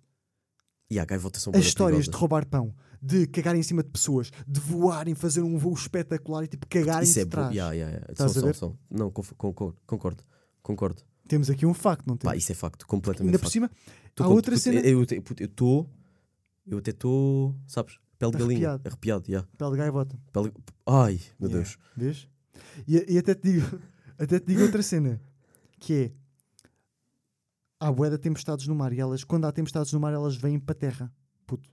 E 0.90 0.98
há 0.98 1.04
gaivotas 1.04 1.42
são 1.42 1.52
as 1.54 1.64
histórias 1.64 2.04
de 2.04 2.10
perigosas. 2.10 2.20
roubar 2.20 2.46
pão, 2.46 2.74
de 3.00 3.26
cagar 3.28 3.54
em 3.56 3.62
cima 3.62 3.82
de 3.82 3.90
pessoas, 3.90 4.30
de 4.46 4.58
voarem, 4.60 5.14
fazer 5.14 5.42
um 5.42 5.56
voo 5.56 5.74
espetacular 5.74 6.44
e 6.44 6.48
tipo 6.48 6.66
cagarem 6.66 7.04
Isso 7.04 7.14
de 7.14 7.20
é 7.20 7.24
trás. 7.26 7.54
Estás 8.10 8.32
São, 8.32 8.42
ver? 8.42 8.54
são, 8.54 8.70
são. 8.70 8.78
Não, 8.90 9.10
conf- 9.10 9.32
concordo, 9.36 9.78
concordo. 9.86 10.24
Concordo. 10.62 11.02
Temos 11.28 11.48
aqui 11.48 11.64
um 11.64 11.72
facto, 11.74 12.06
não 12.06 12.16
Pá, 12.16 12.30
temos? 12.30 12.42
isso 12.42 12.52
é 12.52 12.54
facto, 12.56 12.86
completamente 12.86 13.28
Ainda 13.28 13.38
por 13.38 13.44
facto. 13.44 13.52
cima, 13.52 13.70
Tô 14.14 14.24
há 14.24 14.28
outra 14.28 14.52
puto, 14.52 14.62
cena- 14.62 14.80
Eu 14.80 15.02
estou. 15.04 15.88
Eu 16.66 16.78
até 16.78 16.90
estou. 16.90 17.54
Sabes? 17.66 17.98
Pele 18.20 18.33
de 18.33 18.38
galinha. 18.38 18.68
Arrepiado. 18.68 18.88
Arrepiado, 18.88 19.24
yeah. 19.28 19.48
pele 19.59 19.70
de 19.72 19.76
gaivota. 19.78 20.18
Pele... 20.33 20.52
Ai, 20.87 21.20
meu 21.40 21.48
Yeah. 21.50 21.56
Deus. 21.64 21.78
Vês? 21.96 22.28
E, 22.87 23.14
e 23.14 23.18
até 23.18 23.35
te 23.35 23.50
digo, 23.52 23.80
até 24.18 24.38
te 24.38 24.46
digo 24.46 24.62
outra 24.62 24.83
cena, 24.83 25.20
que 25.80 25.94
é 25.94 26.12
há 27.80 27.90
bué 27.90 28.11
de 28.11 28.18
tempestades 28.18 28.66
no 28.66 28.74
mar 28.74 28.92
e 28.92 29.00
elas, 29.00 29.24
quando 29.24 29.46
há 29.46 29.52
tempestades 29.52 29.92
no 29.92 30.00
mar, 30.00 30.12
elas 30.12 30.37
vêm 30.37 30.59
para 30.61 30.72
a 30.72 30.78
terra. 30.78 31.12
Puto. 31.46 31.68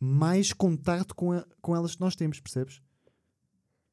Mais 0.00 0.52
contacto 0.52 1.14
com, 1.14 1.32
a- 1.32 1.46
com 1.62 1.74
elas 1.76 1.94
que 1.94 2.00
nós 2.00 2.16
temos, 2.16 2.40
percebes? 2.40 2.82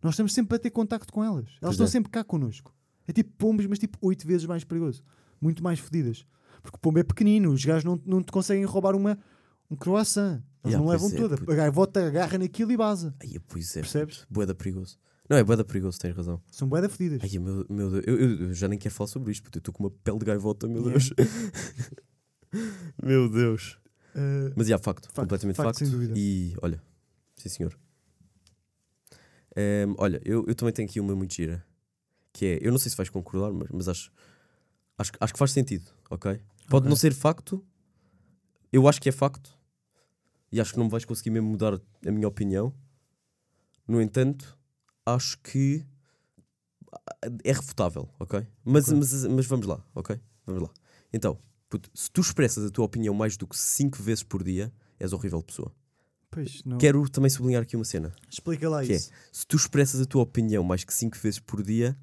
Nós 0.03 0.13
estamos 0.15 0.33
sempre 0.33 0.55
a 0.55 0.59
ter 0.59 0.71
contacto 0.71 1.13
com 1.13 1.23
elas. 1.23 1.45
Elas 1.45 1.59
Pois 1.61 1.73
estão 1.75 1.85
é. 1.85 1.89
sempre 1.89 2.09
cá 2.11 2.23
connosco. 2.23 2.73
É 3.07 3.13
tipo 3.13 3.29
pombos, 3.37 3.67
mas 3.67 3.77
tipo 3.77 3.97
oito 4.01 4.25
vezes 4.25 4.47
mais 4.47 4.63
perigoso. 4.63 5.03
Muito 5.39 5.63
mais 5.63 5.77
fodidas. 5.79 6.25
Porque 6.63 6.77
o 6.77 6.79
pombo 6.79 6.97
é 6.99 7.03
pequenino, 7.03 7.51
os 7.51 7.63
gajos 7.63 7.83
não, 7.83 8.01
não 8.05 8.23
te 8.23 8.31
conseguem 8.31 8.65
roubar 8.65 8.95
uma, 8.95 9.17
um 9.71 9.75
croissant. 9.75 10.43
Eles 10.63 10.73
Yeah, 10.73 10.77
não 10.77 10.85
pois 10.85 11.01
levam 11.01 11.17
é, 11.17 11.21
toda. 11.21 11.37
puto. 11.37 11.51
A 11.51 11.55
gaivota 11.55 12.05
agarra 12.07 12.37
naquilo 12.37 12.71
e 12.71 12.77
baza. 12.77 13.15
Ai, 13.19 13.39
pois 13.47 13.75
é. 13.75 13.79
Percebes? 13.81 14.27
Boeda 14.29 14.53
perigoso. 14.53 14.99
Não, 15.27 15.37
é 15.37 15.43
boeda 15.43 15.63
perigoso, 15.63 15.97
tens 15.97 16.15
razão. 16.15 16.39
São 16.51 16.67
bué 16.67 16.81
de 16.81 16.89
fodidas. 16.89 17.21
Ai, 17.23 17.39
meu, 17.39 17.65
meu 17.69 17.89
Deus. 17.89 18.03
Eu, 18.05 18.19
eu- 18.19 18.41
eu 18.49 18.53
já 18.53 18.67
nem 18.67 18.77
quero 18.77 18.93
falar 18.93 19.07
sobre 19.07 19.31
isto, 19.31 19.41
porque 19.43 19.57
eu 19.57 19.61
estou 19.61 19.73
com 19.73 19.83
uma 19.85 19.89
pele 19.89 20.19
de 20.19 20.25
gaivota, 20.25 20.67
meu 20.67 20.81
Yeah. 20.85 20.91
Deus. 20.99 21.13
meu 23.01 23.29
Deus. 23.29 23.79
Uh, 24.13 24.51
Mas, 24.57 24.67
já, 24.67 24.77
facto, 24.77 25.05
Facto, 25.05 25.15
completamente 25.21 25.55
facto, 25.55 25.67
facto. 25.69 25.79
sem 25.79 25.89
dúvida. 25.89 26.13
E, 26.17 26.53
olha, 26.61 26.81
sim 27.37 27.47
senhor. 27.49 27.79
Ehm, 29.55 29.95
olha, 29.97 30.21
eu, 30.25 30.45
eu 30.47 30.55
também 30.55 30.73
tenho 30.73 30.87
aqui 30.87 30.99
uma 30.99 31.15
muito 31.15 31.33
gira. 31.33 31.65
Que 32.33 32.45
é, 32.45 32.59
eu 32.61 32.71
não 32.71 32.77
sei 32.77 32.89
se 32.89 32.97
vais 32.97 33.09
concordar, 33.09 33.51
mas, 33.51 33.67
mas 33.71 33.87
acho, 33.89 34.11
acho, 34.97 35.11
acho 35.19 35.33
que 35.33 35.39
faz 35.39 35.51
sentido, 35.51 35.89
ok? 36.09 36.33
Pode 36.69 36.83
Ok. 36.83 36.89
não 36.89 36.95
ser 36.95 37.13
facto, 37.13 37.63
eu 38.71 38.87
acho 38.87 39.01
que 39.01 39.09
é 39.09 39.11
facto, 39.11 39.57
e 40.51 40.59
acho 40.59 40.73
que 40.73 40.79
não 40.79 40.89
vais 40.89 41.05
conseguir 41.05 41.29
mesmo 41.29 41.49
mudar 41.49 41.73
a 42.05 42.11
minha 42.11 42.27
opinião. 42.27 42.73
No 43.87 44.01
entanto, 44.01 44.57
acho 45.05 45.37
que 45.39 45.85
é 47.43 47.51
refutável, 47.51 48.09
ok? 48.19 48.45
Mas, 48.63 48.85
Ok. 48.87 48.97
mas, 48.97 49.25
mas 49.25 49.45
vamos 49.45 49.65
lá, 49.67 49.83
ok? 49.95 50.19
Vamos 50.45 50.63
lá. 50.63 50.69
Então, 51.13 51.37
puto, 51.69 51.89
se 51.93 52.09
tu 52.11 52.21
expressas 52.21 52.65
a 52.65 52.69
tua 52.69 52.85
opinião 52.85 53.13
mais 53.13 53.37
do 53.37 53.47
que 53.47 53.57
5 53.57 54.01
vezes 54.01 54.23
por 54.23 54.43
dia, 54.43 54.73
és 54.99 55.13
horrível 55.13 55.41
pessoa. 55.41 55.73
Pois, 56.29 56.63
não. 56.63 56.77
Quero 56.77 57.07
também 57.09 57.29
sublinhar 57.29 57.61
aqui 57.61 57.75
uma 57.75 57.83
cena. 57.85 58.13
Explica 58.29 58.69
lá 58.69 58.83
é, 58.83 58.87
isso. 58.87 59.11
Se 59.31 59.45
tu 59.45 59.57
expressas 59.57 59.99
a 59.99 60.05
tua 60.05 60.23
opinião 60.23 60.63
mais 60.63 60.83
que 60.83 60.93
5 60.93 61.17
vezes 61.17 61.39
por 61.39 61.61
dia, 61.61 61.97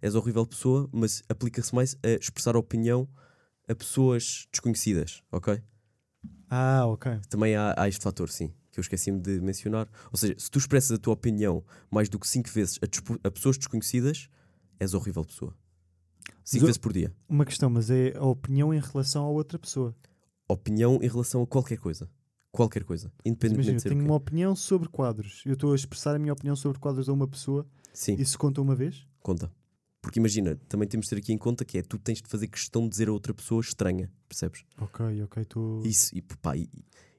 és 0.00 0.14
horrível 0.14 0.46
pessoa, 0.46 0.88
mas 0.92 1.22
aplica-se 1.28 1.74
mais 1.74 1.96
a 2.02 2.08
expressar 2.10 2.54
a 2.54 2.58
opinião 2.58 3.08
a 3.68 3.74
pessoas 3.74 4.46
desconhecidas, 4.52 5.22
ok? 5.30 5.60
Ah, 6.54 6.84
ok. 6.86 7.18
Também 7.30 7.56
há, 7.56 7.72
há 7.78 7.88
este 7.88 8.02
fator, 8.02 8.28
sim. 8.28 8.52
que 8.70 8.78
eu 8.78 8.82
esqueci-me 8.82 9.18
de 9.18 9.40
mencionar. 9.40 9.88
Ou 10.12 10.18
seja, 10.18 10.34
se 10.38 10.50
tu 10.50 10.58
expressas 10.58 10.90
a 10.92 10.98
tua 10.98 11.14
opinião 11.14 11.64
mais 11.90 12.10
do 12.10 12.18
que 12.18 12.28
5 12.28 12.50
vezes 12.50 12.78
a, 12.82 13.26
a 13.28 13.30
pessoas 13.30 13.56
desconhecidas, 13.56 14.28
és 14.78 14.92
horrível 14.92 15.24
pessoa. 15.24 15.54
5 16.44 16.62
eu- 16.62 16.66
vezes 16.66 16.76
por 16.78 16.92
dia. 16.92 17.10
Uma 17.26 17.46
questão, 17.46 17.70
mas 17.70 17.88
é 17.90 18.12
a 18.18 18.24
opinião 18.24 18.72
em 18.74 18.80
relação 18.80 19.24
a 19.24 19.28
outra 19.30 19.58
pessoa. 19.58 19.96
Opinião 20.46 20.98
em 21.02 21.08
relação 21.08 21.42
a 21.42 21.46
qualquer 21.46 21.78
coisa. 21.78 22.06
Qualquer 22.50 22.84
coisa. 22.84 23.10
Independentemente 23.24 23.54
Imagina, 23.54 23.72
de 23.72 23.76
eu 23.76 23.80
ser 23.80 23.88
tenho 23.88 24.04
uma 24.04 24.14
opinião 24.16 24.54
sobre 24.54 24.88
quadros. 24.90 25.42
Eu 25.46 25.54
estou 25.54 25.72
a 25.72 25.74
expressar 25.74 26.14
a 26.14 26.18
minha 26.18 26.34
opinião 26.34 26.54
sobre 26.54 26.78
quadros 26.78 27.08
a 27.08 27.12
uma 27.14 27.26
pessoa. 27.26 27.66
Sim, 27.94 28.14
Isso 28.18 28.38
conta 28.38 28.60
uma 28.60 28.74
vez? 28.74 29.06
conta. 29.22 29.50
Porque 30.02 30.18
imagina, 30.18 30.56
também 30.68 30.86
temos 30.88 31.06
de 31.06 31.10
ter 31.10 31.18
aqui 31.18 31.32
em 31.32 31.38
conta 31.38 31.64
que 31.64 31.78
é 31.78 31.82
tu 31.82 31.96
tens 31.96 32.20
de 32.20 32.28
fazer 32.28 32.48
questão 32.48 32.82
de 32.82 32.88
dizer 32.90 33.08
a 33.08 33.12
outra 33.12 33.32
pessoa 33.32 33.60
estranha, 33.60 34.10
percebes? 34.28 34.64
Ok, 34.78 35.22
ok, 35.22 35.42
estou. 35.42 35.82
Isso, 35.86 36.10
e, 36.14 36.20
pá, 36.20 36.56
e, 36.56 36.68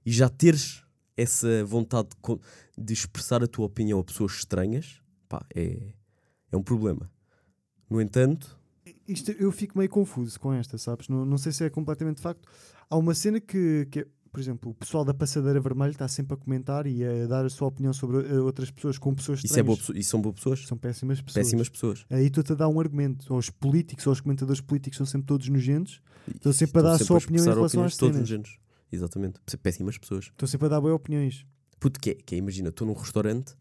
e 0.06 0.12
já 0.12 0.28
teres 0.30 0.84
essa 1.15 1.63
vontade 1.63 2.10
de, 2.10 2.84
de 2.84 2.93
expressar 2.93 3.41
a 3.41 3.48
tua 3.48 3.65
opinião 3.65 4.00
a 4.00 4.04
pessoas 4.04 4.34
estranhas, 4.34 5.02
pá, 5.30 5.46
é, 5.56 5.93
é 6.52 6.58
um 6.58 6.62
problema. 6.62 7.10
No 7.89 8.02
entanto, 8.02 8.60
Isto, 9.08 9.32
eu 9.32 9.52
fico 9.52 9.78
meio 9.78 9.89
confuso 9.89 10.38
com 10.39 10.52
esta, 10.54 10.78
sabes? 10.78 11.08
Não, 11.08 11.26
não 11.26 11.38
sei 11.38 11.52
se 11.54 11.63
é 11.63 11.69
completamente 11.69 12.19
facto. 12.19 12.48
Há 12.89 12.98
uma 12.98 13.13
cena 13.13 13.39
que, 13.39 13.88
que 13.89 14.02
é- 14.02 14.08
por 14.34 14.39
exemplo, 14.39 14.72
o 14.72 14.74
pessoal 14.74 15.06
da 15.06 15.13
Passadeira 15.13 15.60
Vermelha 15.62 15.91
está 15.91 16.08
sempre 16.08 16.34
a 16.34 16.38
comentar 16.38 16.88
e 16.88 17.06
a 17.06 17.28
dar 17.28 17.46
a 17.46 17.50
sua 17.52 17.67
opinião 17.67 17.93
sobre 17.93 18.28
eh, 18.28 18.39
outras 18.39 18.72
pessoas 18.72 18.98
com 18.98 19.13
pessoas 19.13 19.43
isso, 19.43 19.60
é 19.60 19.62
boa, 19.62 19.78
estranhas. 19.78 20.02
isso 20.02 20.10
são 20.10 20.19
boas 20.19 20.36
pessoas? 20.36 20.67
São 20.67 20.76
péssimas 20.76 21.22
pessoas. 21.22 21.46
Péssimas 21.46 21.69
pessoas. 21.69 22.06
Aí 22.10 22.26
estou-te 22.26 22.52
a 22.52 22.56
dar 22.56 22.67
um 22.67 22.80
argumento. 22.80 23.32
Aos 23.32 23.52
políticos, 23.52 24.08
aos 24.08 24.19
comentadores 24.19 24.60
políticos 24.60 24.98
são 24.98 25.06
sempre 25.06 25.28
todos 25.28 25.48
nojentos. 25.50 26.02
Estão 26.34 26.52
sempre 26.52 26.80
a 26.80 26.82
dar 26.82 26.93
a 26.93 27.00
sua 27.00 27.19
opinião 27.19 27.46
em 27.46 27.50
relação 27.50 27.84
às 27.84 27.96
todos 27.96 28.15
cenas. 28.15 28.30
nojentos. 28.30 28.58
Exatamente. 28.91 29.39
Péssimas 29.62 30.00
pessoas. 30.00 30.26
Estão 30.26 30.48
sempre 30.48 30.65
a 30.65 30.69
dar 30.69 30.82
boas 30.82 30.96
opiniões. 30.96 31.46
Puto, 31.80 32.00
que 32.00 32.10
é, 32.10 32.15
que 32.15 32.34
é, 32.34 32.38
imagina, 32.39 32.69
estou 32.69 32.88
num 32.88 32.93
restaurante. 32.93 33.56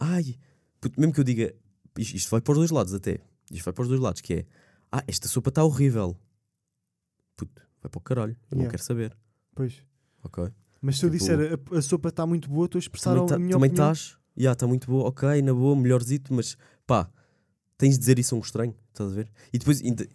Ai, 0.00 0.34
puto, 0.80 0.98
mesmo 1.00 1.12
que 1.12 1.20
eu 1.20 1.24
diga. 1.24 1.54
Isto, 1.96 2.16
isto 2.16 2.30
vai 2.30 2.40
para 2.40 2.52
os 2.52 2.58
dois 2.58 2.70
lados 2.72 2.92
até. 2.92 3.20
Isto 3.52 3.64
vai 3.64 3.72
para 3.72 3.82
os 3.82 3.88
dois 3.88 4.00
lados, 4.00 4.20
que 4.20 4.34
é. 4.34 4.46
Ah, 4.90 5.04
esta 5.06 5.28
sopa 5.28 5.50
está 5.50 5.62
horrível. 5.62 6.16
Puto, 7.36 7.62
vai 7.80 7.88
para 7.88 7.98
o 7.98 8.02
caralho. 8.02 8.32
Eu 8.50 8.56
não 8.56 8.62
Yeah. 8.64 8.70
quero 8.72 8.82
saber. 8.82 9.16
Pois. 9.54 9.82
Ok. 10.22 10.48
Mas 10.80 10.98
se 10.98 11.06
eu 11.06 11.10
Tipo- 11.10 11.18
disser 11.24 11.58
a, 11.72 11.78
a 11.78 11.82
sopa 11.82 12.08
está 12.10 12.26
muito 12.26 12.48
boa, 12.50 12.66
estou 12.66 12.78
a 12.78 12.80
expressar 12.80 13.10
Também 13.14 13.24
a 13.24 13.28
tá- 13.28 13.38
minha 13.38 13.52
também 13.52 13.68
opinião. 13.70 13.92
estás. 13.92 14.18
Já, 14.36 14.52
está 14.52 14.66
muito 14.66 14.86
boa. 14.90 15.08
Ok, 15.08 15.42
na 15.42 15.54
boa, 15.54 15.76
melhorzito, 15.76 16.34
mas 16.34 16.56
pá, 16.86 17.08
tens 17.78 17.94
de 17.94 18.00
dizer 18.00 18.18
isso 18.18 18.34
a 18.34 18.38
um 18.38 18.40
estranho. 18.40 18.74
Estás 18.92 19.10
a 19.12 19.14
ver? 19.14 19.30
E 19.52 19.58
depois, 19.58 19.80
ainda, 19.82 20.06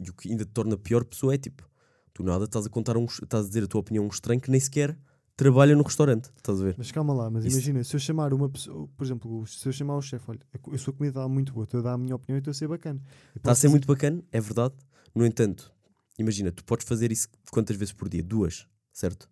e 0.00 0.10
o 0.10 0.12
que 0.12 0.30
ainda 0.30 0.44
te 0.44 0.50
torna 0.50 0.76
pior 0.76 1.04
pessoa 1.04 1.34
é 1.34 1.38
tipo, 1.38 1.68
tu 2.12 2.22
nada 2.22 2.44
estás 2.44 2.66
a 2.66 2.68
contar 2.68 2.96
a 2.96 2.98
um, 2.98 3.04
estás 3.04 3.44
a 3.44 3.48
dizer 3.48 3.64
a 3.64 3.66
tua 3.66 3.80
opinião 3.80 4.04
a 4.04 4.06
um 4.06 4.10
estranho 4.10 4.40
que 4.40 4.50
nem 4.50 4.60
sequer 4.60 4.98
trabalha 5.36 5.74
no 5.74 5.82
restaurante. 5.82 6.30
Estás 6.36 6.60
a 6.60 6.64
ver? 6.64 6.74
Mas 6.78 6.90
calma 6.92 7.12
lá, 7.14 7.30
mas 7.30 7.44
Isso- 7.44 7.56
imagina, 7.56 7.82
se 7.84 7.94
eu 7.96 8.00
chamar 8.00 8.32
uma 8.34 8.48
pessoa, 8.48 8.88
por 8.96 9.04
exemplo, 9.04 9.46
se 9.46 9.66
eu 9.68 9.72
chamar 9.72 9.96
o 9.96 10.02
chefe, 10.02 10.24
olha, 10.30 10.40
a 10.52 10.58
co- 10.58 10.74
a 10.74 10.78
sua 10.78 10.92
comida 10.92 11.18
está 11.20 11.28
muito 11.28 11.52
boa, 11.52 11.64
estou 11.64 11.80
a 11.80 11.82
dar 11.82 11.92
a 11.94 11.98
minha 11.98 12.14
opinião 12.14 12.36
e 12.36 12.40
estou 12.40 12.50
a 12.50 12.54
ser 12.54 12.68
bacana. 12.68 13.00
Eu 13.34 13.38
Está 13.38 13.50
a 13.50 13.52
posso 13.52 13.60
ser 13.62 13.66
dizer- 13.68 13.70
muito 13.70 13.86
bacana, 13.88 14.22
é 14.30 14.40
verdade. 14.40 14.74
No 15.14 15.24
entanto, 15.26 15.72
imagina, 16.18 16.52
tu 16.52 16.64
podes 16.64 16.86
fazer 16.86 17.10
isso 17.12 17.28
quantas 17.50 17.76
vezes 17.76 17.92
por 17.92 18.08
dia? 18.08 18.22
Duas, 18.22 18.66
certo? 18.92 19.28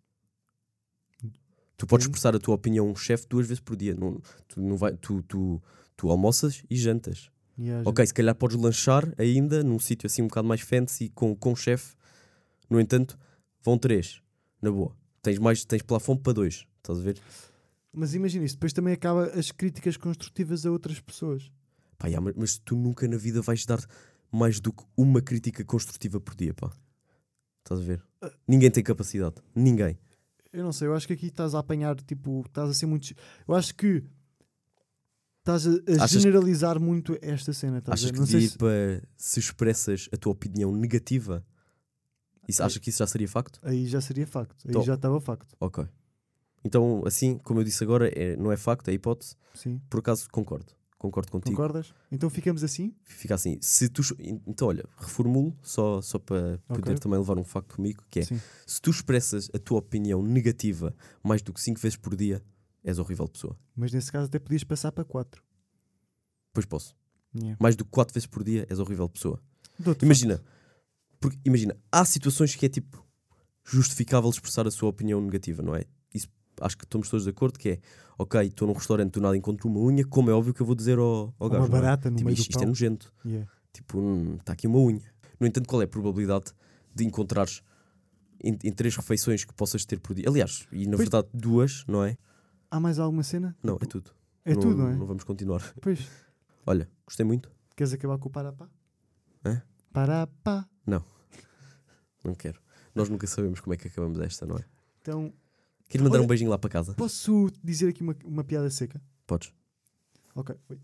Tu 1.76 1.86
podes 1.86 2.06
expressar 2.06 2.34
a 2.36 2.38
tua 2.38 2.54
opinião 2.54 2.86
a 2.86 2.90
um 2.90 2.94
chefe 2.94 3.26
duas 3.28 3.46
vezes 3.46 3.60
por 3.60 3.74
dia. 3.74 3.94
Não, 3.94 4.20
tu, 4.46 4.60
não 4.60 4.76
vai, 4.76 4.96
tu, 4.96 5.22
tu, 5.22 5.60
tu 5.96 6.10
almoças 6.10 6.62
e 6.70 6.76
jantas. 6.76 7.28
Yeah, 7.58 7.88
Ok, 7.88 8.06
se 8.06 8.14
calhar 8.14 8.34
podes 8.34 8.56
lanchar 8.56 9.12
ainda 9.18 9.62
num 9.62 9.78
sítio 9.78 10.06
assim 10.06 10.22
um 10.22 10.28
bocado 10.28 10.46
mais 10.46 10.60
fancy 10.60 11.08
com, 11.08 11.34
com 11.34 11.56
chefe. 11.56 11.94
No 12.70 12.80
entanto, 12.80 13.18
vão 13.62 13.76
três, 13.76 14.22
na 14.60 14.70
boa. 14.70 14.96
Tens 15.20 15.38
mais, 15.38 15.64
tens 15.64 15.82
plafond 15.82 16.20
para 16.22 16.32
dois, 16.32 16.66
estás 16.78 16.98
a 16.98 17.02
ver? 17.02 17.18
Mas 17.92 18.14
imagina 18.14 18.44
isso, 18.44 18.54
depois 18.54 18.72
também 18.72 18.94
acaba 18.94 19.26
as 19.26 19.50
críticas 19.50 19.96
construtivas 19.96 20.64
a 20.64 20.70
outras 20.70 21.00
pessoas. 21.00 21.50
Pá, 21.98 22.08
já, 22.08 22.20
mas, 22.20 22.34
mas 22.36 22.58
tu 22.58 22.74
nunca 22.74 23.06
na 23.06 23.16
vida 23.16 23.42
vais 23.42 23.66
dar 23.66 23.84
mais 24.32 24.58
do 24.60 24.72
que 24.72 24.82
uma 24.96 25.20
crítica 25.20 25.64
construtiva 25.64 26.18
por 26.20 26.34
dia, 26.34 26.54
pá. 26.54 26.70
Estás 27.62 27.80
a 27.80 27.84
ver? 27.84 28.02
Ninguém 28.48 28.70
tem 28.70 28.82
capacidade. 28.82 29.36
Ninguém. 29.54 29.98
Eu 30.52 30.64
não 30.64 30.72
sei, 30.72 30.88
eu 30.88 30.94
acho 30.94 31.06
que 31.06 31.12
aqui 31.12 31.26
estás 31.26 31.54
a 31.54 31.58
apanhar, 31.60 31.94
tipo, 32.02 32.42
estás 32.46 32.70
a 32.70 32.74
ser 32.74 32.86
muito. 32.86 33.12
Eu 33.46 33.54
acho 33.54 33.74
que 33.74 34.04
estás 35.40 35.66
a, 35.66 35.70
a 36.04 36.06
generalizar 36.06 36.78
muito 36.80 37.16
esta 37.22 37.52
cena. 37.52 37.78
Estás 37.78 37.92
a 37.92 37.94
Achas 37.94 38.06
ver? 38.06 38.12
que 38.12 38.18
Não 38.20 38.26
sei 38.26 38.40
devia 38.40 38.46
ir 38.46 38.50
se... 38.50 38.58
para 38.58 39.08
se 39.16 39.40
expressas 39.40 40.08
a 40.12 40.16
tua 40.16 40.32
opinião 40.32 40.72
negativa? 40.74 41.44
Isso, 42.48 42.60
Ok. 42.62 42.66
achas 42.66 42.78
que 42.82 42.90
isso 42.90 42.98
já 42.98 43.06
seria 43.06 43.28
facto? 43.28 43.60
Aí 43.62 43.86
já 43.86 44.00
seria 44.00 44.26
facto, 44.26 44.56
aí 44.64 44.70
Então- 44.70 44.82
já 44.82 44.94
estava 44.94 45.20
facto. 45.20 45.54
Ok. 45.60 45.86
Então, 46.64 47.02
assim, 47.06 47.38
como 47.38 47.60
eu 47.60 47.64
disse 47.64 47.82
agora, 47.82 48.08
é, 48.08 48.36
não 48.36 48.50
é 48.52 48.56
facto, 48.56 48.88
é 48.88 48.92
hipótese. 48.92 49.36
Sim. 49.54 49.80
Por 49.90 50.00
acaso, 50.00 50.28
concordo. 50.30 50.72
Concordo 51.02 51.32
contigo. 51.32 51.56
Concordas? 51.56 51.92
Então 52.12 52.30
ficamos 52.30 52.62
assim? 52.62 52.94
Fica 53.02 53.34
assim. 53.34 53.58
Se 53.60 53.88
tu, 53.88 54.02
então, 54.46 54.68
olha, 54.68 54.84
reformulo 54.96 55.52
só, 55.60 56.00
só 56.00 56.16
para 56.16 56.60
Ok. 56.68 56.76
poder 56.80 56.96
também 57.00 57.18
levar 57.18 57.36
um 57.36 57.42
facto 57.42 57.74
comigo, 57.74 58.04
que 58.08 58.20
é 58.20 58.22
Sim. 58.24 58.40
se 58.64 58.80
tu 58.80 58.90
expressas 58.90 59.50
a 59.52 59.58
tua 59.58 59.80
opinião 59.80 60.22
negativa 60.22 60.94
mais 61.20 61.42
do 61.42 61.52
que 61.52 61.60
5 61.60 61.80
vezes 61.80 61.96
por 61.96 62.14
dia, 62.14 62.40
és 62.84 63.00
horrível 63.00 63.26
pessoa. 63.26 63.58
Mas 63.74 63.92
nesse 63.92 64.12
caso 64.12 64.26
até 64.26 64.38
podias 64.38 64.62
passar 64.62 64.92
para 64.92 65.04
4. 65.04 65.42
Pois 66.52 66.66
posso. 66.66 66.94
Yeah. 67.34 67.56
Mais 67.60 67.74
do 67.74 67.84
que 67.84 67.90
4 67.90 68.14
vezes 68.14 68.28
por 68.28 68.44
dia, 68.44 68.64
és 68.70 68.78
horrível 68.78 69.08
pessoa. 69.08 69.42
Imagina, 70.00 70.40
porque, 71.18 71.36
imagina, 71.44 71.76
há 71.90 72.04
situações 72.04 72.54
que 72.54 72.64
é 72.64 72.68
tipo 72.68 73.04
justificável 73.64 74.30
expressar 74.30 74.68
a 74.68 74.70
sua 74.70 74.88
opinião 74.88 75.20
negativa, 75.20 75.64
não 75.64 75.74
é? 75.74 75.84
Acho 76.64 76.76
que 76.78 76.84
estamos 76.84 77.08
todos 77.08 77.24
de 77.24 77.30
acordo 77.30 77.58
que 77.58 77.68
é 77.70 77.80
ok, 78.18 78.40
estou 78.42 78.68
num 78.68 78.74
restaurante, 78.74 79.12
do 79.14 79.20
nada 79.20 79.36
encontro 79.36 79.68
uma 79.68 79.80
unha, 79.80 80.04
como 80.06 80.30
é 80.30 80.32
óbvio 80.32 80.54
que 80.54 80.60
eu 80.62 80.66
vou 80.66 80.74
dizer 80.74 80.98
ao, 80.98 81.34
ao 81.38 81.48
Uma 81.48 81.50
gajo. 81.50 81.60
não 81.60 81.66
é? 81.66 81.80
barata 81.80 82.10
no 82.10 82.16
Tipo, 82.16 82.26
meio 82.26 82.34
isto, 82.38 82.50
isto 82.50 82.62
é 82.62 82.66
nojento. 82.66 83.12
Yeah. 83.24 83.50
Tipo, 83.72 84.36
está 84.38 84.52
aqui 84.52 84.66
uma 84.66 84.78
unha. 84.78 85.02
No 85.40 85.46
entanto, 85.46 85.66
qual 85.68 85.80
é 85.82 85.84
a 85.84 85.88
probabilidade 85.88 86.52
de 86.94 87.04
encontrares 87.04 87.62
em, 88.42 88.56
em 88.62 88.72
três 88.72 88.94
refeições 88.96 89.44
que 89.44 89.52
possas 89.54 89.84
ter 89.84 89.98
por 89.98 90.14
dia? 90.14 90.24
Aliás, 90.28 90.66
e 90.70 90.86
na 90.86 90.96
Pois- 90.96 91.08
verdade 91.08 91.28
duas, 91.34 91.84
não 91.88 92.04
é? 92.04 92.16
Há 92.70 92.78
mais 92.80 92.98
alguma 92.98 93.22
cena? 93.22 93.56
Não, 93.62 93.76
é 93.80 93.86
tudo. 93.86 94.10
É 94.44 94.54
não, 94.54 94.60
tudo, 94.60 94.76
não 94.76 94.88
é? 94.88 94.94
Não 94.96 95.06
vamos 95.06 95.24
continuar. 95.24 95.62
Pois. 95.80 96.06
Olha, 96.66 96.88
gostei 97.06 97.24
muito. 97.26 97.50
Queres 97.76 97.92
acabar 97.92 98.18
com 98.18 98.28
o 98.28 98.32
parapá? 98.32 98.68
Hã? 99.44 99.62
Parapá. 99.92 100.66
Não 102.24 102.34
quero. 102.34 102.60
Nós 102.94 103.08
nunca 103.08 103.26
sabemos 103.26 103.60
como 103.60 103.74
é 103.74 103.76
que 103.76 103.88
acabamos 103.88 104.18
esta, 104.20 104.46
não 104.46 104.56
é? 104.56 104.64
Então, 105.00 105.32
Queres 105.92 106.02
mandar 106.04 106.16
Olha- 106.16 106.24
um 106.24 106.26
beijinho 106.26 106.48
lá 106.50 106.58
para 106.58 106.70
casa? 106.70 106.94
posso 106.94 107.52
dizer 107.62 107.88
aqui 107.90 108.02
uma, 108.02 108.16
uma 108.24 108.42
piada 108.42 108.70
seca? 108.70 108.98
Podes. 109.26 109.52
Ok. 110.34 110.56
Oi. 110.70 110.80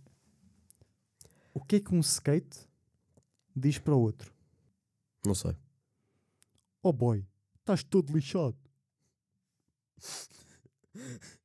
O 1.55 1.65
que 1.65 1.77
é 1.77 1.81
que 1.81 1.95
um 1.95 2.01
skate 2.01 2.59
diz 3.57 3.79
para 3.79 3.95
o 3.95 4.01
outro? 4.01 4.31
Não 5.25 5.35
sei. 5.35 5.57
Oh 6.83 6.93
boy, 6.93 7.27
estás 7.59 7.83
todo 7.83 8.13
lixado. 8.13 8.55